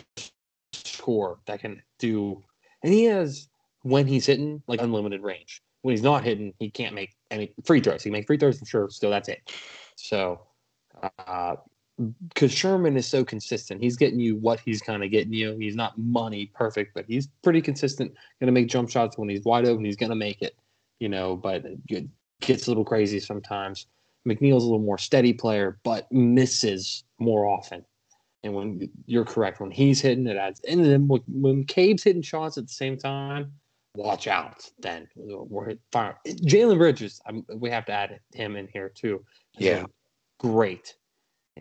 score 0.73 1.39
that 1.45 1.59
can 1.59 1.81
do, 1.99 2.43
and 2.83 2.91
he 2.93 3.05
has 3.05 3.47
when 3.83 4.07
he's 4.07 4.25
hitting 4.25 4.63
like 4.67 4.81
unlimited 4.81 5.21
range. 5.21 5.61
When 5.83 5.93
he's 5.93 6.01
not 6.01 6.23
hitting, 6.23 6.53
he 6.59 6.69
can't 6.69 6.95
make 6.95 7.15
any 7.29 7.53
free 7.65 7.81
throws. 7.81 8.03
He 8.03 8.09
can 8.09 8.13
make 8.13 8.25
free 8.25 8.37
throws 8.37 8.61
sure. 8.65 8.89
Still, 8.89 9.11
that's 9.11 9.29
it. 9.29 9.51
So, 9.95 10.41
uh, 11.19 11.55
because 12.29 12.51
Sherman 12.51 12.97
is 12.97 13.05
so 13.05 13.23
consistent, 13.23 13.81
he's 13.81 13.97
getting 13.97 14.19
you 14.19 14.35
what 14.37 14.59
he's 14.59 14.81
kind 14.81 15.03
of 15.03 15.11
getting 15.11 15.33
you. 15.33 15.55
He's 15.57 15.75
not 15.75 15.97
money 15.97 16.51
perfect, 16.55 16.93
but 16.95 17.05
he's 17.07 17.27
pretty 17.43 17.61
consistent. 17.61 18.11
Going 18.39 18.47
to 18.47 18.51
make 18.51 18.67
jump 18.67 18.89
shots 18.89 19.17
when 19.17 19.29
he's 19.29 19.43
wide 19.43 19.65
open. 19.65 19.85
He's 19.85 19.95
going 19.95 20.09
to 20.09 20.15
make 20.15 20.41
it. 20.41 20.55
You 20.99 21.09
know, 21.09 21.35
but 21.35 21.65
it 21.65 22.07
gets 22.39 22.67
a 22.67 22.69
little 22.69 22.85
crazy 22.85 23.19
sometimes. 23.19 23.87
McNeil's 24.27 24.63
a 24.63 24.67
little 24.67 24.79
more 24.79 24.97
steady 24.97 25.33
player, 25.33 25.79
but 25.83 26.09
misses 26.11 27.03
more 27.19 27.45
often. 27.45 27.83
And 28.43 28.53
when 28.53 28.89
you're 29.05 29.25
correct, 29.25 29.59
when 29.59 29.71
he's 29.71 30.01
hitting, 30.01 30.27
it 30.27 30.37
adds. 30.37 30.61
And 30.67 30.83
then 30.83 31.07
when, 31.07 31.21
when 31.27 31.65
Cabe's 31.65 32.03
hitting 32.03 32.21
shots 32.21 32.57
at 32.57 32.67
the 32.67 32.73
same 32.73 32.97
time, 32.97 33.51
watch 33.95 34.27
out. 34.27 34.69
Then 34.79 35.07
we're 35.15 35.75
fire. 35.91 36.17
Jalen 36.27 36.77
Bridges, 36.77 37.21
I'm, 37.25 37.45
we 37.55 37.69
have 37.69 37.85
to 37.85 37.91
add 37.91 38.19
him 38.33 38.55
in 38.55 38.67
here 38.67 38.89
too. 38.93 39.23
Yeah. 39.57 39.85
great. 40.39 40.95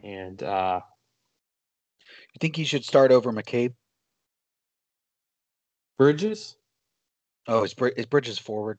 And 0.03 0.43
uh, 0.43 0.81
You 2.35 2.39
think 2.41 2.57
he 2.57 2.65
should 2.65 2.85
start 2.85 3.13
over 3.13 3.33
McCabe? 3.33 3.75
Bridges, 5.99 6.57
Oh, 7.49 7.65
is, 7.65 7.75
is 7.97 8.07
Bridges 8.07 8.39
forward? 8.39 8.79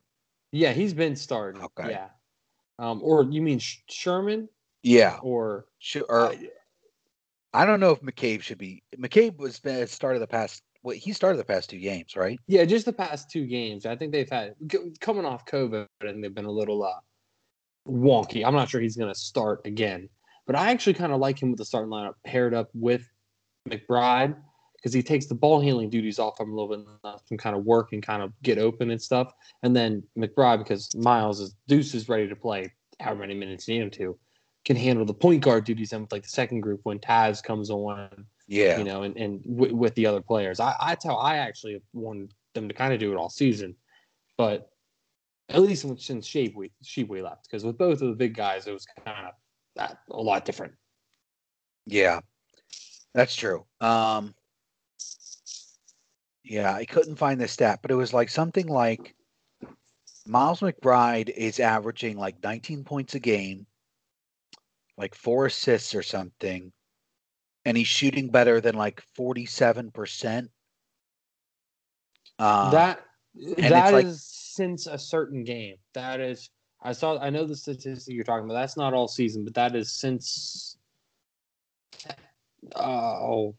yeah, 0.52 0.72
he's 0.72 0.94
been 0.94 1.16
starting. 1.16 1.62
Okay. 1.62 1.92
Yeah. 1.92 2.08
Um, 2.80 3.02
or 3.04 3.24
you 3.24 3.42
mean 3.42 3.60
Sh- 3.60 3.80
Sherman 3.90 4.50
Yeah. 4.82 5.20
or 5.22 5.66
Should, 5.80 6.06
or 6.10 6.34
I 7.54 7.66
don't 7.66 7.80
know 7.80 7.92
if 7.92 8.02
McCabe 8.02 8.42
should 8.42 8.58
be. 8.58 8.84
McCabe 8.98 9.38
was 9.38 9.60
been 9.60 9.86
started 9.88 10.20
the 10.20 10.28
past. 10.28 10.64
Well, 10.84 10.98
he 10.98 11.14
started 11.14 11.38
the 11.38 11.46
past 11.46 11.70
two 11.70 11.80
games, 11.80 12.16
right? 12.16 12.38
Yeah, 12.48 12.66
just 12.66 12.86
the 12.86 12.94
past 12.94 13.30
two 13.32 13.48
games. 13.48 13.86
I 13.86 13.96
think 13.96 14.12
they've 14.12 14.30
had 14.30 14.56
coming 15.00 15.26
off 15.26 15.46
COVID, 15.46 15.88
and 16.02 16.24
they've 16.24 16.36
been 16.36 16.46
a 16.46 16.52
little 16.52 16.84
uh, 16.84 17.00
wonky. 17.88 18.46
I'm 18.46 18.54
not 18.54 18.70
sure 18.70 18.82
he's 18.82 18.98
going 18.98 19.12
to 19.12 19.18
start 19.20 19.62
again, 19.66 20.10
but 20.46 20.58
I 20.58 20.72
actually 20.72 20.96
kind 20.96 21.14
of 21.14 21.20
like 21.20 21.42
him 21.42 21.52
with 21.52 21.58
the 21.58 21.66
starting 21.66 21.90
lineup 21.90 22.16
paired 22.26 22.54
up 22.54 22.70
with 22.74 23.10
McBride 23.70 24.36
because 24.76 24.94
he 24.94 25.02
takes 25.02 25.28
the 25.28 25.36
ball 25.36 25.62
handling 25.62 25.90
duties 25.90 26.20
off 26.20 26.38
him 26.38 26.52
a 26.52 26.54
little 26.54 26.76
bit, 26.76 26.86
and 27.30 27.40
kind 27.40 27.56
of 27.56 27.64
work 27.64 27.94
and 27.94 28.04
kind 28.04 28.22
of 28.22 28.34
get 28.44 28.58
open 28.58 28.92
and 28.92 29.02
stuff. 29.02 29.32
And 29.64 29.74
then 29.74 30.04
McBride, 30.18 30.58
because 30.58 30.94
Miles 30.96 31.40
is 31.40 31.56
Deuce 31.70 31.94
is 31.94 32.10
ready 32.10 32.28
to 32.28 32.36
play 32.36 32.74
however 33.00 33.22
many 33.22 33.36
minutes 33.36 33.68
you 33.70 33.76
need 33.76 33.84
him 33.84 33.92
to, 33.92 34.20
can 34.66 34.76
handle 34.76 35.06
the 35.06 35.14
point 35.14 35.42
guard 35.42 35.64
duties 35.64 35.94
and 35.94 36.02
with 36.02 36.12
like 36.12 36.24
the 36.24 36.30
second 36.30 36.60
group 36.60 36.82
when 36.84 37.00
Taz 37.00 37.42
comes 37.42 37.70
on 37.70 38.26
Yeah. 38.54 38.78
you 38.78 38.84
know, 38.84 39.02
and, 39.02 39.18
and 39.18 39.44
w- 39.44 39.76
with 39.76 39.96
the 39.96 40.06
other 40.06 40.22
players. 40.22 40.60
I, 40.60 40.76
that's 40.88 41.04
how 41.04 41.16
I 41.16 41.38
actually 41.38 41.82
wanted 41.92 42.34
them 42.54 42.68
to 42.68 42.74
kind 42.74 42.94
of 42.94 43.00
do 43.00 43.12
it 43.12 43.18
all 43.18 43.30
season. 43.30 43.76
But 44.38 44.70
at 45.50 45.62
least 45.62 45.82
since 45.82 46.30
Tshiebwe, 46.30 46.70
Tshiebwe 46.84 47.24
left, 47.24 47.48
because 47.50 47.66
with 47.66 47.80
both 47.80 48.02
of 48.02 48.10
the 48.10 48.16
big 48.16 48.36
guys, 48.36 48.68
it 48.68 48.72
was 48.72 48.86
kind 48.86 49.28
of 49.28 49.34
that, 49.76 49.98
a 50.12 50.22
lot 50.22 50.46
different. 50.46 50.74
Yeah, 51.88 52.20
that's 53.16 53.36
true. 53.36 53.66
Um, 53.82 54.36
yeah, 56.44 56.74
I 56.74 56.86
couldn't 56.86 57.16
find 57.16 57.42
the 57.42 57.48
stat, 57.48 57.80
but 57.82 57.90
it 57.90 57.96
was 57.96 58.14
like 58.14 58.30
something 58.30 58.68
like 58.68 59.16
Miles 60.28 60.60
McBride 60.60 61.30
is 61.30 61.60
averaging 61.60 62.18
like 62.18 62.36
19 62.44 62.84
points 62.84 63.16
a 63.16 63.20
game, 63.20 63.66
like 64.96 65.16
four 65.16 65.48
assists 65.48 65.96
or 65.96 66.04
something, 66.04 66.72
and 67.66 67.78
he's 67.78 67.88
shooting 67.88 68.30
better 68.30 68.60
than 68.62 68.76
like 68.76 69.04
47%. 69.18 70.50
Um, 72.40 72.72
that 72.72 73.06
it's 73.36 73.70
that 73.70 73.94
like- 73.94 74.08
since 74.10 74.88
a 74.88 74.98
certain 74.98 75.44
game. 75.44 75.76
That 75.94 76.20
is, 76.20 76.50
I 76.82 76.92
saw, 76.92 77.18
I 77.20 77.30
know 77.30 77.46
the 77.46 77.56
statistic 77.56 78.14
you're 78.14 78.24
talking 78.24 78.46
about. 78.46 78.56
That's 78.56 78.78
not 78.78 78.94
all 78.94 79.08
season, 79.08 79.44
but 79.44 79.54
that 79.56 79.76
is 79.76 79.92
since. 79.92 80.78
Oh. 82.76 83.56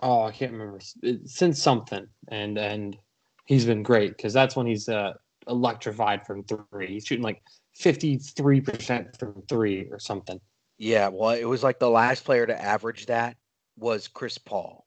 Oh, 0.00 0.22
I 0.24 0.30
can't 0.30 0.52
remember. 0.52 0.78
Since 1.24 1.60
something, 1.62 2.06
and 2.28 2.58
and 2.58 2.98
he's 3.46 3.64
been 3.64 3.82
great 3.82 4.14
because 4.16 4.34
that's 4.34 4.54
when 4.54 4.66
he's 4.66 4.90
uh, 4.90 5.14
electrified 5.48 6.26
from 6.26 6.44
three. 6.44 6.88
He's 6.88 7.06
shooting 7.06 7.24
like 7.24 7.42
fifty 7.74 8.18
three 8.18 8.60
percent 8.60 9.18
from 9.18 9.42
three 9.48 9.88
or 9.90 9.98
something. 9.98 10.38
Yeah, 10.78 11.08
well, 11.08 11.30
it 11.30 11.44
was 11.44 11.62
like 11.62 11.78
the 11.78 11.90
last 11.90 12.24
player 12.24 12.46
to 12.46 12.62
average 12.62 13.06
that 13.06 13.36
was 13.78 14.08
Chris 14.08 14.38
Paul. 14.38 14.86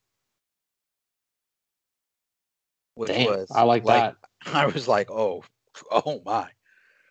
Which 2.95 3.09
Damn, 3.09 3.27
was 3.27 3.47
I 3.51 3.63
like, 3.63 3.85
that. 3.85 4.15
I 4.45 4.67
was 4.67 4.87
like, 4.87 5.09
oh, 5.09 5.43
oh 5.91 6.21
my. 6.25 6.49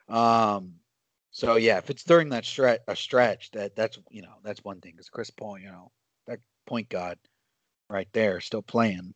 Um, 0.08 0.74
so 1.30 1.56
yeah, 1.56 1.78
if 1.78 1.90
it's 1.90 2.04
during 2.04 2.30
that 2.30 2.44
stretch, 2.44 2.80
a 2.88 2.96
stretch, 2.96 3.50
that 3.52 3.76
that's 3.76 3.98
you 4.10 4.22
know 4.22 4.34
that's 4.42 4.64
one 4.64 4.80
thing 4.80 4.92
because 4.92 5.08
Chris 5.08 5.30
Paul, 5.30 5.58
you 5.58 5.68
know, 5.68 5.90
that 6.26 6.40
point 6.66 6.88
guard 6.88 7.18
right 7.88 8.08
there, 8.12 8.40
still 8.40 8.62
playing. 8.62 9.14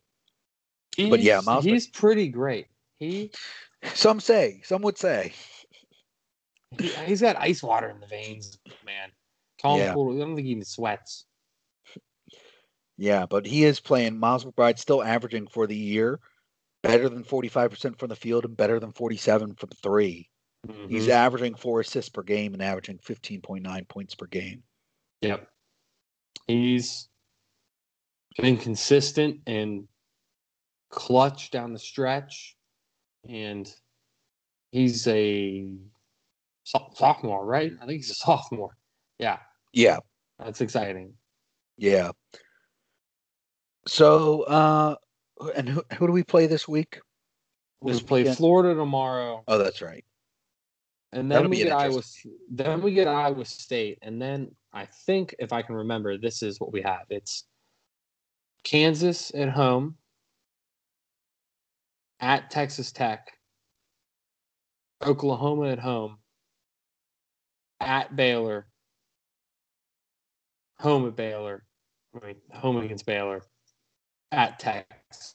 He's, 0.97 1.11
But 1.11 1.21
yeah, 1.21 1.41
Miles 1.45 1.65
he's 1.65 1.87
pretty 1.87 2.29
great. 2.29 2.67
He, 2.99 3.33
Some 3.95 4.21
say, 4.21 4.61
some 4.65 4.83
would 4.83 4.99
say. 4.99 5.33
he 6.79 6.89
he's 6.89 7.21
got 7.21 7.37
ice 7.37 7.63
water 7.63 7.89
in 7.89 8.01
the 8.01 8.07
veins, 8.07 8.59
man. 8.85 9.11
Tom 9.63 9.79
Yeah. 9.79 9.95
Poole, 9.95 10.17
I 10.17 10.19
don't 10.19 10.35
think 10.35 10.47
he 10.47 10.53
even 10.53 10.65
sweats. 10.65 11.27
Yeah, 12.99 13.27
but 13.27 13.47
he 13.47 13.65
is 13.65 13.81
playing. 13.81 14.19
Miles 14.19 14.45
McBride 14.45 14.79
still 14.79 15.03
averaging 15.03 15.47
for 15.47 15.67
the 15.67 15.77
year 15.77 16.21
better 16.83 17.09
than 17.09 17.25
45% 17.25 17.99
from 17.99 18.09
the 18.09 18.17
field 18.17 18.45
and 18.45 18.57
better 18.57 18.81
than 18.81 18.93
47 18.93 19.55
from 19.55 19.71
three. 19.71 20.29
He's 20.89 21.07
Mhm. 21.07 21.11
averaging 21.11 21.55
four 21.55 21.81
assists 21.81 22.11
per 22.11 22.23
game 22.23 22.55
and 22.55 22.63
averaging 22.63 22.99
15.9 22.99 23.85
points 23.87 24.15
per 24.15 24.27
game. 24.27 24.63
Yep. 25.21 25.49
He's 26.47 27.09
been 28.37 28.59
consistent 28.59 29.41
and 29.47 29.89
clutch 30.91 31.51
down 31.51 31.73
the 31.73 31.79
stretch. 31.79 32.57
And 33.29 33.73
he's 34.73 35.07
a 35.09 35.69
sophomore, 36.65 37.45
right? 37.45 37.73
I 37.81 37.87
think 37.87 38.03
he's 38.03 38.11
a 38.11 38.15
sophomore. 38.15 38.77
Yeah, 39.19 39.41
Yeah, 39.73 39.99
that's 40.39 40.61
exciting. 40.61 41.14
yeah. 41.79 42.12
So, 43.87 44.43
uh, 44.43 44.97
and 45.57 45.68
who, 45.68 45.83
who 45.99 46.07
do 46.09 46.12
we 46.12 46.25
play 46.25 46.47
this 46.47 46.68
week? 46.68 47.01
We 47.81 47.93
This 47.93 48.03
play? 48.03 48.25
Florida 48.25 48.75
tomorrow, 48.75 49.47
Oh, 49.49 49.59
that's 49.59 49.83
right. 49.83 50.05
and 51.12 51.31
That'll 51.31 51.45
then 51.45 51.51
we 51.51 51.57
get 51.59 51.73
Iowa. 51.73 52.03
Then 52.51 52.83
we 52.83 52.95
get 52.95 53.09
Iowa 53.09 53.45
State, 53.45 53.99
and 54.03 54.20
then 54.23 54.55
I 54.73 54.87
think 54.87 55.35
if 55.39 55.53
I 55.53 55.62
can 55.62 55.77
remember, 55.77 56.18
this 56.18 56.43
is 56.43 56.61
what 56.61 56.73
we 56.73 56.83
have. 56.83 57.07
It's 57.11 57.45
Kansas 58.64 59.33
at 59.35 59.51
home, 59.51 59.97
at 62.20 62.51
Texas 62.51 62.93
Tech, 62.93 63.33
Oklahoma 65.05 65.70
at 65.70 65.81
home, 65.81 66.18
at 67.81 68.16
Baylor, 68.16 68.66
home 70.83 71.07
at 71.07 71.16
Baylor, 71.16 71.64
I 72.20 72.26
mean, 72.26 72.37
home 72.53 72.76
against 72.78 73.07
Baylor, 73.07 73.43
at 74.33 74.59
Texas. 74.59 75.35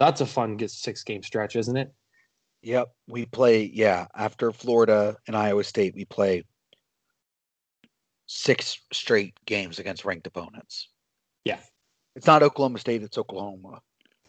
That's 0.00 0.20
a 0.20 0.26
fun 0.26 0.56
get 0.56 0.70
six 0.70 1.04
game 1.04 1.22
stretch, 1.22 1.54
isn't 1.54 1.76
it? 1.76 1.92
Yep, 2.62 2.88
we 3.06 3.26
play. 3.26 3.70
Yeah, 3.72 4.06
after 4.16 4.50
Florida 4.50 5.16
and 5.26 5.36
Iowa 5.36 5.62
State, 5.64 5.94
we 5.94 6.06
play 6.06 6.44
six 8.26 8.80
straight 8.92 9.34
games 9.44 9.78
against 9.78 10.04
ranked 10.04 10.26
opponents. 10.26 10.88
Yeah. 11.44 11.58
It's 12.16 12.26
not 12.26 12.42
Oklahoma 12.42 12.78
State, 12.78 13.02
it's 13.02 13.18
Oklahoma. 13.18 13.80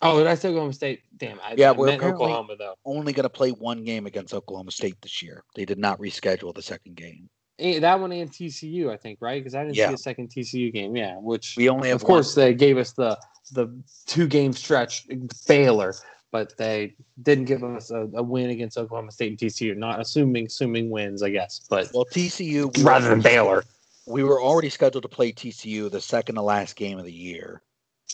Oh, 0.01 0.17
did 0.17 0.27
I 0.27 0.35
say 0.35 0.49
Oklahoma 0.49 0.73
State? 0.73 1.03
Damn, 1.15 1.39
I, 1.39 1.55
Yeah, 1.57 1.69
I 1.69 1.71
we're 1.71 1.91
Oklahoma 1.93 2.55
though. 2.57 2.75
Only 2.83 3.13
going 3.13 3.23
to 3.23 3.29
play 3.29 3.51
one 3.51 3.85
game 3.85 4.05
against 4.05 4.33
Oklahoma 4.33 4.71
State 4.71 4.97
this 5.01 5.21
year. 5.21 5.43
They 5.55 5.63
did 5.63 5.79
not 5.79 5.99
reschedule 5.99 6.53
the 6.53 6.61
second 6.61 6.97
game. 6.97 7.29
That 7.57 7.99
one 7.99 8.11
and 8.11 8.29
TCU, 8.31 8.89
I 8.91 8.97
think, 8.97 9.19
right? 9.21 9.41
Because 9.41 9.55
I 9.55 9.63
didn't 9.63 9.75
Yeah. 9.77 9.89
see 9.89 9.93
a 9.93 9.97
second 9.97 10.29
TCU 10.29 10.71
game. 10.73 10.95
Yeah, 10.95 11.15
which 11.17 11.55
We 11.57 11.69
only 11.69 11.89
have 11.89 12.01
of 12.01 12.03
course 12.07 12.35
they 12.35 12.53
gave 12.53 12.77
us 12.77 12.91
the 12.91 13.17
the 13.51 13.67
two 14.07 14.27
game 14.27 14.51
stretch 14.53 15.07
Baylor, 15.47 15.93
but 16.31 16.57
they 16.57 16.95
didn't 17.21 17.45
give 17.45 17.63
us 17.63 17.91
a, 17.91 18.09
a 18.15 18.23
win 18.23 18.49
against 18.49 18.77
Oklahoma 18.77 19.11
State 19.11 19.29
and 19.29 19.37
TCU. 19.39 19.75
Not 19.77 20.01
assuming 20.01 20.47
assuming 20.47 20.89
wins, 20.89 21.23
I 21.23 21.29
guess, 21.29 21.61
but 21.69 21.89
Well, 21.93 22.05
TCU 22.05 22.75
we 22.75 22.83
rather 22.83 23.05
were- 23.05 23.09
than 23.15 23.21
Baylor. 23.21 23.63
We 24.07 24.23
were 24.23 24.41
already 24.41 24.69
scheduled 24.69 25.01
to 25.03 25.09
play 25.09 25.31
TCU 25.31 25.89
the 25.89 26.01
second 26.01 26.35
to 26.35 26.41
last 26.41 26.75
game 26.75 26.99
of 26.99 27.05
the 27.05 27.11
year, 27.13 27.61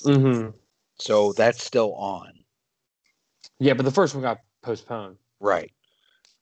hmm 0.04 0.50
so 1.00 1.34
that's 1.34 1.64
still 1.64 1.94
on. 1.96 2.32
Yeah, 3.60 3.74
but 3.74 3.84
the 3.86 3.92
first 3.92 4.14
one 4.14 4.22
got 4.22 4.38
postponed. 4.62 5.18
Right. 5.39 5.72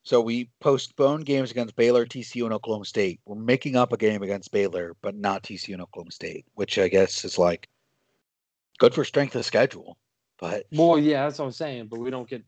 So 0.04 0.22
we 0.22 0.50
postponed 0.60 1.26
games 1.26 1.52
against 1.52 1.76
Baylor, 1.76 2.06
TCU, 2.06 2.44
and 2.46 2.54
Oklahoma 2.54 2.86
State. 2.86 3.20
We're 3.26 3.36
making 3.36 3.76
up 3.76 3.94
a 3.94 3.98
game 3.98 4.24
against 4.24 4.52
Baylor, 4.52 4.96
but 5.02 5.16
not 5.16 5.44
TCU 5.44 5.74
and 5.74 5.82
Oklahoma 5.82 6.12
State, 6.12 6.46
which 6.56 6.80
I 6.80 6.88
guess 6.88 7.26
is 7.26 7.38
like 7.38 7.70
good 8.78 8.94
for 8.94 9.04
strength 9.04 9.36
of 9.36 9.46
schedule. 9.46 9.98
But 10.40 10.66
Well, 10.72 10.98
yeah, 10.98 11.26
that's 11.26 11.40
what 11.40 11.46
I'm 11.46 11.52
saying. 11.52 11.88
But 11.88 12.00
we 12.00 12.10
don't 12.10 12.30
get 12.30 12.44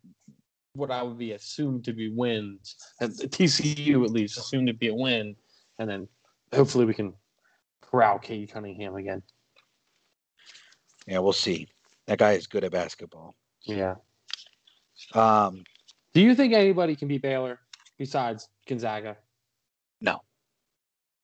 what 0.74 0.92
I 0.92 1.04
would 1.04 1.18
be 1.18 1.34
assumed 1.34 1.84
to 1.86 1.94
be 1.94 2.10
wins. 2.10 2.76
At 3.02 3.18
the 3.18 3.28
TCU 3.28 4.04
at 4.06 4.12
least 4.12 4.38
assumed 4.38 4.68
to 4.68 4.74
be 4.74 4.88
a 4.88 4.96
win, 4.96 5.36
and 5.78 5.90
then 5.90 6.08
hopefully 6.54 6.86
we 6.86 6.94
can 6.94 7.14
corral 7.82 8.20
Cade 8.20 8.52
Cunningham 8.52 8.96
again. 8.96 9.22
yeah, 11.06 11.20
we'll 11.20 11.34
see. 11.34 11.68
That 12.08 12.20
guy 12.20 12.34
is 12.34 12.48
good 12.48 12.64
at 12.64 12.72
basketball. 12.72 13.36
Yeah. 13.64 13.96
Um, 15.14 15.64
Do 16.14 16.22
you 16.22 16.36
think 16.36 16.54
anybody 16.54 16.96
can 16.96 17.08
beat 17.08 17.22
Baylor 17.22 17.60
besides 17.98 18.50
Gonzaga? 18.68 19.18
no. 20.02 20.20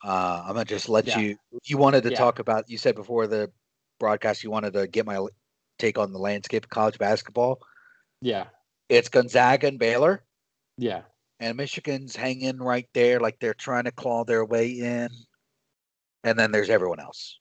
Uh, 0.04 0.44
I'm 0.46 0.54
gonna 0.54 0.64
just 0.66 0.90
let 0.90 1.08
Yeah. 1.08 1.18
you. 1.18 1.38
You 1.64 1.78
wanted 1.80 2.04
to 2.04 2.12
Yeah. 2.12 2.18
talk 2.18 2.38
about. 2.38 2.70
You 2.70 2.78
said 2.78 2.94
before 2.94 3.26
the 3.26 3.52
broadcast 4.00 4.44
you 4.44 4.52
wanted 4.52 4.74
to 4.74 4.86
get 4.88 5.08
my 5.08 5.26
take 5.80 5.98
on 5.98 6.12
the 6.14 6.20
landscape 6.20 6.64
of 6.66 6.70
college 6.70 7.00
basketball. 7.00 7.60
Yeah. 8.22 8.50
It's 8.90 9.10
Gonzaga 9.10 9.68
and 9.68 9.80
Baylor. 9.80 10.24
Yeah. 10.78 11.04
and 11.40 11.56
Michigan's 11.58 12.16
hanging 12.16 12.58
right 12.58 12.88
there, 12.94 13.20
like 13.20 13.40
they're 13.40 13.54
trying 13.54 13.84
to 13.84 13.92
claw 13.92 14.24
their 14.24 14.44
way 14.44 14.70
in. 14.72 15.10
And 16.24 16.38
then 16.38 16.52
there's 16.52 16.70
everyone 16.70 17.00
else. 17.00 17.40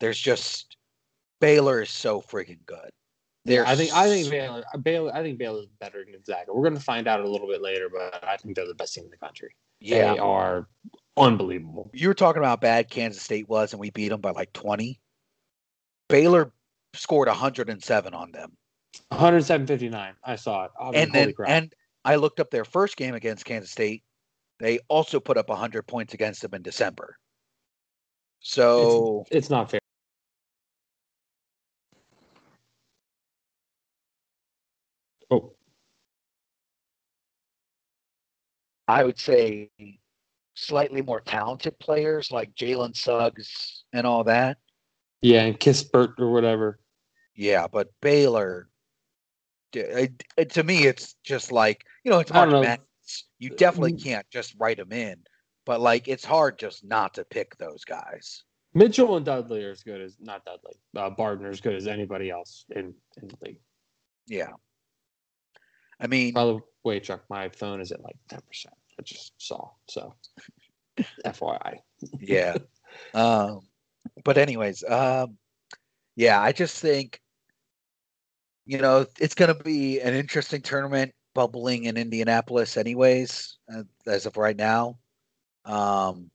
There's 0.00 0.18
just 0.18 0.76
Baylor 1.40 1.82
is 1.82 1.90
so 1.90 2.20
freaking 2.20 2.64
good. 2.66 2.90
They're 3.44 3.66
I 3.66 3.76
think 3.76 3.92
I 3.92 4.08
think 4.08 4.30
Baylor 4.30 4.64
Baylor 4.82 5.14
I 5.14 5.22
think 5.22 5.38
Baylor's 5.38 5.66
better 5.78 6.02
than 6.02 6.12
Gonzaga. 6.12 6.54
We're 6.54 6.64
gonna 6.64 6.80
find 6.80 7.06
out 7.06 7.20
a 7.20 7.28
little 7.28 7.46
bit 7.46 7.60
later, 7.60 7.88
but 7.92 8.24
I 8.24 8.36
think 8.36 8.56
they're 8.56 8.66
the 8.66 8.74
best 8.74 8.94
team 8.94 9.04
in 9.04 9.10
the 9.10 9.18
country. 9.18 9.54
yeah. 9.80 10.14
They 10.14 10.18
are 10.18 10.66
unbelievable. 11.16 11.90
You 11.92 12.08
were 12.08 12.14
talking 12.14 12.38
about 12.38 12.48
how 12.48 12.56
bad 12.56 12.88
Kansas 12.90 13.22
State 13.22 13.48
was, 13.48 13.72
and 13.72 13.80
we 13.80 13.90
beat 13.90 14.08
them 14.08 14.20
by 14.20 14.30
like 14.30 14.52
20. 14.54 14.98
Baylor 16.08 16.52
scored 16.94 17.28
107 17.28 18.14
on 18.14 18.32
them, 18.32 18.56
107-59. 19.12 20.12
I 20.24 20.36
saw 20.36 20.64
it. 20.64 20.70
I 20.80 20.84
mean, 20.84 20.94
and 20.94 21.12
then 21.12 21.34
and 21.46 21.74
I 22.04 22.16
looked 22.16 22.40
up 22.40 22.50
their 22.50 22.64
first 22.64 22.96
game 22.96 23.14
against 23.14 23.44
Kansas 23.44 23.70
State. 23.70 24.04
They 24.58 24.78
also 24.88 25.20
put 25.20 25.36
up 25.36 25.48
100 25.48 25.86
points 25.86 26.14
against 26.14 26.40
them 26.40 26.54
in 26.54 26.62
December. 26.62 27.18
So 28.40 29.24
it's 29.30 29.50
not 29.50 29.70
fair. 29.70 29.80
Oh, 35.30 35.54
I 38.88 39.04
would 39.04 39.18
say 39.18 39.70
slightly 40.54 41.02
more 41.02 41.20
talented 41.20 41.78
players 41.78 42.30
like 42.30 42.54
Jalen 42.54 42.96
Suggs 42.96 43.84
and 43.92 44.06
all 44.06 44.24
that. 44.24 44.58
yeah, 45.22 45.42
and 45.44 45.58
Kispert 45.58 46.18
or 46.18 46.30
whatever. 46.30 46.78
Yeah, 47.34 47.66
but 47.66 47.88
Baylor, 48.00 48.68
it, 49.72 50.22
it- 50.36 50.50
to 50.50 50.62
me, 50.62 50.84
it's 50.86 51.14
just 51.24 51.50
like 51.50 51.84
you 52.04 52.10
know, 52.10 52.18
it's 52.20 52.32
know. 52.32 52.76
You 53.38 53.50
definitely 53.50 53.94
Mm. 53.94 54.02
can't 54.04 54.30
just 54.30 54.54
write 54.58 54.76
them 54.78 54.92
in, 54.92 55.22
but 55.66 55.80
like 55.80 56.08
it's 56.08 56.24
hard 56.24 56.58
just 56.58 56.84
not 56.84 57.14
to 57.14 57.24
pick 57.24 57.56
those 57.58 57.84
guys. 57.84 58.44
Mitchell 58.74 59.16
and 59.16 59.24
Dudley 59.26 59.64
are 59.64 59.70
as 59.70 59.82
good 59.82 60.00
as 60.00 60.16
not 60.20 60.44
Dudley. 60.44 60.74
Uh, 60.96 61.10
Barton 61.10 61.44
are 61.46 61.50
as 61.50 61.60
good 61.60 61.74
as 61.74 61.86
anybody 61.86 62.30
else 62.30 62.64
in, 62.74 62.94
in 63.20 63.28
the 63.28 63.36
league. 63.42 63.60
Yeah, 64.26 64.52
I 66.00 66.06
mean, 66.06 66.34
By 66.34 66.44
the 66.44 66.60
way, 66.82 67.00
Chuck, 67.00 67.22
my 67.28 67.48
phone 67.48 67.80
is 67.80 67.92
at 67.92 68.02
like 68.02 68.16
ten 68.28 68.40
percent. 68.46 68.74
I 68.98 69.02
just 69.02 69.32
saw. 69.38 69.70
So, 69.88 70.14
FYI. 71.26 71.78
yeah. 72.20 72.56
Um, 73.12 73.60
but 74.24 74.38
anyways, 74.38 74.84
um, 74.84 75.36
yeah, 76.16 76.40
I 76.40 76.52
just 76.52 76.80
think, 76.80 77.20
you 78.66 78.78
know, 78.78 79.06
it's 79.18 79.34
going 79.34 79.54
to 79.54 79.62
be 79.62 80.00
an 80.00 80.14
interesting 80.14 80.62
tournament 80.62 81.12
bubbling 81.34 81.84
in 81.84 81.96
Indianapolis, 81.96 82.76
anyways, 82.76 83.58
uh, 83.74 83.82
as 84.06 84.26
of 84.26 84.36
right 84.36 84.56
now. 84.56 84.98
Um, 85.64 86.30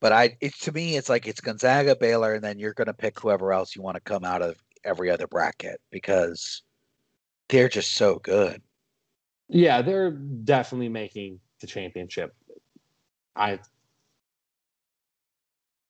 but 0.00 0.12
I, 0.12 0.36
it's 0.40 0.58
to 0.60 0.72
me, 0.72 0.96
it's 0.96 1.08
like 1.08 1.26
it's 1.26 1.40
Gonzaga, 1.40 1.96
Baylor, 1.96 2.34
and 2.34 2.44
then 2.44 2.58
you're 2.58 2.74
going 2.74 2.86
to 2.86 2.94
pick 2.94 3.18
whoever 3.18 3.52
else 3.52 3.74
you 3.74 3.82
want 3.82 3.96
to 3.96 4.00
come 4.00 4.24
out 4.24 4.42
of 4.42 4.56
every 4.84 5.10
other 5.10 5.26
bracket 5.26 5.80
because 5.90 6.62
they're 7.48 7.68
just 7.68 7.94
so 7.94 8.16
good. 8.18 8.62
Yeah, 9.48 9.82
they're 9.82 10.10
definitely 10.10 10.88
making 10.88 11.40
the 11.60 11.66
championship. 11.66 12.34
I 13.34 13.58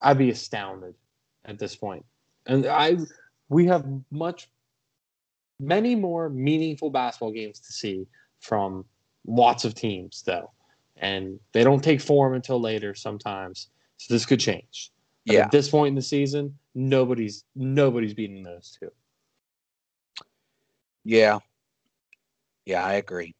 I'd 0.00 0.18
be 0.18 0.30
astounded 0.30 0.94
at 1.44 1.58
this 1.58 1.74
point. 1.74 2.04
And 2.46 2.66
I 2.66 2.96
we 3.48 3.66
have 3.66 3.84
much 4.10 4.48
many 5.60 5.94
more 5.94 6.28
meaningful 6.28 6.90
basketball 6.90 7.32
games 7.32 7.58
to 7.60 7.72
see 7.72 8.06
from 8.40 8.84
lots 9.26 9.64
of 9.64 9.74
teams 9.74 10.22
though. 10.22 10.50
And 10.96 11.38
they 11.52 11.64
don't 11.64 11.82
take 11.82 12.00
form 12.00 12.34
until 12.34 12.60
later 12.60 12.94
sometimes. 12.94 13.68
So 13.96 14.14
this 14.14 14.26
could 14.26 14.40
change. 14.40 14.92
But 15.26 15.34
Yeah. 15.34 15.44
At 15.44 15.50
this 15.50 15.68
point 15.68 15.88
in 15.88 15.94
the 15.94 16.02
season, 16.02 16.56
nobody's 16.74 17.44
nobody's 17.56 18.14
beating 18.14 18.42
those 18.44 18.76
two. 18.78 18.90
Yeah. 21.04 21.38
Yeah, 22.68 22.84
I 22.84 22.94
agree. 22.94 23.34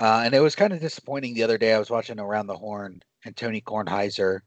Uh, 0.00 0.22
and 0.24 0.34
it 0.34 0.40
was 0.40 0.56
kind 0.56 0.72
of 0.72 0.80
disappointing 0.80 1.32
the 1.34 1.44
other 1.44 1.58
day. 1.58 1.72
I 1.72 1.78
was 1.78 1.90
watching 1.90 2.18
Around 2.18 2.48
the 2.48 2.56
Horn 2.56 3.00
and 3.24 3.36
Tony 3.36 3.60
Kornheiser, 3.60 4.40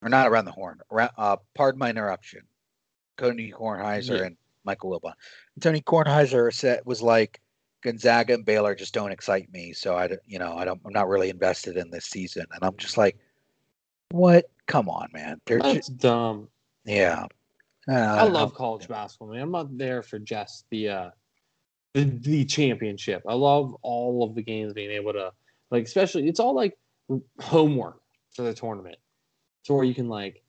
or 0.00 0.08
not 0.08 0.26
Around 0.26 0.46
the 0.46 0.50
Horn, 0.52 0.80
around, 0.90 1.10
uh, 1.18 1.36
pardon 1.54 1.78
my 1.78 1.90
interruption. 1.90 2.40
Tony 3.18 3.52
Kornheiser 3.52 4.18
Yeah. 4.18 4.24
and 4.24 4.36
Michael 4.64 4.98
Wilbon. 4.98 5.12
And 5.54 5.62
Tony 5.62 5.82
Kornheiser 5.82 6.52
said 6.54 6.80
was 6.86 7.02
like 7.02 7.38
Gonzaga 7.82 8.32
and 8.32 8.46
Baylor 8.46 8.74
just 8.74 8.94
don't 8.94 9.12
excite 9.12 9.52
me, 9.52 9.74
so 9.74 9.94
I, 9.94 10.06
don't- 10.06 10.20
you 10.26 10.38
know, 10.38 10.54
I 10.56 10.64
don't, 10.64 10.80
I'm 10.86 10.92
not 10.94 11.08
really 11.08 11.28
invested 11.28 11.76
in 11.76 11.90
this 11.90 12.06
season. 12.06 12.46
And 12.54 12.64
I'm 12.64 12.76
just 12.78 12.96
like, 12.96 13.18
what? 14.10 14.46
Come 14.68 14.88
on, 14.88 15.08
man. 15.12 15.38
They're 15.44 15.58
That's 15.60 15.88
just, 15.88 15.98
dumb. 15.98 16.48
yeah. 16.86 17.26
Uh, 17.86 17.92
I 17.92 18.22
love 18.24 18.54
college 18.54 18.88
basketball, 18.88 19.28
man. 19.28 19.42
I'm 19.42 19.50
not 19.50 19.76
there 19.76 20.02
for 20.02 20.18
just 20.18 20.64
the 20.70 20.88
uh 20.88 21.10
the, 21.94 22.04
the 22.04 22.44
championship. 22.44 23.22
I 23.28 23.34
love 23.34 23.74
all 23.82 24.24
of 24.24 24.34
the 24.34 24.42
games 24.42 24.72
being 24.72 24.90
able 24.90 25.12
to 25.12 25.32
like 25.70 25.84
especially 25.84 26.28
it's 26.28 26.40
all 26.40 26.54
like 26.54 26.78
homework 27.40 28.00
for 28.34 28.42
the 28.42 28.54
tournament. 28.54 28.96
To 29.64 29.74
where 29.74 29.84
you 29.84 29.94
can 29.94 30.08
like 30.08 30.42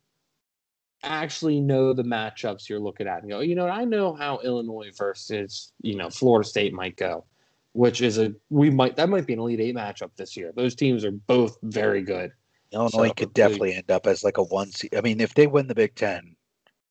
actually 1.04 1.60
know 1.60 1.94
the 1.94 2.04
matchups 2.04 2.70
you're 2.70 2.80
looking 2.80 3.08
at 3.08 3.22
and 3.22 3.30
go, 3.32 3.40
you 3.40 3.56
know, 3.56 3.68
I 3.68 3.86
know 3.86 4.14
how 4.14 4.40
Illinois 4.40 4.92
versus, 4.96 5.74
you 5.82 5.96
know, 5.96 6.10
Florida 6.10 6.48
State 6.48 6.74
might 6.74 6.96
go, 6.96 7.26
which 7.74 8.02
is 8.02 8.18
a 8.18 8.34
we 8.50 8.70
might 8.70 8.96
that 8.96 9.10
might 9.10 9.26
be 9.26 9.34
an 9.34 9.40
elite 9.40 9.60
eight 9.60 9.76
matchup 9.76 10.12
this 10.16 10.38
year. 10.38 10.54
Those 10.56 10.76
teams 10.76 11.04
are 11.04 11.12
both 11.12 11.58
very 11.64 12.02
good. 12.02 12.32
Illinois 12.72 13.10
So, 13.10 13.14
could 13.14 13.34
definitely 13.34 13.74
end 13.74 13.92
up 13.92 14.08
as 14.08 14.24
like 14.24 14.38
a 14.38 14.44
one 14.44 14.72
seed. 14.72 14.96
I 14.96 15.02
mean, 15.02 15.20
if 15.20 15.34
they 15.34 15.48
win 15.48 15.68
the 15.68 15.76
Big 15.76 15.96
Ten 15.96 16.36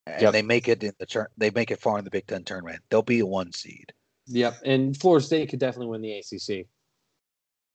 and 0.07 0.23
Yep. 0.23 0.33
they 0.33 0.43
make 0.43 0.69
it 0.69 0.83
in 0.83 0.93
the 0.99 1.07
turn, 1.07 1.27
they 1.39 1.51
make 1.51 1.71
it 1.71 1.81
far 1.81 1.99
in 1.99 2.05
the 2.05 2.11
Big 2.11 2.27
Ten 2.27 2.45
tournament, 2.45 2.83
they'll 2.91 3.03
be 3.03 3.21
a 3.21 3.27
one 3.27 3.53
seed. 3.53 3.93
Yep, 4.33 4.63
and 4.65 4.97
Florida 4.97 5.25
State 5.25 5.49
could 5.51 5.59
definitely 5.59 5.89
win 5.89 6.03
the 6.03 6.13
ACC. 6.19 6.67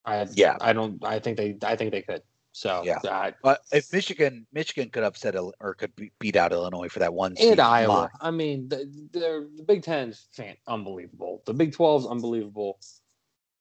I 0.06 0.26
Yeah. 0.34 0.58
I 0.62 0.74
don't. 0.74 1.04
I 1.04 1.20
think 1.20 1.38
they. 1.38 1.58
I 1.64 1.76
think 1.76 1.92
they 1.92 2.02
could. 2.02 2.22
So 2.54 2.84
Yeah. 2.86 3.00
I, 3.04 3.34
But 3.44 3.62
if 3.74 3.92
Michigan, 3.92 4.48
Michigan 4.54 4.90
could 4.90 5.04
upset 5.04 5.36
or 5.36 5.74
could 5.74 5.94
be- 5.98 6.14
beat 6.20 6.38
out 6.38 6.54
Illinois 6.54 6.88
for 6.88 7.00
that 7.00 7.14
one 7.14 7.36
and 7.38 7.60
Iowa. 7.60 7.92
line. 7.92 8.10
I 8.22 8.32
mean, 8.32 8.70
the, 8.70 8.86
the 9.12 9.50
the 9.58 9.64
Big 9.64 9.84
Ten's 9.84 10.28
fan 10.32 10.56
unbelievable. 10.68 11.44
The 11.46 11.54
Big 11.54 11.74
12's 11.74 12.08
unbelievable, 12.08 12.80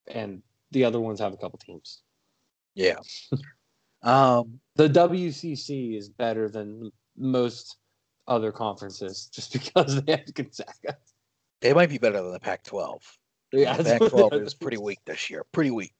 and 0.07 0.43
the 0.71 0.85
other 0.85 1.01
ones 1.01 1.19
have 1.19 1.33
a 1.33 1.37
couple 1.37 1.59
teams. 1.59 2.03
Yeah. 2.75 2.99
um. 4.03 4.61
The 4.77 4.89
WCC 4.89 5.97
is 5.97 6.09
better 6.09 6.49
than 6.49 6.91
most 7.17 7.77
other 8.29 8.53
conferences 8.53 9.27
just 9.33 9.53
because 9.59 10.03
they 10.03 10.13
have 10.13 10.35
Gonzaga. 10.35 10.99
They 11.65 11.73
might 11.73 11.89
be 11.89 11.97
better 11.97 12.21
than 12.21 12.31
the 12.31 12.39
Pac-12. 12.39 13.01
Yeah, 13.53 13.75
the 13.79 13.85
Pac-12 13.99 14.45
is 14.45 14.53
pretty 14.53 14.77
weak 14.77 14.99
this 15.07 15.31
year. 15.31 15.47
Pretty 15.51 15.71
weak. 15.71 15.95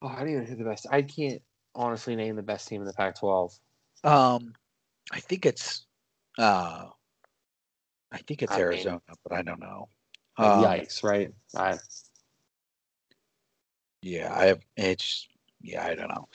Oh, 0.00 0.06
I 0.06 0.20
don't 0.20 0.28
even 0.28 0.44
know 0.44 0.48
who 0.48 0.54
the 0.54 0.64
best. 0.64 0.86
I 0.88 1.02
can't 1.02 1.42
honestly 1.74 2.14
name 2.14 2.36
the 2.36 2.42
best 2.42 2.68
team 2.68 2.80
in 2.80 2.86
the 2.86 2.92
Pac-12. 2.92 3.58
Um. 4.04 4.54
I 5.12 5.18
think 5.18 5.46
it's. 5.46 5.84
Uh. 6.38 6.86
I 8.12 8.18
think 8.18 8.42
it's 8.42 8.52
I 8.52 8.56
mean- 8.56 8.64
Arizona, 8.66 9.00
but 9.24 9.36
I 9.36 9.42
don't 9.42 9.58
know. 9.58 9.88
Um, 10.38 10.64
Yikes! 10.64 11.02
Right? 11.02 11.34
I, 11.56 11.76
Yeah, 14.02 14.32
I 14.32 14.46
have. 14.46 14.60
It's. 14.76 15.26
Yeah, 15.60 15.84
I 15.84 15.96
don't 15.96 16.08
know. 16.08 16.28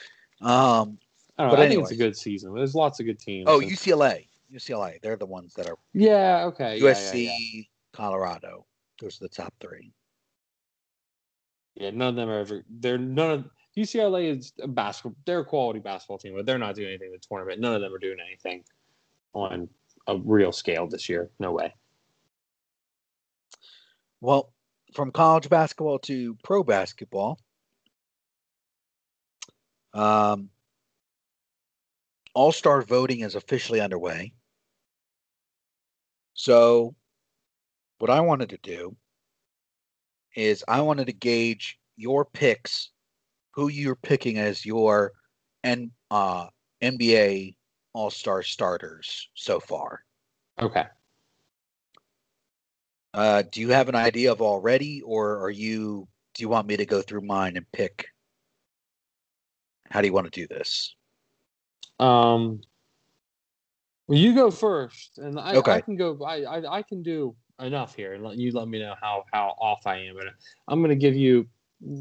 Um. 0.46 0.98
I 1.38 1.44
don't 1.44 1.50
know. 1.50 1.56
But 1.56 1.60
I 1.60 1.68
think 1.70 1.80
it's 1.80 1.92
a 1.92 1.96
good 1.96 2.16
season. 2.16 2.54
There's 2.54 2.74
lots 2.74 3.00
of 3.00 3.06
good 3.06 3.18
teams. 3.18 3.46
Oh, 3.48 3.60
UCLA. 3.60 4.26
UCLA. 4.52 5.00
They're 5.00 5.16
the 5.16 5.24
ones 5.24 5.54
that 5.54 5.66
are 5.66 5.78
yeah, 5.94 6.44
okay. 6.48 6.76
yeah, 6.76 6.90
USC, 6.90 7.24
Yeah, 7.24 7.30
yeah. 7.52 7.62
Colorado. 7.96 8.66
Those 9.00 9.20
are 9.20 9.24
the 9.24 9.28
top 9.28 9.54
three. 9.60 9.92
Yeah, 11.74 11.90
none 11.90 12.10
of 12.10 12.16
them 12.16 12.28
are 12.28 12.40
ever. 12.40 12.64
They're 12.68 12.98
none 12.98 13.30
of 13.30 13.44
UCLA 13.76 14.36
is 14.36 14.52
a 14.62 14.68
basketball. 14.68 15.16
They're 15.24 15.40
a 15.40 15.44
quality 15.44 15.80
basketball 15.80 16.18
team, 16.18 16.34
but 16.34 16.46
they're 16.46 16.58
not 16.58 16.74
doing 16.74 16.88
anything 16.88 17.08
in 17.08 17.12
the 17.12 17.18
tournament. 17.18 17.60
None 17.60 17.74
of 17.74 17.80
them 17.80 17.94
are 17.94 17.98
doing 17.98 18.18
anything 18.26 18.64
on 19.34 19.68
a 20.06 20.16
real 20.16 20.52
scale 20.52 20.86
this 20.86 21.08
year. 21.08 21.30
No 21.38 21.52
way. 21.52 21.74
Well, 24.20 24.52
from 24.94 25.10
college 25.10 25.48
basketball 25.48 25.98
to 26.00 26.36
pro 26.42 26.62
basketball, 26.62 27.38
um, 29.92 30.50
All 32.34 32.52
Star 32.52 32.82
voting 32.82 33.20
is 33.20 33.34
officially 33.34 33.80
underway. 33.80 34.32
So, 36.32 36.94
what 37.98 38.10
I 38.10 38.20
wanted 38.20 38.50
to 38.50 38.58
do 38.58 38.96
is 40.34 40.64
I 40.68 40.80
wanted 40.80 41.06
to 41.06 41.12
gauge 41.12 41.78
your 41.96 42.24
picks, 42.24 42.90
who 43.52 43.68
you're 43.68 43.96
picking 43.96 44.38
as 44.38 44.66
your 44.66 45.12
N, 45.64 45.90
uh, 46.10 46.48
NBA 46.82 47.56
All 47.94 48.10
Star 48.10 48.42
starters 48.42 49.30
so 49.34 49.58
far. 49.60 50.02
Okay. 50.60 50.84
Uh, 53.14 53.42
do 53.50 53.60
you 53.60 53.70
have 53.70 53.88
an 53.88 53.94
idea 53.94 54.30
of 54.30 54.42
already, 54.42 55.00
or 55.02 55.42
are 55.42 55.50
you? 55.50 56.06
Do 56.34 56.42
you 56.42 56.50
want 56.50 56.66
me 56.66 56.76
to 56.76 56.84
go 56.84 57.00
through 57.00 57.22
mine 57.22 57.56
and 57.56 57.70
pick? 57.72 58.06
How 59.88 60.02
do 60.02 60.06
you 60.06 60.12
want 60.12 60.30
to 60.30 60.40
do 60.40 60.46
this? 60.46 60.94
Um. 61.98 62.60
Well, 64.06 64.18
you 64.18 64.34
go 64.34 64.50
first, 64.50 65.16
and 65.18 65.40
I, 65.40 65.54
Okay. 65.56 65.72
I 65.72 65.80
can 65.80 65.96
go. 65.96 66.22
I, 66.22 66.42
I 66.42 66.76
I 66.78 66.82
can 66.82 67.02
do 67.02 67.34
enough 67.60 67.94
here, 67.94 68.14
and 68.14 68.24
let 68.24 68.36
you 68.36 68.52
let 68.52 68.68
me 68.68 68.78
know 68.78 68.94
how 69.00 69.24
how 69.32 69.54
off 69.58 69.86
I 69.86 69.98
am. 69.98 70.18
And 70.18 70.30
I'm 70.68 70.80
going 70.80 70.90
to 70.90 70.96
give 70.96 71.16
you. 71.16 71.46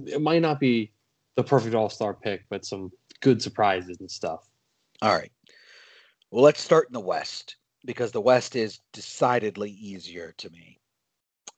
It 0.08 0.22
might 0.22 0.42
not 0.42 0.60
be 0.60 0.92
the 1.36 1.44
perfect 1.44 1.76
All 1.76 1.90
Star 1.90 2.14
pick, 2.14 2.46
but 2.50 2.66
some 2.66 2.92
good 3.22 3.42
surprises 3.42 3.98
and 4.00 4.10
stuff. 4.10 4.48
All 5.02 5.14
right. 5.14 5.32
Well, 6.32 6.44
let's 6.44 6.62
start 6.62 6.88
in 6.88 6.94
the 6.94 7.00
West 7.00 7.58
because 7.86 8.12
the 8.12 8.22
West 8.22 8.56
is 8.56 8.80
decidedly 8.94 9.72
easier 9.72 10.34
to 10.38 10.50
me. 10.50 10.80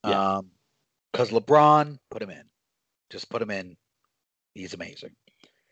Yeah. 0.05 0.37
Um, 0.37 0.51
because 1.11 1.31
LeBron, 1.31 1.97
put 2.11 2.21
him 2.21 2.29
in. 2.29 2.43
Just 3.09 3.29
put 3.29 3.41
him 3.41 3.49
in. 3.49 3.75
He's 4.53 4.73
amazing. 4.73 5.11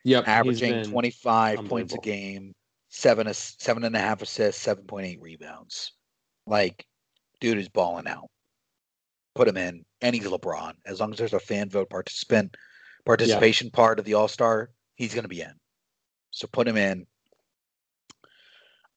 Yep, 0.04 0.28
Averaging 0.28 0.86
25 0.86 1.66
points 1.66 1.94
a 1.94 1.98
game, 1.98 2.54
seven, 2.90 3.32
seven 3.34 3.84
and 3.84 3.96
a 3.96 4.00
half 4.00 4.22
assists, 4.22 4.66
7.8 4.66 5.22
rebounds. 5.22 5.94
Like, 6.48 6.86
dude 7.46 7.60
is 7.60 7.70
balling 7.70 8.08
out. 8.08 8.28
Put 9.36 9.48
him 9.48 9.58
in. 9.58 9.86
And 10.02 10.16
he's 10.16 10.26
LeBron. 10.26 10.74
As 10.84 11.00
long 11.00 11.12
as 11.12 11.20
there's 11.20 11.34
a 11.34 11.40
fan 11.40 11.70
vote 11.70 11.92
participant 11.92 12.58
participation 13.06 13.70
part 13.70 14.00
of 14.00 14.06
the 14.06 14.16
All 14.16 14.28
Star, 14.28 14.72
he's 14.96 15.14
going 15.14 15.26
to 15.26 15.30
be 15.30 15.42
in. 15.42 15.54
So 16.32 16.48
put 16.48 16.68
him 16.68 16.76
in. 16.76 17.06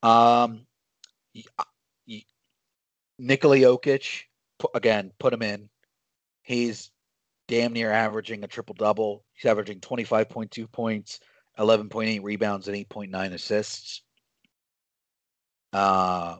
Um, 0.02 0.66
uh, 1.58 1.64
Nikola 3.18 3.56
Jokic, 3.56 4.22
again, 4.74 5.12
put 5.18 5.34
him 5.34 5.42
in. 5.42 5.68
He's 6.40 6.90
damn 7.48 7.74
near 7.74 7.92
averaging 7.92 8.44
a 8.44 8.48
triple 8.48 8.74
double. 8.74 9.26
He's 9.34 9.50
averaging 9.50 9.80
25.2 9.80 10.72
points, 10.72 11.20
11.8 11.58 12.22
rebounds, 12.22 12.66
and 12.68 12.76
8.9 12.76 13.34
assists. 13.34 14.02
Uh, 15.70 16.36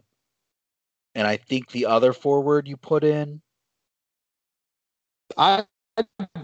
and 1.14 1.26
I 1.26 1.36
think 1.36 1.70
the 1.70 1.86
other 1.86 2.12
forward 2.12 2.68
you 2.68 2.76
put 2.76 3.04
in, 3.04 3.40
I, 5.36 5.64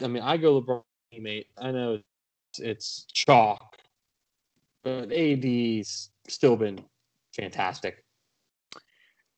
I 0.00 0.06
mean, 0.06 0.22
I 0.22 0.36
go 0.36 0.60
LeBron 0.60 0.82
teammate. 1.12 1.46
I 1.58 1.70
know 1.70 1.94
it's, 1.94 2.60
it's 2.60 3.06
chalk, 3.12 3.76
but 4.82 5.10
AD's 5.12 6.10
still 6.28 6.56
been 6.56 6.84
fantastic. 7.34 8.04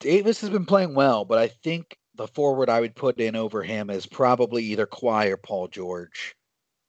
Davis 0.00 0.40
has 0.40 0.50
been 0.50 0.66
playing 0.66 0.94
well, 0.94 1.24
but 1.24 1.38
I 1.38 1.48
think 1.48 1.96
the 2.16 2.28
forward 2.28 2.68
I 2.68 2.80
would 2.80 2.94
put 2.94 3.20
in 3.20 3.36
over 3.36 3.62
him 3.62 3.90
is 3.90 4.06
probably 4.06 4.62
either 4.64 4.86
Kawhi 4.86 5.30
or 5.30 5.36
Paul 5.36 5.68
George. 5.68 6.34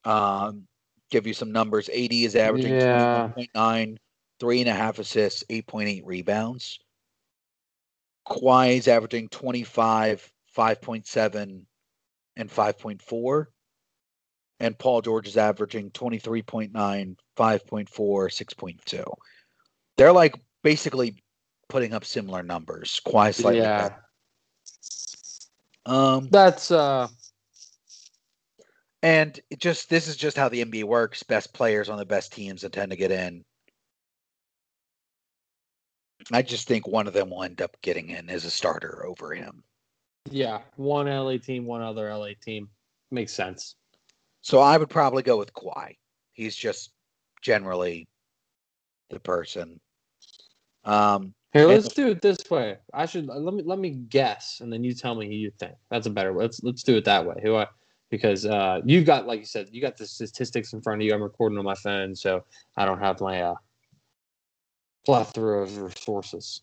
Um, 0.04 0.68
give 1.10 1.28
you 1.28 1.34
some 1.34 1.52
numbers. 1.52 1.90
AD 1.90 2.12
is 2.12 2.36
averaging 2.36 2.74
Yeah. 2.74 3.30
21.9, 3.36 3.98
three 4.40 4.62
and 4.62 4.70
a 4.70 4.74
half 4.74 5.00
assists, 5.00 5.44
8.8 5.50 6.02
rebounds. 6.06 6.80
Kawhi 8.30 8.78
is 8.78 8.88
averaging 8.88 9.30
25, 9.30 10.32
5.7, 10.56 11.66
and 12.36 12.50
5.4. 12.50 13.46
And 14.60 14.78
Paul 14.78 15.02
George 15.02 15.28
is 15.28 15.38
averaging 15.38 15.92
23.9, 15.92 16.72
5.4, 16.72 17.88
6.2. 17.88 19.06
They're 19.98 20.12
like 20.12 20.36
basically 20.64 21.24
putting 21.70 21.94
up 21.94 22.06
similar 22.06 22.44
numbers. 22.44 23.00
Kawhi 23.06 23.34
slightly 23.34 23.62
yeah, 23.62 23.90
better. 23.90 24.04
Um, 25.86 26.28
that's 26.30 26.70
uh, 26.70 27.08
and 29.04 29.40
just 29.58 29.90
this 29.90 30.08
is 30.08 30.18
just 30.18 30.38
how 30.38 30.50
the 30.50 30.64
NBA 30.66 30.84
works. 30.84 31.24
Best 31.24 31.54
players 31.54 31.90
on 31.90 31.98
the 31.98 32.06
best 32.06 32.34
teams 32.34 32.62
that 32.62 32.74
tend 32.74 32.92
to 32.92 32.98
get 32.98 33.12
in. 33.12 33.46
I 36.32 36.42
just 36.42 36.68
think 36.68 36.88
one 36.88 37.08
of 37.08 37.14
them 37.14 37.30
will 37.30 37.44
end 37.44 37.62
up 37.62 37.78
getting 37.82 38.10
in 38.10 38.30
as 38.30 38.46
a 38.46 38.50
starter 38.50 39.06
over 39.06 39.34
him. 39.34 39.64
Yeah, 40.30 40.62
one 40.76 41.08
LA 41.08 41.38
team, 41.38 41.66
one 41.66 41.82
other 41.82 42.14
LA 42.14 42.30
team 42.42 42.70
makes 43.12 43.34
sense. 43.34 43.76
So 44.42 44.60
I 44.60 44.78
would 44.78 44.90
probably 44.90 45.24
go 45.24 45.38
with 45.38 45.54
Kawhi. 45.54 45.96
He's 46.34 46.56
just 46.56 46.92
generally 47.42 48.08
the 49.10 49.20
person. 49.20 49.80
Um, 50.84 51.34
Here, 51.54 51.68
let's 51.68 51.94
do 51.94 52.10
it 52.10 52.22
this 52.22 52.38
way. 52.50 52.78
I 52.94 53.06
should 53.06 53.28
let 53.28 53.54
me 53.54 53.64
let 53.66 53.80
me 53.80 53.92
guess, 53.92 54.60
and 54.62 54.72
then 54.72 54.84
you 54.84 54.94
tell 54.94 55.16
me 55.16 55.28
who 55.28 55.34
you 55.34 55.52
think. 55.60 55.74
That's 55.90 56.08
a 56.08 56.10
better 56.10 56.34
way. 56.34 56.44
Let's 56.44 56.64
let's 56.64 56.84
do 56.84 56.98
it 56.98 57.06
that 57.06 57.26
way. 57.26 57.36
Who 57.42 57.56
I 57.56 57.68
because 58.10 58.46
uh, 58.46 58.82
you 58.86 59.04
got 59.04 59.28
like 59.28 59.40
you 59.40 59.46
said, 59.46 59.70
you 59.72 59.82
got 59.82 59.98
the 59.98 60.06
statistics 60.06 60.74
in 60.74 60.82
front 60.82 61.02
of 61.02 61.06
you. 61.06 61.14
I'm 61.14 61.22
recording 61.22 61.58
on 61.58 61.66
my 61.66 61.76
phone, 61.76 62.16
so 62.16 62.44
I 62.78 62.86
don't 62.86 63.00
have 63.00 63.20
my 63.20 63.42
uh, 63.42 63.56
plethora 65.08 65.64
of 65.64 65.78
resources. 65.78 66.62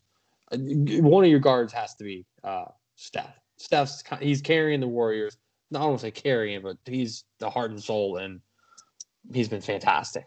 Uh, 0.53 0.59
One 0.59 1.24
of 1.24 1.30
your 1.30 1.40
guards 1.40 1.72
has 1.72 1.95
to 1.97 2.05
be 2.05 2.26
uh, 2.45 2.66
Steph. 2.95 3.34
Steph's 3.57 4.05
he's 4.20 4.42
carrying 4.42 4.80
the 4.80 4.86
Warriors. 4.88 5.36
Not 5.70 5.78
I 5.78 5.82
don't 5.82 5.90
want 5.92 6.01
to 6.01 6.07
say 6.07 6.11
carrying, 6.11 6.62
but 6.62 6.76
he's 6.84 7.24
the 7.38 7.49
heart 7.51 7.70
and 7.70 7.82
soul, 7.82 8.18
and 8.18 8.40
he's 9.32 9.49
been 9.49 9.62
fantastic. 9.62 10.26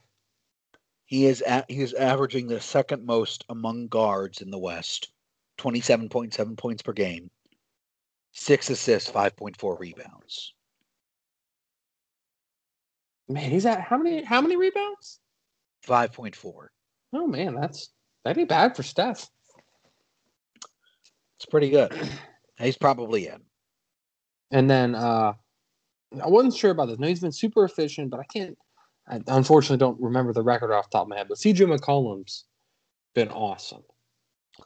he 1.06 1.26
is 1.28 1.44
a- 1.46 1.66
he 1.70 1.80
is 1.82 1.94
averaging 1.94 2.48
the 2.48 2.60
second 2.60 3.06
most 3.06 3.46
among 3.50 3.88
guards 3.88 4.42
in 4.42 4.50
the 4.50 4.58
West, 4.58 5.12
twenty 5.58 5.80
seven 5.80 6.10
point 6.10 6.34
seven 6.34 6.56
points 6.56 6.82
per 6.82 6.94
game, 6.94 7.30
six 8.32 8.70
assists, 8.72 9.10
five 9.12 9.36
point 9.36 9.56
four 9.58 9.78
rebounds. 9.78 10.54
Man, 13.30 13.52
he's 13.52 13.66
at 13.66 13.82
how 13.82 13.98
many 13.98 14.24
how 14.24 14.42
many 14.42 14.56
rebounds? 14.58 15.20
Five 15.82 16.14
point 16.14 16.36
four. 16.36 16.72
Oh 17.14 17.28
man, 17.28 17.56
that's 17.56 17.90
that 18.28 18.38
ain't 18.38 18.50
bad 18.50 18.76
for 18.76 18.84
Steph. 18.84 19.30
It's 21.38 21.46
pretty 21.50 21.70
good. 21.70 21.98
He's 22.60 22.78
probably 22.78 23.28
in. 23.28 23.42
And 24.52 24.70
then 24.70 24.96
uh 24.96 25.34
I 26.22 26.28
wasn't 26.28 26.56
sure 26.56 26.72
about 26.72 26.88
this. 26.88 27.00
No, 27.00 27.08
he's 27.08 27.22
been 27.22 27.32
super 27.32 27.64
efficient, 27.64 28.10
but 28.10 28.20
I 28.20 28.24
can't. 28.26 28.58
I 29.08 29.22
unfortunately 29.28 29.78
don't 29.78 30.02
remember 30.02 30.34
the 30.34 30.42
record 30.42 30.74
off 30.74 30.90
the 30.90 30.98
top 30.98 31.04
of 31.04 31.10
my 31.10 31.18
head. 31.18 31.28
But 31.30 31.38
CJ 31.38 31.78
McCollum's 31.78 32.46
been 33.14 33.30
awesome. 33.30 33.84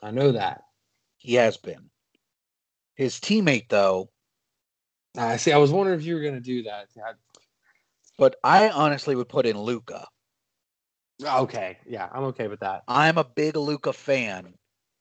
I 0.02 0.10
know 0.10 0.32
that. 0.32 0.62
He 1.18 1.34
has 1.34 1.56
been. 1.56 1.90
His 2.96 3.16
teammate, 3.20 3.68
though, 3.68 4.10
I 5.16 5.36
see. 5.36 5.52
I 5.52 5.58
was 5.58 5.70
wondering 5.70 5.98
if 5.98 6.04
you 6.04 6.14
were 6.14 6.22
going 6.22 6.34
to 6.34 6.40
do 6.40 6.64
that. 6.64 6.88
I- 6.96 7.12
but 8.18 8.36
I 8.44 8.70
honestly 8.70 9.14
would 9.16 9.28
put 9.28 9.46
in 9.46 9.58
Luka. 9.58 10.06
Okay, 11.24 11.78
yeah, 11.86 12.08
I'm 12.12 12.24
okay 12.24 12.48
with 12.48 12.60
that. 12.60 12.82
I'm 12.88 13.18
a 13.18 13.24
big 13.24 13.56
Luka 13.56 13.92
fan, 13.92 14.54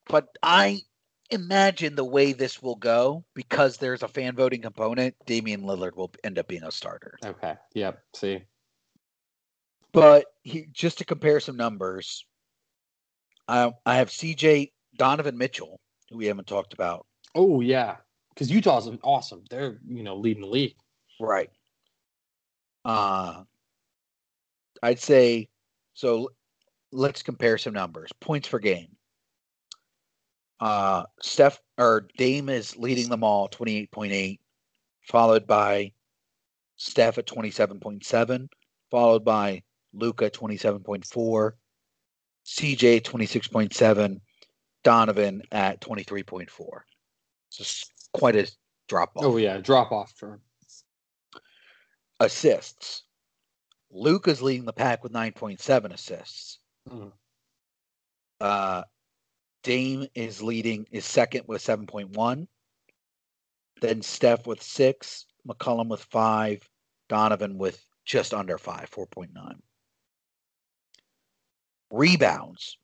but 0.07 0.27
I 0.43 0.81
imagine 1.29 1.95
the 1.95 2.03
way 2.05 2.33
this 2.33 2.61
will 2.61 2.75
go 2.75 3.23
because 3.33 3.77
there's 3.77 4.03
a 4.03 4.07
fan 4.07 4.35
voting 4.35 4.61
component. 4.61 5.15
Damian 5.25 5.61
Lillard 5.61 5.95
will 5.95 6.11
end 6.23 6.37
up 6.37 6.47
being 6.47 6.63
a 6.63 6.71
starter. 6.71 7.17
Okay, 7.25 7.55
yep. 7.73 8.01
See, 8.15 8.43
But 9.93 10.25
he, 10.43 10.67
just 10.71 10.97
to 10.99 11.05
compare 11.05 11.39
some 11.39 11.57
numbers, 11.57 12.25
I 13.47 13.71
I 13.85 13.95
have 13.95 14.09
CJ 14.09 14.71
Donovan 14.97 15.37
Mitchell, 15.37 15.79
who 16.09 16.17
we 16.17 16.25
haven't 16.27 16.47
talked 16.47 16.73
about. 16.73 17.05
oh 17.35 17.61
yeah, 17.61 17.97
because 18.33 18.51
Utah's 18.51 18.89
awesome. 19.03 19.43
They're 19.49 19.79
you 19.87 20.03
know 20.03 20.15
leading 20.17 20.41
the 20.41 20.49
league. 20.49 20.75
Right. 21.19 21.49
Uh 22.83 23.43
I'd 24.83 24.99
say 24.99 25.49
so 26.01 26.31
let's 26.91 27.21
compare 27.21 27.59
some 27.59 27.73
numbers. 27.73 28.11
Points 28.19 28.49
per 28.49 28.57
game. 28.57 28.87
Uh 30.59 31.03
Steph 31.21 31.61
or 31.77 32.07
Dame 32.17 32.49
is 32.49 32.75
leading 32.75 33.07
them 33.07 33.23
all 33.23 33.47
28.8 33.49 34.39
followed 35.07 35.45
by 35.45 35.91
Steph 36.75 37.19
at 37.19 37.27
27.7 37.27 38.47
followed 38.89 39.23
by 39.23 39.61
Luka 39.93 40.31
27.4 40.31 41.51
CJ 42.45 43.01
26.7 43.01 44.19
Donovan 44.83 45.43
at 45.51 45.81
23.4. 45.81 46.47
It's 47.47 47.57
just 47.57 47.93
quite 48.13 48.35
a 48.35 48.51
drop 48.87 49.11
off 49.15 49.23
Oh 49.23 49.37
yeah, 49.37 49.59
drop 49.59 49.91
off 49.91 50.11
for 50.17 50.33
him. 50.33 50.41
assists. 52.19 53.03
Luka's 53.91 54.41
leading 54.41 54.65
the 54.65 54.73
pack 54.73 55.03
with 55.03 55.11
9.7 55.11 55.91
assists. 55.93 56.59
Mhm. 56.89 57.11
Uh, 58.39 58.83
Dame 59.63 60.07
is 60.15 60.41
leading 60.41 60.87
is 60.91 61.05
second 61.05 61.47
with 61.47 61.61
7.1. 61.61 62.47
Then 63.81 64.01
Steph 64.01 64.47
with 64.47 64.61
six, 64.61 65.25
McCollum 65.47 65.89
with 65.89 66.03
five, 66.05 66.67
Donovan 67.09 67.57
with 67.57 67.85
just 68.05 68.33
under 68.33 68.57
five, 68.57 68.89
4.9. 68.89 69.61
Rebounds. 71.91 72.77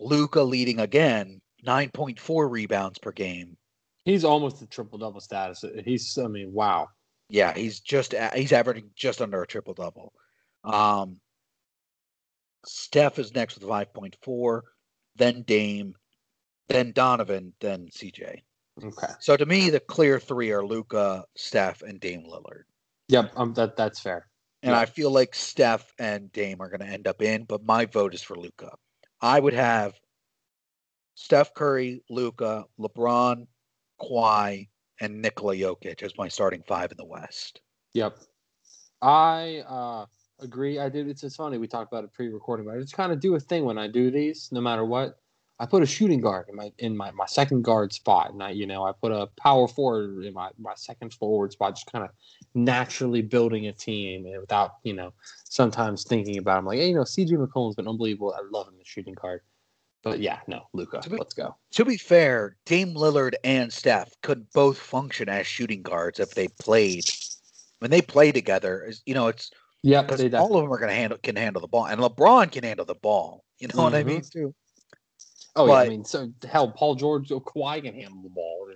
Luka 0.00 0.42
leading 0.42 0.80
again, 0.80 1.40
9.4 1.64 2.48
rebounds 2.50 2.98
per 2.98 3.12
game. 3.12 3.56
He's 4.04 4.24
almost 4.24 4.62
a 4.62 4.66
triple 4.66 4.98
double 4.98 5.20
status. 5.20 5.64
He's 5.84 6.16
I 6.16 6.28
mean 6.28 6.52
wow. 6.52 6.88
Yeah, 7.28 7.52
he's 7.52 7.80
just 7.80 8.14
he's 8.34 8.52
averaging 8.52 8.90
just 8.94 9.20
under 9.20 9.42
a 9.42 9.46
triple 9.46 9.74
double. 9.74 10.14
Um, 10.64 11.20
Steph 12.66 13.18
is 13.18 13.34
next 13.34 13.58
with 13.58 13.68
five 13.68 13.92
point 13.94 14.16
four, 14.22 14.64
then 15.16 15.42
Dame, 15.42 15.94
then 16.68 16.92
Donovan, 16.92 17.54
then 17.60 17.88
CJ. 17.88 18.42
Okay. 18.82 19.12
So 19.20 19.36
to 19.36 19.46
me, 19.46 19.70
the 19.70 19.80
clear 19.80 20.20
three 20.20 20.50
are 20.52 20.64
Luka, 20.64 21.24
Steph, 21.36 21.82
and 21.82 21.98
Dame 22.00 22.24
Lillard. 22.24 22.64
Yep. 23.08 23.32
Um. 23.36 23.54
That 23.54 23.76
that's 23.76 24.00
fair. 24.00 24.26
And 24.62 24.72
Yeah. 24.72 24.80
I 24.80 24.86
feel 24.86 25.10
like 25.10 25.34
Steph 25.34 25.92
and 25.98 26.32
Dame 26.32 26.60
are 26.60 26.68
going 26.68 26.80
to 26.80 26.86
end 26.86 27.06
up 27.06 27.22
in, 27.22 27.44
but 27.44 27.62
my 27.62 27.86
vote 27.86 28.12
is 28.14 28.22
for 28.22 28.36
Luka. 28.36 28.72
I 29.20 29.38
would 29.38 29.52
have 29.54 29.94
Steph 31.14 31.54
Curry, 31.54 32.02
Luka, 32.10 32.64
LeBron, 32.78 33.46
Kawhi, 34.00 34.68
and 35.00 35.22
Nikola 35.22 35.54
Jokic 35.54 36.02
as 36.02 36.16
my 36.18 36.28
starting 36.28 36.62
five 36.66 36.90
in 36.90 36.96
the 36.96 37.04
West. 37.04 37.60
Yep. 37.94 38.18
I 39.00 39.62
uh 39.68 40.06
agree. 40.40 40.78
I 40.78 40.88
did. 40.88 41.08
It's 41.08 41.22
it's 41.22 41.36
funny. 41.36 41.58
We 41.58 41.66
talked 41.66 41.92
about 41.92 42.04
it 42.04 42.12
pre-recording, 42.12 42.66
but 42.66 42.74
I 42.74 42.80
just 42.80 42.94
kind 42.94 43.12
of 43.12 43.20
do 43.20 43.34
a 43.34 43.40
thing 43.40 43.64
when 43.64 43.78
I 43.78 43.88
do 43.88 44.10
these, 44.10 44.50
no 44.52 44.60
matter 44.60 44.84
what. 44.84 45.18
I 45.60 45.66
put 45.66 45.82
a 45.82 45.86
shooting 45.86 46.20
guard 46.20 46.46
in 46.48 46.54
my 46.54 46.72
in 46.78 46.96
my, 46.96 47.10
my 47.10 47.26
second 47.26 47.62
guard 47.62 47.92
spot, 47.92 48.32
and 48.32 48.42
I 48.42 48.50
you 48.50 48.66
know 48.66 48.84
I 48.84 48.92
put 48.92 49.10
a 49.10 49.26
power 49.36 49.66
forward 49.66 50.24
in 50.24 50.32
my, 50.32 50.50
my 50.58 50.74
second 50.76 51.12
forward 51.12 51.52
spot, 51.52 51.74
just 51.74 51.90
kind 51.90 52.04
of 52.04 52.10
naturally 52.54 53.22
building 53.22 53.66
a 53.66 53.72
team 53.72 54.26
and 54.26 54.40
without 54.40 54.76
you 54.84 54.94
know 54.94 55.12
sometimes 55.44 56.04
thinking 56.04 56.38
about. 56.38 56.56
It. 56.56 56.58
I'm 56.58 56.66
like, 56.66 56.78
hey, 56.78 56.88
you 56.88 56.94
know, 56.94 57.02
CJ 57.02 57.32
McCollum's 57.32 57.74
been 57.74 57.88
unbelievable. 57.88 58.34
I 58.36 58.42
love 58.52 58.68
him 58.68 58.74
the 58.78 58.84
shooting 58.84 59.14
guard, 59.14 59.40
but 60.04 60.20
yeah, 60.20 60.38
no, 60.46 60.68
Luka, 60.74 61.02
let's 61.10 61.34
go. 61.34 61.56
To 61.72 61.84
be 61.84 61.96
fair, 61.96 62.56
Dame 62.64 62.94
Lillard 62.94 63.34
and 63.42 63.72
Steph 63.72 64.14
could 64.22 64.48
both 64.52 64.78
function 64.78 65.28
as 65.28 65.46
shooting 65.46 65.82
guards 65.82 66.20
if 66.20 66.34
they 66.34 66.48
played. 66.60 67.04
When 67.80 67.90
they 67.90 68.02
play 68.02 68.32
together, 68.32 68.82
is 68.82 69.02
you 69.06 69.14
know, 69.14 69.28
it's 69.28 69.50
Yep, 69.82 70.08
because 70.08 70.34
all 70.34 70.56
of 70.56 70.62
them 70.62 70.72
are 70.72 70.78
going 70.78 70.90
to 70.90 70.94
handle 70.94 71.18
can 71.22 71.36
handle 71.36 71.60
the 71.60 71.68
ball, 71.68 71.86
and 71.86 72.00
LeBron 72.00 72.50
can 72.50 72.64
handle 72.64 72.84
the 72.84 72.94
ball. 72.94 73.44
You 73.58 73.68
know 73.68 73.84
what 73.84 73.94
I 73.94 74.02
mean? 74.02 74.22
Too. 74.22 74.54
Oh 75.54 75.66
yeah, 75.66 75.72
I 75.74 75.88
mean, 75.88 76.04
so 76.04 76.32
hell, 76.48 76.70
Paul 76.70 76.94
George, 76.94 77.30
or 77.30 77.42
Kawhi 77.42 77.82
can 77.82 77.94
handle 77.94 78.22
the 78.22 78.28
ball. 78.28 78.68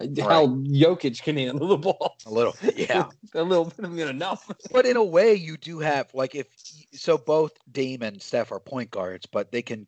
Hell, 0.00 0.48
Jokic 0.48 1.22
can 1.22 1.36
handle 1.36 1.68
the 1.68 1.76
ball. 1.76 2.16
A 2.24 2.30
little, 2.30 2.56
yeah. 2.74 3.06
a 3.34 3.42
little 3.42 3.66
bit 3.66 3.84
of 3.84 3.98
enough. 3.98 4.50
but 4.72 4.86
in 4.86 4.96
a 4.96 5.04
way, 5.04 5.34
you 5.34 5.58
do 5.58 5.78
have 5.80 6.12
like 6.14 6.34
if 6.34 6.46
so, 6.92 7.18
both 7.18 7.52
Dame 7.70 8.02
and 8.02 8.20
Steph 8.20 8.52
are 8.52 8.60
point 8.60 8.90
guards, 8.90 9.26
but 9.26 9.52
they 9.52 9.60
can 9.60 9.86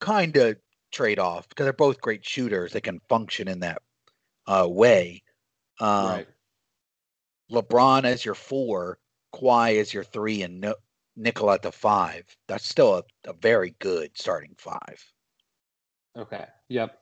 kind 0.00 0.36
of 0.36 0.56
trade 0.90 1.20
off 1.20 1.48
because 1.48 1.64
they're 1.64 1.72
both 1.72 2.00
great 2.00 2.24
shooters. 2.24 2.72
They 2.72 2.80
can 2.80 3.00
function 3.08 3.46
in 3.46 3.60
that 3.60 3.80
uh, 4.46 4.66
way. 4.68 5.22
Um, 5.78 6.06
right. 6.06 6.28
LeBron 7.52 8.04
as 8.04 8.24
your 8.24 8.34
four, 8.34 8.98
Kawhi 9.34 9.80
as 9.80 9.92
your 9.92 10.04
three, 10.04 10.42
and 10.42 10.60
no, 10.60 10.74
Nikola 11.16 11.54
at 11.54 11.62
the 11.62 11.72
five. 11.72 12.24
That's 12.48 12.66
still 12.68 12.96
a, 12.98 13.02
a 13.28 13.32
very 13.32 13.74
good 13.78 14.10
starting 14.14 14.54
five. 14.56 15.04
Okay. 16.16 16.44
Yep. 16.68 16.98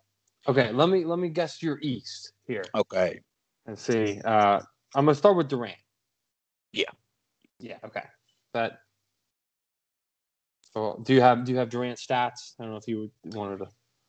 Okay. 0.49 0.73
Let 0.73 0.89
me 0.89 1.05
let 1.05 1.19
me 1.19 1.29
guess 1.29 1.63
your 1.63 1.79
East 1.83 2.33
here 2.47 2.65
Okay. 2.75 3.21
and 3.67 3.79
see. 3.79 4.21
Uh, 4.25 4.61
I'm 4.95 5.05
gonna 5.05 5.15
start 5.15 5.37
with 5.37 5.49
Durant. 5.49 5.77
Yeah. 6.73 6.91
Yeah. 7.59 7.79
Okay. 7.85 8.05
But 8.53 8.79
so 10.73 11.01
do 11.05 11.15
you 11.15 11.21
have 11.21 11.45
do 11.45 11.53
you 11.53 11.59
have 11.59 11.69
Durant 11.69 11.99
stats? 11.99 12.55
I 12.59 12.65
don't 12.65 12.73
know 12.73 12.79
if 12.79 12.89
you 12.89 13.11
wanted 13.27 13.59
to. 13.59 13.67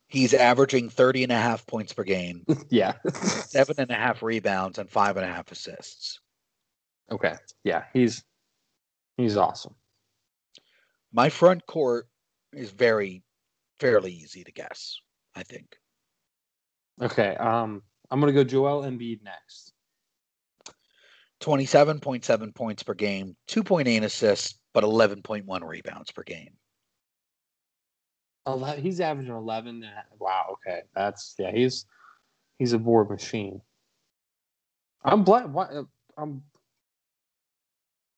He's 0.08 0.34
averaging 0.34 0.90
30 0.90 1.24
and 1.24 1.32
a 1.32 1.38
half 1.38 1.66
points 1.66 1.92
per 1.92 2.04
game, 2.04 2.46
yeah. 2.70 2.94
seven 3.16 3.76
and 3.80 3.90
a 3.90 3.96
half 3.96 4.22
rebounds, 4.22 4.78
and 4.78 4.88
five 4.88 5.18
and 5.18 5.26
a 5.26 5.32
half 5.34 5.52
assists. 5.52 6.20
Okay. 7.14 7.36
Yeah. 7.64 7.84
He's 7.94 8.24
he's 9.18 9.38
awesome. 9.38 9.76
My 11.12 11.30
front 11.30 11.66
court 11.68 12.08
is 12.54 12.72
very 12.72 13.24
fairly 13.80 14.12
easy 14.12 14.44
to 14.44 14.52
guess. 14.52 15.00
I 15.36 15.44
think. 15.44 15.76
Okay. 17.02 17.36
Um, 17.36 17.82
I'm 18.12 18.20
gonna 18.20 18.32
go 18.34 18.44
Joel 18.44 18.84
Embiid 18.84 19.24
next. 19.24 19.72
27.7 21.42 22.56
points 22.56 22.84
per 22.84 22.94
game, 22.94 23.36
2.8 23.50 24.04
assists, 24.04 24.58
but 24.74 24.86
11.1 24.86 25.68
rebounds 25.68 26.10
per 26.12 26.24
game. 26.24 26.54
Ele- 28.48 28.78
He's 28.78 29.02
averaging 29.02 29.34
11. 29.36 29.84
and 29.84 29.94
Wow. 30.20 30.56
Okay. 30.66 30.82
That's 30.96 31.36
yeah. 31.38 31.52
He's 31.52 31.86
he's 32.60 32.74
a 32.74 32.80
board 32.80 33.10
machine. 33.10 33.62
I'm 35.04 35.24
black. 35.24 35.46
I'm 36.18 36.44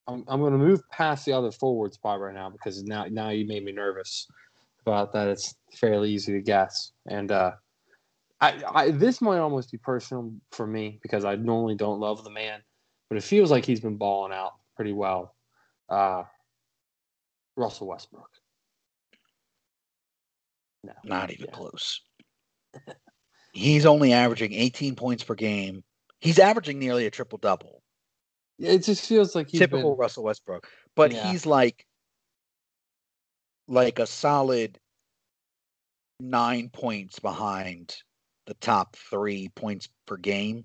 I'm 0.07 0.23
I'm 0.27 0.39
going 0.39 0.53
to 0.53 0.59
move 0.59 0.81
past 0.89 1.25
the 1.25 1.33
other 1.33 1.51
forward 1.51 1.93
spot 1.93 2.19
right 2.19 2.33
now 2.33 2.49
because 2.49 2.83
now 2.83 3.05
now 3.09 3.29
you 3.29 3.47
made 3.47 3.63
me 3.63 3.71
nervous 3.71 4.27
about 4.85 5.13
that. 5.13 5.27
It's 5.27 5.55
fairly 5.73 6.11
easy 6.11 6.33
to 6.33 6.41
guess, 6.41 6.91
and 7.07 7.31
uh, 7.31 7.51
I, 8.41 8.63
I 8.73 8.91
this 8.91 9.21
might 9.21 9.39
almost 9.39 9.71
be 9.71 9.77
personal 9.77 10.31
for 10.51 10.67
me 10.67 10.99
because 11.01 11.25
I 11.25 11.35
normally 11.35 11.75
don't 11.75 11.99
love 11.99 12.23
the 12.23 12.29
man, 12.29 12.61
but 13.09 13.17
it 13.17 13.23
feels 13.23 13.49
like 13.49 13.65
he's 13.65 13.79
been 13.79 13.97
balling 13.97 14.33
out 14.33 14.53
pretty 14.75 14.93
well. 14.93 15.35
Uh, 15.89 16.23
Russell 17.55 17.87
Westbrook. 17.87 18.29
No, 20.83 20.93
Not 21.03 21.31
even 21.31 21.47
Yeah. 21.47 21.55
close. 21.55 22.01
He's 23.53 23.85
only 23.85 24.11
averaging 24.11 24.51
18 24.53 24.95
points 24.95 25.23
per 25.23 25.33
game. 25.33 25.83
He's 26.19 26.39
averaging 26.39 26.77
nearly 26.77 27.05
a 27.05 27.11
triple 27.11 27.37
double. 27.37 27.81
It 28.59 28.79
just 28.83 29.05
feels 29.05 29.35
like 29.35 29.49
he's 29.49 29.59
Typical 29.59 29.91
been, 29.91 29.99
Russell 29.99 30.23
Westbrook. 30.23 30.67
But 30.95 31.11
Yeah. 31.11 31.31
he's 31.31 31.45
like 31.45 31.85
like 33.67 33.99
a 33.99 34.05
solid 34.05 34.79
nine 36.19 36.69
points 36.69 37.19
behind 37.19 37.95
the 38.45 38.53
top 38.55 38.95
three 38.95 39.49
points 39.49 39.89
per 40.05 40.17
game. 40.17 40.63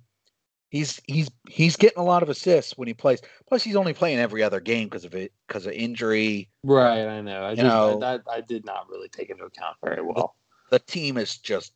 He's 0.71 1.01
he's 1.09 1.29
he's 1.49 1.75
getting 1.77 1.99
a 1.99 2.05
lot 2.05 2.23
of 2.23 2.29
assists 2.29 2.79
when 2.79 2.87
he 2.87 2.95
plays. 2.95 3.21
Plus, 3.49 3.65
he's 3.65 3.75
only 3.75 3.93
playing 3.93 4.19
every 4.21 4.43
other 4.43 4.61
game 4.61 4.87
because 4.87 5.05
of 5.05 5.15
it 5.17 5.33
because 5.49 5.67
of 5.67 5.73
injury. 5.73 6.49
right. 6.63 7.07
I 7.07 7.21
know. 7.23 7.43
I 7.43 7.51
You 7.51 7.57
did, 7.57 7.63
know- 7.65 7.97
I, 7.97 8.01
that 8.01 8.23
I 8.31 8.41
did 8.41 8.65
not 8.65 8.89
really 8.89 9.09
take 9.09 9.31
into 9.31 9.45
account 9.45 9.77
very 9.83 10.03
well. 10.03 10.37
The 10.71 10.79
team 10.79 11.17
is 11.17 11.39
just 11.39 11.73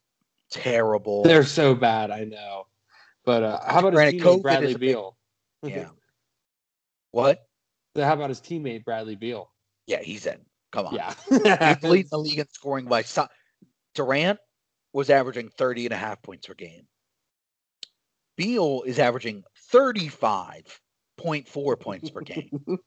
terrible. 0.53 1.25
They're 1.25 1.43
so 1.43 1.75
bad. 1.75 2.13
I 2.13 2.23
know. 2.23 2.69
But 3.25 3.43
uh, 3.43 3.61
how 3.67 3.81
about 3.81 3.95
his 3.95 3.99
Granted, 3.99 4.21
teammate 4.21 4.25
COVID 4.39 4.43
Bradley 4.43 4.67
is 4.69 4.73
big- 4.75 4.81
Beal? 4.81 5.17
yeah. 5.65 5.89
What? 7.15 7.47
How 7.97 8.15
about 8.15 8.29
his 8.31 8.41
teammate 8.41 8.85
Bradley 8.85 9.15
Beal? 9.15 9.49
Yeah, 9.87 10.03
he's 10.03 10.27
in. 10.27 10.41
Come 10.73 10.87
on. 10.89 10.95
Yeah. 10.97 11.15
He's 11.31 11.83
leading 11.85 12.09
the 12.11 12.19
league 12.19 12.41
in 12.41 12.49
scoring 12.49 12.87
by 12.87 13.03
so- 13.03 13.29
Durant 13.95 14.41
was 14.93 15.11
averaging 15.11 15.51
30 15.51 15.87
and 15.87 15.95
a 15.95 15.97
half 15.97 16.21
points 16.23 16.49
per 16.49 16.55
game. 16.55 16.89
Beal 18.37 18.83
is 18.85 18.99
averaging 18.99 19.45
35.4 19.73 21.81
points 21.81 22.11
per 22.11 22.21
game, 22.23 22.51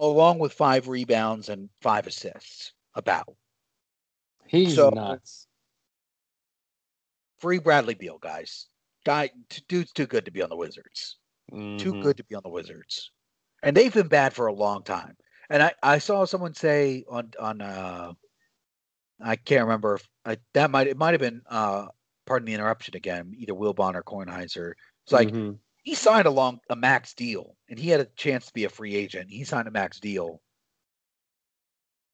along 0.00 0.38
with 0.38 0.54
five 0.54 0.88
rebounds 0.88 1.50
and 1.50 1.68
five 1.82 2.06
assists. 2.06 2.72
About 2.94 3.36
He's 4.46 4.76
So- 4.76 4.88
nuts. 4.88 5.48
free 7.40 7.58
Bradley 7.58 7.92
Beal, 7.94 8.16
guys. 8.16 8.68
Guy, 9.04 9.28
t- 9.50 9.62
dude's 9.68 9.92
too 9.92 10.06
good 10.06 10.24
to 10.24 10.30
be 10.30 10.40
on 10.40 10.48
the 10.48 10.56
Wizards. 10.56 11.18
Too 11.50 11.92
Mhm. 11.92 12.02
good 12.02 12.16
to 12.16 12.24
be 12.24 12.34
on 12.34 12.42
the 12.42 12.48
Wizards, 12.48 13.12
and 13.66 13.76
they've 13.76 13.92
been 13.92 14.08
bad 14.08 14.32
for 14.32 14.46
a 14.46 14.52
long 14.54 14.82
time. 14.84 15.16
And 15.50 15.62
I, 15.62 15.72
I 15.82 15.98
saw 15.98 16.24
someone 16.24 16.54
say 16.54 17.04
on 17.08 17.30
on 17.38 17.60
uh, 17.60 18.12
I 19.20 19.36
can't 19.36 19.64
remember 19.64 19.94
if 19.94 20.08
I, 20.24 20.38
that 20.54 20.70
might 20.70 20.86
it 20.86 20.96
might 20.96 21.12
have 21.14 21.20
been 21.20 21.42
uh, 21.48 21.86
pardon 22.26 22.46
the 22.46 22.54
interruption 22.54 22.96
again, 22.96 23.32
either 23.36 23.52
Wilbon 23.52 23.94
or 23.94 24.02
Kornheiser. 24.02 24.72
It's 25.04 25.12
like 25.12 25.28
Mhm. 25.30 25.58
he 25.82 25.94
signed 25.94 26.26
a 26.26 26.30
long 26.30 26.60
a 26.70 26.76
max 26.76 27.14
deal, 27.14 27.56
and 27.68 27.78
he 27.78 27.88
had 27.90 28.00
a 28.00 28.06
chance 28.16 28.46
to 28.46 28.52
be 28.52 28.64
a 28.64 28.68
free 28.68 28.94
agent. 28.94 29.30
He 29.30 29.44
signed 29.44 29.68
a 29.68 29.72
max 29.72 30.00
deal, 30.00 30.40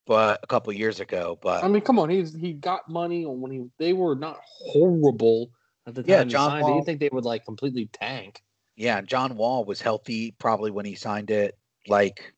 but 0.06 0.40
a 0.42 0.46
couple 0.46 0.72
years 0.72 1.00
ago. 1.00 1.38
But 1.40 1.64
I 1.64 1.68
mean, 1.68 1.82
come 1.82 1.98
on. 1.98 2.10
He's 2.10 2.34
he 2.34 2.52
got 2.52 2.88
money 2.88 3.24
when 3.24 3.50
he 3.50 3.64
they 3.78 3.92
were 3.94 4.14
not 4.14 4.40
horrible 4.44 5.50
at 5.86 5.94
the 5.94 6.02
time 6.02 6.10
Yeah, 6.10 6.24
he 6.24 6.30
John 6.30 6.50
signed. 6.50 6.66
Wall- 6.66 6.78
You 6.78 6.84
think 6.84 7.00
they 7.00 7.08
would 7.10 7.24
like 7.24 7.44
completely 7.44 7.86
tank? 7.92 8.42
Yeah, 8.76 9.00
John 9.02 9.36
Wall 9.36 9.64
was 9.64 9.80
healthy 9.80 10.34
probably 10.38 10.70
when 10.70 10.86
he 10.86 10.94
signed 10.94 11.30
it. 11.30 11.58
Like 11.86 12.32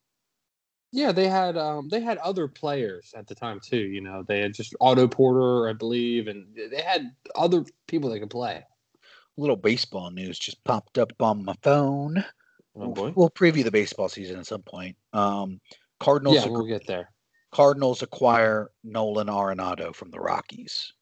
Yeah, 0.93 1.13
they 1.13 1.29
had 1.29 1.57
um 1.57 1.89
they 1.89 2.01
had 2.01 2.19
other 2.19 2.49
players 2.49 3.13
at 3.17 3.27
the 3.27 3.35
time 3.35 3.61
too. 3.61 3.79
You 3.79 4.01
know, 4.01 4.25
they 4.27 4.41
had 4.41 4.55
just 4.55 4.75
Otto 4.81 5.09
Porter, 5.09 5.69
I 5.69 5.73
believe, 5.73 6.29
and 6.29 6.47
they 6.55 6.83
had 6.83 7.11
other 7.35 7.65
people 7.87 8.11
that 8.11 8.21
could 8.21 8.31
play. 8.31 8.65
A 9.37 9.41
little 9.41 9.57
baseball 9.57 10.11
news 10.11 10.39
just 10.39 10.63
popped 10.65 10.99
up 10.99 11.13
on 11.21 11.45
my 11.45 11.55
phone. 11.63 12.25
Oh 12.77 12.93
boy. 12.93 13.13
We'll 13.15 13.31
preview 13.31 13.65
the 13.65 13.71
baseball 13.71 14.09
season 14.09 14.39
at 14.39 14.47
some 14.47 14.63
point. 14.63 14.97
Um, 15.13 15.61
Cardinals 16.01 16.37
Yeah, 16.37 16.45
ag- 16.47 16.51
we'll 16.51 16.67
get 16.67 16.87
there. 16.87 17.11
Cardinals 17.53 18.03
acquire 18.03 18.71
Nolan 18.83 19.29
Arenado 19.29 19.95
from 19.95 20.11
the 20.11 20.19
Rockies. 20.19 20.93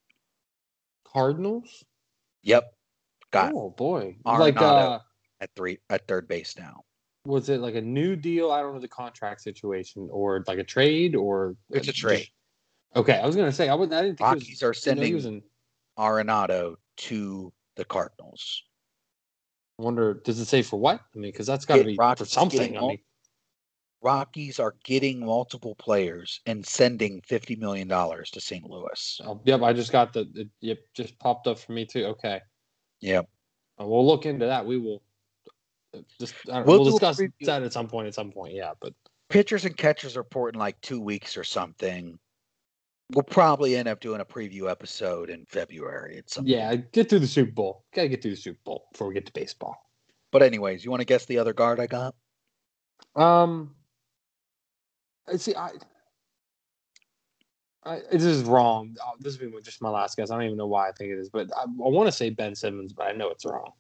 Cardinals. 1.05 1.85
Yep, 2.43 2.64
got 3.30 3.53
Oh 3.55 3.70
boy. 3.70 4.16
Like 4.24 4.55
Arenado. 4.57 4.61
uh 4.62 4.99
at 5.43 5.51
three 5.57 5.78
at 5.90 6.07
third 6.07 6.28
base 6.28 6.57
now. 6.57 6.84
was 7.26 7.49
it 7.49 7.61
like 7.61 7.74
a 7.74 7.80
new 7.80 8.16
deal? 8.16 8.51
I 8.51 8.62
don't 8.62 8.74
know 8.74 8.80
the 8.80 8.88
contract 8.88 9.43
situation 9.43 10.09
or 10.11 10.43
like 10.47 10.59
a 10.59 10.64
trade 10.64 11.14
or 11.14 11.57
It's 11.70 11.88
a 11.88 11.93
trade. 11.93 12.28
Okay, 12.95 13.18
I 13.18 13.26
was 13.26 13.36
gonna 13.36 13.53
say 13.53 13.68
I 13.68 13.74
wouldn't. 13.74 13.95
I 13.99 14.03
didn't 14.03 14.18
think 14.18 14.28
Rockies 14.28 14.62
are 14.62 14.68
was, 14.68 14.86
I 14.86 14.95
didn't 14.95 14.99
know 14.99 15.16
he 15.16 15.20
sending 15.20 15.34
in- 15.34 15.43
Arenado 15.99 16.76
to 16.97 17.53
the 17.76 17.84
Cardinals. 17.84 18.62
I 19.78 19.82
wonder, 19.82 20.14
does 20.14 20.38
it 20.38 20.47
say 20.47 20.62
for 20.62 20.78
what? 20.78 21.01
I 21.14 21.18
mean, 21.18 21.32
because 21.32 21.47
that's 21.47 21.64
got 21.64 21.76
to 21.76 21.84
be 21.84 21.97
Rockies 21.97 22.26
for 22.28 22.30
something. 22.32 22.76
I 22.78 22.80
mean, 22.80 22.99
Rockies 24.03 24.61
are 24.61 24.74
getting 24.84 25.24
multiple 25.24 25.74
players 25.74 26.40
and 26.47 26.64
sending 26.64 27.20
fifty 27.22 27.57
million 27.57 27.88
dollars 27.88 28.30
to 28.32 28.40
St. 28.40 28.68
Louis. 28.68 29.20
oh, 29.24 29.40
yep, 29.45 29.62
I 29.62 29.72
just 29.72 29.90
got 29.90 30.12
the. 30.12 30.30
It, 30.34 30.49
yep, 30.61 30.78
just 30.95 31.18
popped 31.18 31.47
up 31.47 31.59
for 31.59 31.72
me 31.72 31.84
too. 31.84 32.05
Okay, 32.07 32.40
Yep. 33.01 33.28
We'll 33.78 34.07
look 34.07 34.26
into 34.26 34.47
that. 34.47 34.64
We 34.64 34.78
will. 34.78 35.03
Just 36.18 36.34
We'll 36.47 36.64
we'll, 36.64 36.84
discuss 36.84 37.20
that 37.43 37.62
at 37.62 37.72
some 37.72 37.88
point. 37.88 38.09
At 38.09 38.14
some 38.14 38.30
point, 38.30 38.55
yeah. 38.55 38.72
But 38.80 38.95
Pitchers 39.28 39.64
and 39.64 39.76
catchers 39.76 40.16
report 40.16 40.55
in 40.55 40.61
like 40.61 40.80
two 40.82 41.01
weeks 41.01 41.36
or 41.36 41.45
something. 41.45 42.18
We'll 43.14 43.22
probably 43.22 43.76
end 43.76 43.88
up 43.88 44.01
doing 44.01 44.20
a 44.20 44.24
preview 44.24 44.70
episode 44.70 45.30
in 45.30 45.45
February 45.47 46.22
some 46.26 46.47
yeah, 46.47 46.74
get 46.76 47.09
through 47.09 47.20
the 47.20 47.26
Super 47.26 47.53
Bowl. 47.53 47.84
Got 47.95 48.03
to 48.03 48.09
get 48.09 48.22
through 48.22 48.32
the 48.32 48.36
Super 48.36 48.61
Bowl 48.64 48.88
before 48.93 49.09
we 49.09 49.14
get 49.14 49.26
to 49.26 49.32
baseball. 49.32 49.76
But 50.30 50.43
anyways, 50.43 50.84
you 50.84 50.90
want 50.90 51.01
to 51.01 51.07
guess 51.07 51.26
the 51.26 51.38
other 51.38 51.53
guard 51.53 51.80
I 51.80 51.86
got? 51.86 52.14
Um, 53.16 53.74
I 55.26 55.36
see. 55.36 55.55
I. 55.55 55.70
I, 57.84 58.01
this 58.12 58.22
is 58.22 58.45
wrong. 58.45 58.95
Uh, 59.03 59.12
This 59.18 59.32
has 59.32 59.38
been 59.38 59.53
just 59.62 59.82
my 59.82 59.88
last 59.88 60.16
guess. 60.16 60.30
I 60.30 60.34
don't 60.34 60.45
even 60.45 60.57
know 60.57 60.68
why 60.68 60.88
I 60.88 60.93
think 60.93 61.11
it 61.11 61.18
is, 61.18 61.28
but 61.28 61.51
I, 61.57 61.62
I 61.62 61.66
want 61.68 62.07
to 62.07 62.12
say 62.12 62.30
Ben 62.30 62.55
Simmons, 62.55 62.93
but 62.93 63.07
I 63.07 63.12
know 63.12 63.28
it's 63.30 63.45
wrong. 63.45 63.72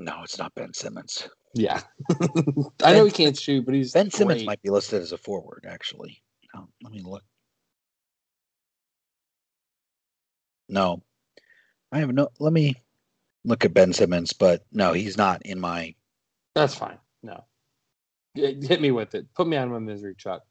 No, 0.00 0.22
it's 0.22 0.38
not 0.38 0.54
Ben 0.54 0.72
Simmons. 0.72 1.28
Yeah, 1.52 1.82
I 2.82 2.94
know 2.94 3.04
he 3.04 3.10
can't 3.10 3.38
shoot, 3.38 3.66
but 3.66 3.74
he's 3.74 3.92
Ben 3.92 4.10
Simmons 4.10 4.44
might 4.44 4.62
be 4.62 4.70
listed 4.70 5.02
as 5.02 5.12
a 5.12 5.18
forward, 5.18 5.66
actually. 5.68 6.22
No, 6.54 6.68
let 6.82 6.92
me 6.92 7.02
look. 7.02 7.22
No, 10.68 11.02
I 11.92 11.98
have 11.98 12.14
no. 12.14 12.28
Let 12.38 12.52
me 12.52 12.76
look 13.44 13.64
at 13.64 13.74
Ben 13.74 13.92
Simmons, 13.92 14.32
but 14.32 14.64
no, 14.72 14.92
he's 14.94 15.18
not 15.18 15.42
in 15.44 15.60
my. 15.60 15.94
That's 16.54 16.74
fine. 16.74 16.98
No. 17.22 17.44
Hit 18.34 18.80
me 18.80 18.90
with 18.90 19.14
it. 19.14 19.26
Put 19.34 19.48
me 19.48 19.56
of 19.56 19.68
my 19.68 19.80
misery, 19.80 20.14
Chuck. 20.16 20.42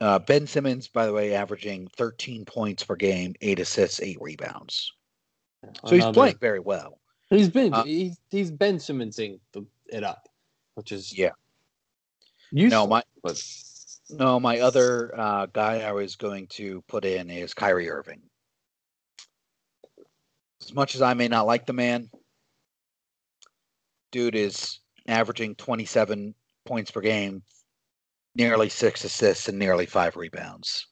Uh, 0.00 0.18
ben 0.18 0.46
Simmons, 0.46 0.88
by 0.88 1.06
the 1.06 1.12
way, 1.12 1.34
averaging 1.34 1.88
13 1.96 2.44
points 2.44 2.84
per 2.84 2.96
game, 2.96 3.34
eight 3.40 3.60
assists, 3.60 4.00
eight 4.00 4.18
rebounds. 4.20 4.92
So 5.86 5.94
he's 5.94 6.04
playing 6.06 6.38
very 6.38 6.58
well. 6.58 6.98
He's 7.32 7.48
been 7.48 7.72
uh, 7.72 7.84
he's 7.84 8.18
he's 8.30 8.50
Ben 8.50 8.76
Simmonsing 8.76 9.40
the, 9.52 9.64
it 9.86 10.04
up, 10.04 10.28
which 10.74 10.92
is 10.92 11.16
Yeah. 11.16 11.30
Useful, 12.50 12.82
No, 12.82 12.86
my 12.86 13.02
but 13.22 13.42
no, 14.10 14.38
my 14.38 14.60
other 14.60 15.18
uh, 15.18 15.46
guy 15.46 15.80
I 15.80 15.92
was 15.92 16.16
going 16.16 16.46
to 16.48 16.82
put 16.88 17.06
in 17.06 17.30
is 17.30 17.54
Kyrie 17.54 17.88
Irving. 17.88 18.20
As 20.60 20.74
much 20.74 20.94
as 20.94 21.00
I 21.00 21.14
may 21.14 21.28
not 21.28 21.46
like 21.46 21.64
the 21.64 21.72
man, 21.72 22.10
dude 24.10 24.34
is 24.34 24.80
averaging 25.08 25.54
27 25.54 26.34
points 26.66 26.90
per 26.90 27.00
game, 27.00 27.42
nearly 28.36 28.68
six 28.68 29.02
assists, 29.04 29.48
and 29.48 29.58
nearly 29.58 29.86
five 29.86 30.16
rebounds. 30.16 30.86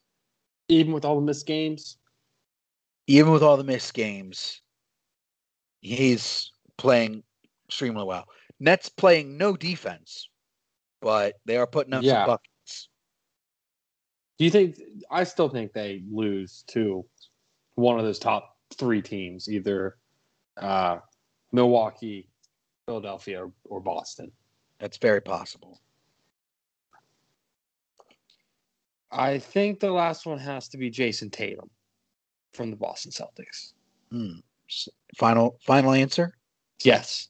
even 0.69 0.93
with 0.95 1.05
all 1.05 1.17
the 1.17 1.27
missed 1.27 1.47
games, 1.47 1.99
Even 3.07 3.33
with 3.33 3.43
all 3.43 3.59
the 3.59 3.65
missed 3.65 3.93
games, 3.93 4.63
he's 5.81 6.53
playing 6.77 7.23
extremely 7.69 8.05
well. 8.05 8.27
Nets 8.59 8.89
playing 8.89 9.37
no 9.39 9.57
defense, 9.57 10.29
but 11.01 11.35
they 11.47 11.57
are 11.57 11.67
putting 11.67 11.95
up 11.95 12.03
Yeah. 12.03 12.25
some 12.25 12.27
buckets. 12.27 12.89
Do 14.39 14.45
you 14.45 14.51
think? 14.51 14.77
I 15.11 15.25
still 15.25 15.49
think 15.49 15.73
they 15.73 16.03
lose 16.11 16.65
to 16.69 17.05
one 17.75 17.99
of 17.99 18.05
those 18.05 18.19
top 18.19 18.57
three 18.77 19.03
teams, 19.03 19.49
either 19.49 19.97
uh, 20.57 20.99
Milwaukee, 21.53 22.29
Philadelphia, 22.87 23.45
or, 23.45 23.53
or 23.65 23.81
Boston. 23.81 24.31
That's 24.79 24.97
very 24.97 25.21
possible. 25.21 25.81
I 29.11 29.39
think 29.39 29.81
the 29.81 29.91
last 29.91 30.25
one 30.25 30.39
has 30.39 30.69
to 30.69 30.79
be 30.79 30.89
Jayson 30.91 31.31
Tatum 31.31 31.69
from 32.53 32.71
the 32.71 32.77
Boston 32.77 33.11
Celtics. 33.11 33.73
Hmm. 34.11 34.39
S- 34.71 34.89
Final 35.17 35.59
final 35.67 35.93
answer. 35.93 36.33
Yes. 36.83 37.29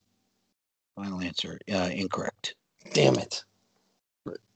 Final 0.96 1.20
answer. 1.22 1.58
Uh, 1.72 1.88
incorrect. 1.92 2.54
Damn 2.92 3.16
it. 3.16 3.42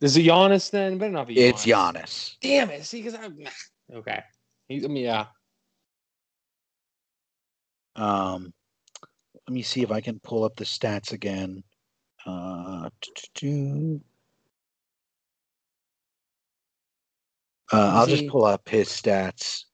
Is 0.01 0.17
it 0.17 0.27
Giannis 0.27 0.71
then? 0.71 0.99
Better 0.99 1.13
not 1.13 1.27
be. 1.29 1.39
It's 1.39 1.65
Giannis. 1.65 2.37
Damn 2.41 2.71
it! 2.71 2.85
See, 2.85 3.03
because 3.03 3.19
I. 3.19 3.31
Okay. 3.95 4.23
He, 4.69 4.85
I 4.85 4.89
mean, 4.89 5.05
yeah. 5.05 5.27
Um, 7.97 8.53
let 9.47 9.55
me 9.55 9.63
see 9.63 9.83
if 9.83 9.91
I 9.91 10.01
can 10.01 10.21
pull 10.21 10.45
up 10.45 10.57
the 10.57 10.65
stats 10.65 11.13
again. 11.13 11.63
Uh, 12.27 12.89
uh, 17.73 17.93
I'll 17.93 18.07
just 18.07 18.27
pull 18.29 18.45
up 18.45 18.69
his 18.69 18.89
stats. 18.89 19.65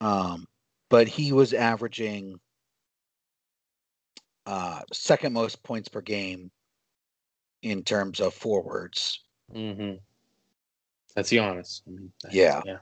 Um, 0.00 0.46
but 0.90 1.08
he 1.08 1.32
was 1.32 1.52
averaging 1.52 2.38
uh, 4.48 4.80
second 4.92 5.34
most 5.34 5.62
points 5.62 5.88
per 5.88 6.00
game 6.00 6.50
in 7.62 7.82
terms 7.82 8.18
of 8.20 8.32
forwards. 8.32 9.20
Mm-hmm. 9.54 9.96
That's 11.14 11.30
Giannis. 11.30 11.82
I 11.86 11.90
mean, 11.90 12.12
that's- 12.22 12.34
Yeah. 12.34 12.62
Yeah. 12.64 12.78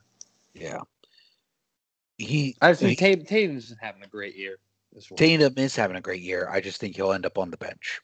Yeah, 0.54 0.80
he. 2.16 2.56
I 2.62 2.70
just 2.70 2.80
he- 2.80 2.86
think 2.94 2.98
Tatum, 2.98 3.24
Tatum's 3.26 3.74
having 3.80 4.02
a 4.02 4.06
great 4.06 4.36
year. 4.36 4.56
Tatum 5.16 5.52
is 5.58 5.76
having 5.76 5.98
a 5.98 6.00
great 6.00 6.22
year. 6.22 6.48
I 6.50 6.60
just 6.62 6.80
think 6.80 6.96
he'll 6.96 7.12
end 7.12 7.26
up 7.26 7.36
on 7.36 7.50
the 7.50 7.58
bench. 7.58 8.00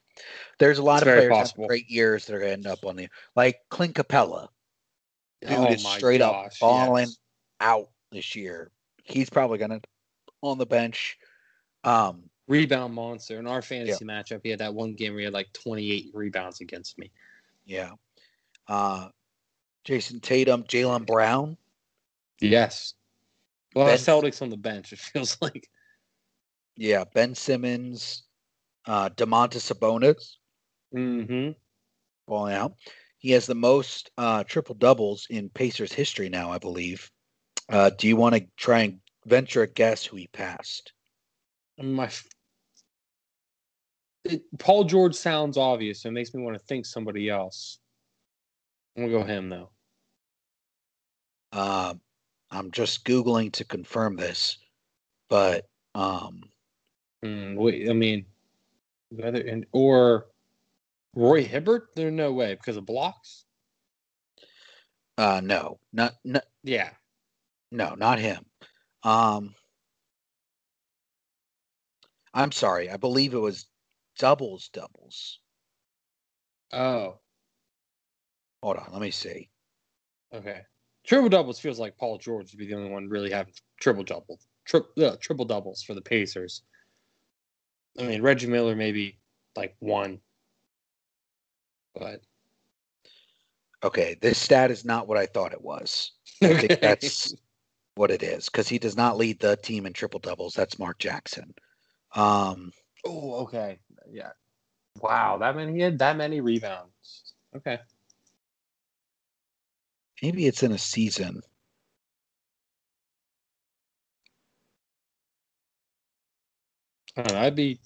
There's 0.59 0.77
a 0.79 0.83
lot 0.83 0.97
It's 1.03 1.03
of 1.03 1.15
players 1.15 1.31
possible. 1.33 1.63
having 1.65 1.69
great 1.69 1.89
years 1.91 2.27
that 2.27 2.35
are 2.35 2.39
going 2.41 2.51
to 2.51 2.53
end 2.53 2.67
up 2.67 2.85
on 2.85 2.97
the 2.97 3.09
like 3.37 3.61
Clint 3.71 3.95
Capela. 3.95 4.49
Dude 5.41 5.53
Oh 5.53 5.67
is 5.73 5.87
straight 5.87 6.21
up 6.21 6.53
falling 6.55 7.07
yes. 7.07 7.17
out 7.61 7.89
this 8.11 8.37
year. 8.37 8.71
He's 9.03 9.31
probably 9.31 9.57
going 9.57 9.71
to 9.71 9.81
on 10.43 10.59
the 10.59 10.67
bench. 10.67 11.17
Um, 11.85 12.25
Rebound 12.53 12.93
monster. 12.93 13.39
In 13.39 13.47
our 13.47 13.63
fantasy 13.63 14.05
matchup, 14.05 14.41
he 14.43 14.51
had 14.51 14.59
that 14.59 14.75
one 14.75 14.93
game 14.93 15.15
where 15.15 15.21
he 15.21 15.25
had 15.25 15.33
like 15.33 15.51
28 15.55 16.11
rebounds 16.13 16.61
against 16.61 16.99
me. 16.99 17.11
yeah. 17.65 17.93
Uh, 18.69 19.09
Jayson 19.87 20.21
Tatum, 20.21 20.63
Jaylen 20.65 21.07
Brown. 21.07 21.57
Yes. 22.43 22.93
Well, 23.75 23.87
Ben- 23.87 23.97
Celtics 23.97 24.43
on 24.43 24.51
the 24.51 24.59
bench, 24.59 24.93
it 24.93 24.99
feels 24.99 25.39
like. 25.41 25.67
Yeah, 26.77 27.05
Ben 27.15 27.35
Simmons, 27.35 28.25
uh, 28.87 29.09
Domantas 29.09 29.73
Sabonis 29.73 30.37
Mm-hmm. 30.95 31.53
balling 32.29 32.55
out. 32.55 32.75
He 33.17 33.31
has 33.31 33.47
the 33.47 33.55
most 33.55 34.11
uh, 34.19 34.45
triple 34.45 34.75
doubles 34.75 35.27
in 35.31 35.49
Pacers 35.49 35.93
history 35.93 36.29
now, 36.29 36.53
I 36.53 36.59
believe. 36.59 37.11
Uh, 37.71 37.89
do 37.97 38.09
you 38.09 38.17
want 38.17 38.35
to 38.35 38.47
try 38.59 38.81
and 38.81 39.01
venture 39.25 39.63
a 39.63 39.67
guess 39.67 40.05
who 40.05 40.19
he 40.19 40.27
passed? 40.27 40.93
My 41.81 42.11
it, 44.25 44.43
Paul 44.59 44.85
George 44.85 45.15
sounds 45.15 45.57
obvious, 45.57 46.03
so 46.03 46.09
it 46.09 46.13
makes 46.13 46.35
me 46.35 46.43
want 46.43 46.57
to 46.57 46.65
think 46.65 46.87
somebody 46.87 47.29
else. 47.29 47.79
I'm 48.97 49.05
gonna 49.05 49.19
go 49.19 49.25
him 49.25 49.49
though. 49.49 49.71
Uh, 51.53 51.95
I'm 52.51 52.71
just 52.71 53.05
googling 53.05 53.53
to 53.53 53.65
confirm 53.65 54.17
this, 54.17 54.59
but 55.29 55.67
um, 55.95 56.43
Hmm, 57.23 57.55
wait, 57.55 57.89
I 57.89 57.93
mean, 57.93 58.27
whether 59.11 59.41
and 59.41 59.67
or 59.73 60.27
Roy 61.15 61.45
Hibbert? 61.45 61.91
There's 61.95 62.13
no 62.13 62.33
way 62.33 62.55
because 62.55 62.77
of 62.77 62.87
blocks. 62.87 63.45
uh, 65.19 65.41
no, 65.43 65.79
not, 65.93 66.15
not 66.25 66.45
Yeah, 66.63 66.91
no, 67.71 67.95
not 67.95 68.19
him. 68.19 68.45
Um, 69.03 69.55
I'm 72.35 72.53
sorry. 72.53 72.91
I 72.91 72.97
believe 72.97 73.35
it 73.35 73.39
was 73.39 73.67
doubles, 74.23 74.69
doubles. 74.69 75.41
Oh, 76.73 77.19
Hold 78.63 78.77
on, 78.77 78.87
let 78.93 79.03
me 79.03 79.11
see. 79.11 79.51
okay. 80.33 80.61
Triple 81.05 81.29
doubles 81.29 81.59
feels 81.59 81.81
like 81.81 81.99
Paul 81.99 82.19
George 82.19 82.53
would 82.53 82.59
be 82.59 82.69
the 82.69 82.75
only 82.75 82.89
one 82.89 83.09
really 83.09 83.33
having 83.33 83.53
triple 83.81 84.05
double, 84.05 84.39
tri- 84.65 84.81
uh, 85.03 85.17
triple 85.21 85.45
doubles 85.45 85.83
for 85.83 85.95
the 85.95 86.01
Pacers. 86.01 86.63
I 87.99 88.05
mean, 88.05 88.23
Reggie 88.23 88.47
Miller 88.47 88.77
maybe 88.77 89.19
like 89.57 89.75
one, 89.81 90.21
but 91.97 92.21
Okay, 93.83 94.17
this 94.23 94.39
stat 94.39 94.71
is 94.71 94.85
not 94.85 95.09
what 95.09 95.19
I 95.19 95.27
thought 95.27 95.53
it 95.53 95.61
was. 95.61 96.13
I 96.41 96.55
think 96.55 96.81
that's 96.81 97.35
what 97.97 98.13
it 98.13 98.23
is 98.23 98.45
because 98.45 98.69
he 98.69 98.79
does 98.79 98.97
not 98.97 99.17
lead 99.17 99.41
the 99.41 99.57
team 99.57 99.85
in 99.85 99.93
triple 99.93 100.21
doubles. 100.21 100.55
That's 100.55 100.79
Mark 100.79 101.01
Jackson. 101.01 101.53
Um, 102.15 102.73
oh 103.05 103.43
okay, 103.43 103.81
yeah. 104.11 104.33
Wow, 105.01 105.39
that 105.39 105.57
many 105.57 105.73
he 105.75 105.81
had 105.81 105.99
that 106.01 106.17
many 106.17 106.41
rebounds. 106.41 107.35
Okay, 107.57 107.79
maybe 110.23 110.47
it's 110.47 110.63
in 110.63 110.73
a 110.73 110.79
season. 110.79 111.43
I 117.17 117.23
know, 117.33 117.39
I'd 117.41 117.55
be 117.57 117.81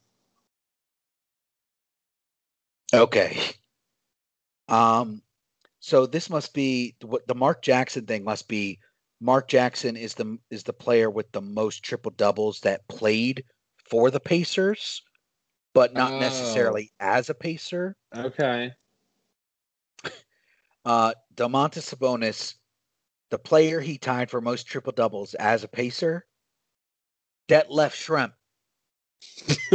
Okay. 2.94 3.38
Um, 4.68 5.22
so 5.80 6.06
this 6.06 6.30
must 6.30 6.54
be 6.54 6.96
what 7.02 7.26
the 7.26 7.34
Mark 7.34 7.62
Jackson 7.62 8.06
thing 8.06 8.24
must 8.24 8.48
be. 8.48 8.80
Mark 9.20 9.48
Jackson 9.48 9.96
is 9.96 10.14
the 10.14 10.38
is 10.50 10.62
the 10.64 10.72
player 10.72 11.10
with 11.10 11.30
the 11.32 11.40
most 11.40 11.82
triple 11.82 12.12
doubles 12.12 12.60
that 12.60 12.86
played 12.88 13.44
for 13.88 14.10
the 14.10 14.20
Pacers, 14.20 15.02
but 15.76 15.92
not 15.94 16.12
Oh. 16.14 16.18
necessarily 16.18 16.90
as 17.00 17.28
a 17.30 17.34
Pacer. 17.34 17.96
okay. 18.14 18.72
Uh, 20.86 21.12
Domantas 21.34 21.92
Sabonis, 21.94 22.54
the 23.30 23.38
player 23.38 23.80
he 23.80 23.98
tied 23.98 24.30
for 24.30 24.40
most 24.40 24.68
triple 24.68 24.92
doubles 24.92 25.34
as 25.34 25.64
a 25.64 25.68
Pacer, 25.68 26.24
Detlef 27.48 27.90
Schrempf, 27.92 28.32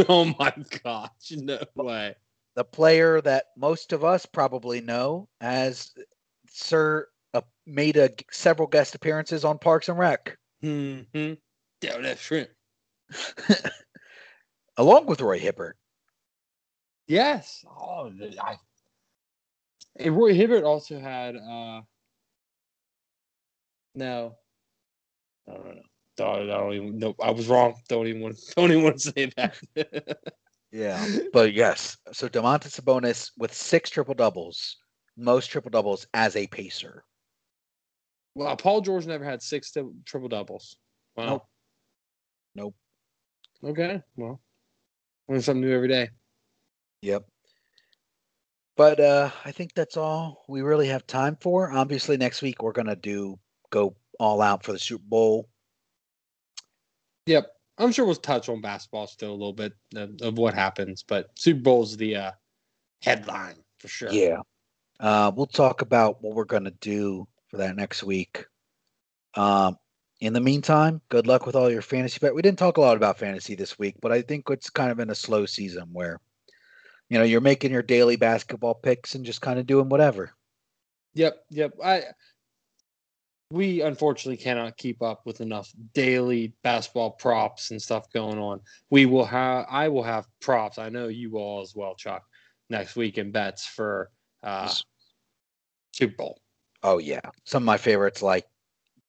oh 0.08 0.24
my 0.38 0.52
gosh, 0.82 1.10
no 1.32 1.58
way. 1.76 2.14
the 2.54 2.64
player 2.64 3.20
that 3.20 3.46
most 3.58 3.92
of 3.92 4.04
us 4.04 4.24
probably 4.24 4.80
know 4.80 5.28
as 5.42 5.92
Sir 6.48 7.08
uh, 7.34 7.42
made 7.66 7.98
a, 7.98 8.08
several 8.30 8.66
guest 8.66 8.94
appearances 8.94 9.44
on 9.44 9.58
Parks 9.58 9.88
and 9.90 9.98
Rec, 9.98 10.36
Mm-hmm. 10.64 11.34
That 11.82 12.18
Schrempf. 12.18 12.48
along 14.78 15.04
with 15.06 15.20
Roy 15.20 15.38
Hibbert. 15.38 15.76
Yes. 17.06 17.64
Oh, 17.68 18.10
I. 18.40 18.56
And 19.96 20.16
Roy 20.16 20.34
Hibbert 20.34 20.64
also 20.64 20.98
had. 20.98 21.36
uh 21.36 21.82
No. 23.94 24.36
No, 25.46 25.54
no, 25.54 25.72
no. 25.72 25.82
Don't, 26.16 26.46
know. 26.46 26.54
I 26.54 26.58
don't 26.58 26.72
even. 26.74 26.98
No, 26.98 27.14
I 27.22 27.30
was 27.30 27.48
wrong. 27.48 27.74
Don't 27.88 28.06
even 28.06 28.22
want. 28.22 28.38
Don't 28.56 28.70
even 28.70 28.84
want 28.84 28.98
to 28.98 29.12
say 29.12 29.32
that. 29.36 29.58
Yeah, 30.70 31.04
but 31.32 31.52
yes. 31.52 31.96
So 32.12 32.28
Domantas 32.28 32.80
Sabonis 32.80 33.30
with 33.36 33.52
six 33.52 33.90
triple 33.90 34.14
doubles, 34.14 34.76
most 35.16 35.48
triple 35.48 35.70
doubles 35.70 36.06
as 36.14 36.34
a 36.36 36.46
Pacer. 36.46 37.04
well, 38.34 38.56
Paul 38.56 38.80
George 38.80 39.06
never 39.06 39.24
had 39.24 39.42
six 39.42 39.72
triple 40.06 40.28
doubles. 40.28 40.76
Wow. 41.16 41.26
Nope. 41.26 41.46
Nope. 42.54 42.74
Okay. 43.64 44.02
Well, 44.16 44.40
learn 45.28 45.42
something 45.42 45.60
new 45.60 45.74
every 45.74 45.88
day. 45.88 46.08
Yep. 47.02 47.26
But 48.76 49.00
uh 49.00 49.30
I 49.44 49.52
think 49.52 49.74
that's 49.74 49.96
all 49.96 50.44
we 50.48 50.62
really 50.62 50.88
have 50.88 51.06
time 51.06 51.36
for. 51.40 51.70
Obviously 51.70 52.16
next 52.16 52.40
week 52.40 52.62
we're 52.62 52.72
gonna 52.72 52.96
do 52.96 53.38
go 53.70 53.96
all 54.18 54.40
out 54.40 54.64
for 54.64 54.72
the 54.72 54.78
Super 54.78 55.04
Bowl. 55.06 55.48
Yep. 57.26 57.46
I'm 57.78 57.92
sure 57.92 58.04
we'll 58.04 58.14
touch 58.14 58.48
on 58.48 58.60
basketball 58.60 59.06
still 59.06 59.30
a 59.30 59.32
little 59.32 59.52
bit 59.52 59.72
of, 59.96 60.10
of 60.20 60.38
what 60.38 60.54
happens, 60.54 61.02
but 61.02 61.30
Super 61.36 61.60
Bowl's 61.60 61.96
the 61.96 62.16
uh, 62.16 62.32
headline 63.02 63.56
for 63.78 63.88
sure. 63.88 64.10
Yeah. 64.10 64.40
Uh 65.00 65.32
we'll 65.34 65.46
talk 65.46 65.82
about 65.82 66.22
what 66.22 66.34
we're 66.34 66.44
gonna 66.44 66.72
do 66.80 67.26
for 67.48 67.58
that 67.58 67.76
next 67.76 68.02
week. 68.02 68.46
Um 69.34 69.76
in 70.20 70.32
the 70.32 70.40
meantime, 70.40 71.02
good 71.08 71.26
luck 71.26 71.46
with 71.46 71.56
all 71.56 71.68
your 71.68 71.82
fantasy 71.82 72.20
bet. 72.20 72.32
We 72.32 72.42
didn't 72.42 72.60
talk 72.60 72.76
a 72.76 72.80
lot 72.80 72.96
about 72.96 73.18
fantasy 73.18 73.56
this 73.56 73.76
week, 73.76 73.96
but 74.00 74.12
I 74.12 74.22
think 74.22 74.48
it's 74.50 74.70
kind 74.70 74.92
of 74.92 75.00
in 75.00 75.10
a 75.10 75.16
slow 75.16 75.46
season 75.46 75.88
where 75.92 76.20
you 77.08 77.18
know 77.18 77.24
you're 77.24 77.40
making 77.40 77.72
your 77.72 77.82
daily 77.82 78.16
basketball 78.16 78.74
picks 78.74 79.14
and 79.14 79.24
just 79.24 79.40
kind 79.40 79.58
of 79.58 79.66
doing 79.66 79.88
whatever. 79.88 80.32
Yep. 81.14 81.44
Yep. 81.50 81.74
I 81.84 82.04
we 83.52 83.82
unfortunately 83.82 84.42
cannot 84.42 84.78
keep 84.78 85.02
up 85.02 85.26
with 85.26 85.42
enough 85.42 85.70
daily 85.92 86.54
basketball 86.62 87.10
props 87.10 87.70
and 87.70 87.80
stuff 87.80 88.10
going 88.10 88.38
on. 88.38 88.60
We 88.88 89.04
will 89.04 89.26
have, 89.26 89.66
I 89.68 89.88
will 89.88 90.02
have 90.02 90.26
props. 90.40 90.78
I 90.78 90.88
know 90.88 91.08
you 91.08 91.36
all 91.36 91.60
as 91.60 91.76
well, 91.76 91.94
Chuck, 91.94 92.24
next 92.70 92.96
week 92.96 93.18
in 93.18 93.30
bets 93.30 93.66
for 93.66 94.10
uh, 94.42 94.72
Super 95.92 96.16
Bowl. 96.16 96.40
Oh 96.82 96.96
yeah, 96.96 97.20
some 97.44 97.62
of 97.62 97.66
my 97.66 97.76
favorites, 97.76 98.22
like 98.22 98.46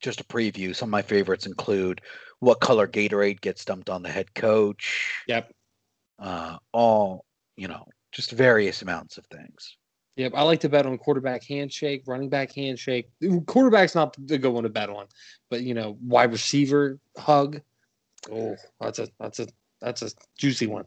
just 0.01 0.19
a 0.19 0.25
preview. 0.25 0.75
Some 0.75 0.89
of 0.89 0.91
my 0.91 1.01
favorites 1.01 1.45
include 1.45 2.01
what 2.39 2.59
color 2.59 2.85
Gatorade 2.85 3.39
gets 3.39 3.63
dumped 3.63 3.89
on 3.89 4.03
the 4.03 4.09
head 4.09 4.35
coach. 4.35 5.23
Yep. 5.27 5.53
Uh, 6.19 6.57
all 6.73 7.23
you 7.55 7.67
know, 7.67 7.85
just 8.11 8.31
various 8.31 8.81
amounts 8.81 9.17
of 9.17 9.25
things. 9.27 9.77
Yep. 10.15 10.33
I 10.35 10.43
like 10.43 10.59
to 10.59 10.69
bet 10.69 10.85
on 10.85 10.97
quarterback 10.99 11.43
handshake, 11.43 12.03
running 12.05 12.29
back 12.29 12.53
handshake. 12.53 13.09
Quarterback's 13.47 13.95
not 13.95 14.15
the 14.27 14.37
good 14.37 14.51
one 14.53 14.63
to 14.63 14.69
bet 14.69 14.89
on, 14.89 15.07
but 15.49 15.61
you 15.63 15.73
know, 15.73 15.97
wide 16.03 16.31
receiver 16.31 16.99
hug. 17.17 17.61
Oh, 18.31 18.55
that's 18.79 18.99
a 18.99 19.07
that's 19.19 19.39
a 19.39 19.47
that's 19.81 20.01
a 20.03 20.11
juicy 20.37 20.67
one. 20.67 20.85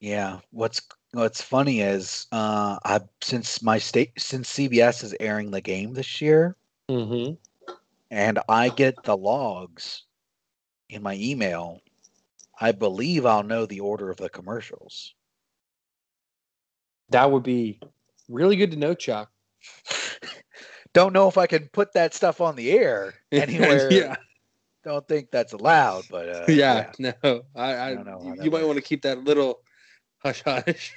Yeah. 0.00 0.38
What's 0.50 0.80
What's 1.12 1.42
funny 1.42 1.82
is 1.82 2.26
uh, 2.32 2.78
I 2.86 3.00
since 3.20 3.62
my 3.62 3.76
state 3.78 4.12
since 4.16 4.54
CBS 4.54 5.04
is 5.04 5.14
airing 5.20 5.50
the 5.50 5.60
game 5.60 5.92
this 5.92 6.22
year, 6.22 6.56
Mm-hmm. 6.88 7.34
and 8.10 8.38
I 8.48 8.70
get 8.70 9.02
the 9.04 9.16
logs 9.16 10.04
in 10.88 11.02
my 11.02 11.14
email. 11.16 11.82
I 12.60 12.72
believe 12.72 13.26
I'll 13.26 13.42
know 13.42 13.66
the 13.66 13.80
order 13.80 14.10
of 14.10 14.16
the 14.16 14.30
commercials. 14.30 15.14
That 17.10 17.30
would 17.30 17.42
be 17.42 17.80
really 18.28 18.56
good 18.56 18.70
to 18.72 18.76
know, 18.78 18.94
Chuck. 18.94 19.30
Don't 20.94 21.12
know 21.12 21.28
if 21.28 21.38
I 21.38 21.46
can 21.46 21.68
put 21.72 21.92
that 21.94 22.14
stuff 22.14 22.40
on 22.40 22.54
the 22.56 22.70
air 22.72 23.14
anywhere. 23.32 23.90
yeah. 23.92 24.16
Don't 24.84 25.06
think 25.06 25.30
that's 25.30 25.52
allowed, 25.52 26.04
but 26.10 26.28
uh, 26.28 26.44
yeah, 26.48 26.90
no, 26.98 27.12
I, 27.54 27.76
I, 27.90 27.94
don't 27.94 28.04
know 28.04 28.20
you, 28.24 28.34
you 28.44 28.50
might 28.50 28.58
works. 28.62 28.66
want 28.66 28.76
to 28.78 28.82
keep 28.82 29.02
that 29.02 29.22
little 29.22 29.60
hush 30.18 30.42
hush. 30.44 30.92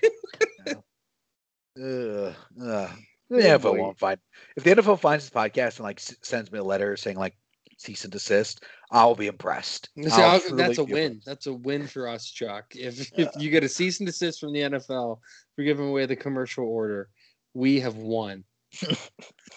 Ugh, 0.68 2.34
ugh. 2.62 2.90
The 3.30 3.38
NFL 3.42 3.78
won't 3.80 4.00
find. 4.00 4.20
If 4.56 4.64
the 4.64 4.72
NFL 4.72 5.00
finds 5.00 5.30
this 5.30 5.30
podcast 5.30 5.78
and 5.78 5.82
like 5.86 6.00
s- 6.00 6.16
sends 6.22 6.52
me 6.52 6.60
a 6.60 6.64
letter 6.64 6.96
saying 6.96 7.18
like 7.18 7.36
cease 7.78 8.04
and 8.04 8.12
desist, 8.12 8.64
I'll 8.92 9.16
be 9.16 9.28
impressed. 9.28 9.90
See, 10.02 10.10
I'll 10.10 10.42
I'll- 10.50 10.56
that's 10.56 10.78
a 10.78 10.84
win. 10.84 11.04
impressed. 11.14 11.26
That's 11.26 11.48
a 11.48 11.54
win 11.54 11.88
for 11.88 12.08
us, 12.08 12.30
Chuck. 12.30 12.66
If 12.76 13.12
if 13.18 13.30
you 13.38 13.50
get 13.50 13.64
a 13.64 13.70
cease 13.70 14.00
and 14.00 14.08
desist 14.08 14.40
from 14.40 14.54
the 14.54 14.62
NFL 14.62 15.20
for 15.56 15.64
giving 15.64 15.88
away 15.88 16.06
the 16.06 16.16
commercial 16.16 16.66
order, 16.66 17.10
we 17.54 17.80
have 17.80 17.96
won. 17.96 18.44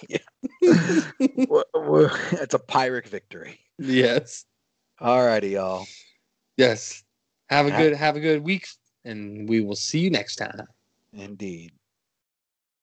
It's 0.60 2.54
a 2.54 2.58
Pyrrhic 2.58 3.08
victory. 3.08 3.58
yes, 3.78 4.44
Alrighty, 5.00 5.52
y'all. 5.52 5.86
yes. 6.56 7.02
Have 7.50 7.66
a 7.66 7.70
good 7.70 7.94
have 7.94 8.16
a 8.16 8.20
good 8.20 8.42
week, 8.44 8.66
and 9.04 9.48
we 9.48 9.60
will 9.62 9.74
see 9.76 10.00
you 10.00 10.10
next 10.10 10.36
time. 10.36 10.66
Indeed. 11.14 11.72